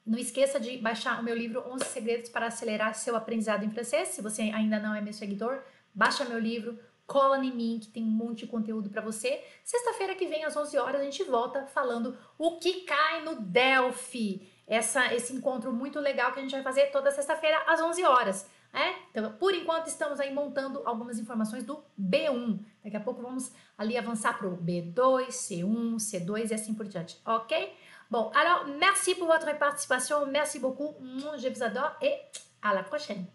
Não 0.05 0.19
esqueça 0.19 0.59
de 0.59 0.79
baixar 0.79 1.21
o 1.21 1.23
meu 1.23 1.37
livro 1.37 1.63
11 1.69 1.85
Segredos 1.85 2.29
para 2.29 2.47
Acelerar 2.47 2.95
Seu 2.95 3.15
Aprendizado 3.15 3.65
em 3.65 3.71
Francês. 3.71 4.09
Se 4.09 4.21
você 4.21 4.43
ainda 4.43 4.81
não 4.81 4.93
é 4.93 5.01
meu 5.01 5.13
seguidor, 5.13 5.63
baixa 5.95 6.25
meu 6.25 6.41
livro, 6.41 6.77
cola 7.07 7.39
em 7.39 7.55
mim 7.55 7.79
que 7.81 7.89
tem 7.89 8.03
um 8.03 8.11
monte 8.11 8.41
de 8.41 8.49
conteúdo 8.49 8.91
para 8.91 9.01
você. 9.01 9.41
Sexta-feira 9.63 10.17
que 10.17 10.27
vem 10.27 10.45
às 10.45 10.57
11 10.57 10.77
horas 10.79 11.01
a 11.01 11.05
gente 11.05 11.23
volta 11.23 11.67
falando 11.67 12.19
o 12.37 12.59
que 12.59 12.81
cai 12.81 13.23
no 13.23 13.41
Delphi. 13.41 14.51
Essa, 14.67 15.15
esse 15.15 15.33
encontro 15.33 15.73
muito 15.73 16.01
legal 16.01 16.33
que 16.33 16.41
a 16.41 16.43
gente 16.43 16.53
vai 16.53 16.63
fazer 16.63 16.87
toda 16.87 17.13
sexta-feira 17.13 17.63
às 17.69 17.81
11 17.81 18.03
horas. 18.05 18.51
É? 18.73 18.95
Então, 19.11 19.33
por 19.35 19.55
enquanto, 19.55 19.89
estamos 19.89 20.19
aí 20.19 20.33
montando 20.33 20.81
algumas 20.87 21.19
informações 21.19 21.63
do 21.63 21.85
B1. 22.01 22.59
Daqui 22.83 22.97
a 22.97 23.01
pouco 23.01 23.21
vamos 23.21 23.53
ali 23.77 23.99
avançar 23.99 24.39
para 24.39 24.49
o 24.49 24.57
B2, 24.57 25.29
C1, 25.29 25.97
C2 25.97 26.51
e 26.51 26.55
assim 26.55 26.75
por 26.75 26.87
diante, 26.87 27.21
ok? 27.27 27.71
Bon, 28.11 28.31
alors, 28.35 28.67
merci 28.79 29.15
pour 29.15 29.27
votre 29.27 29.59
participation, 29.59 30.25
merci 30.27 30.59
beaucoup, 30.59 30.95
je 31.39 31.49
vous 31.49 31.63
adore 31.63 31.97
et 32.01 32.19
à 32.63 32.73
la 32.73 32.83
prochaine. 32.83 33.27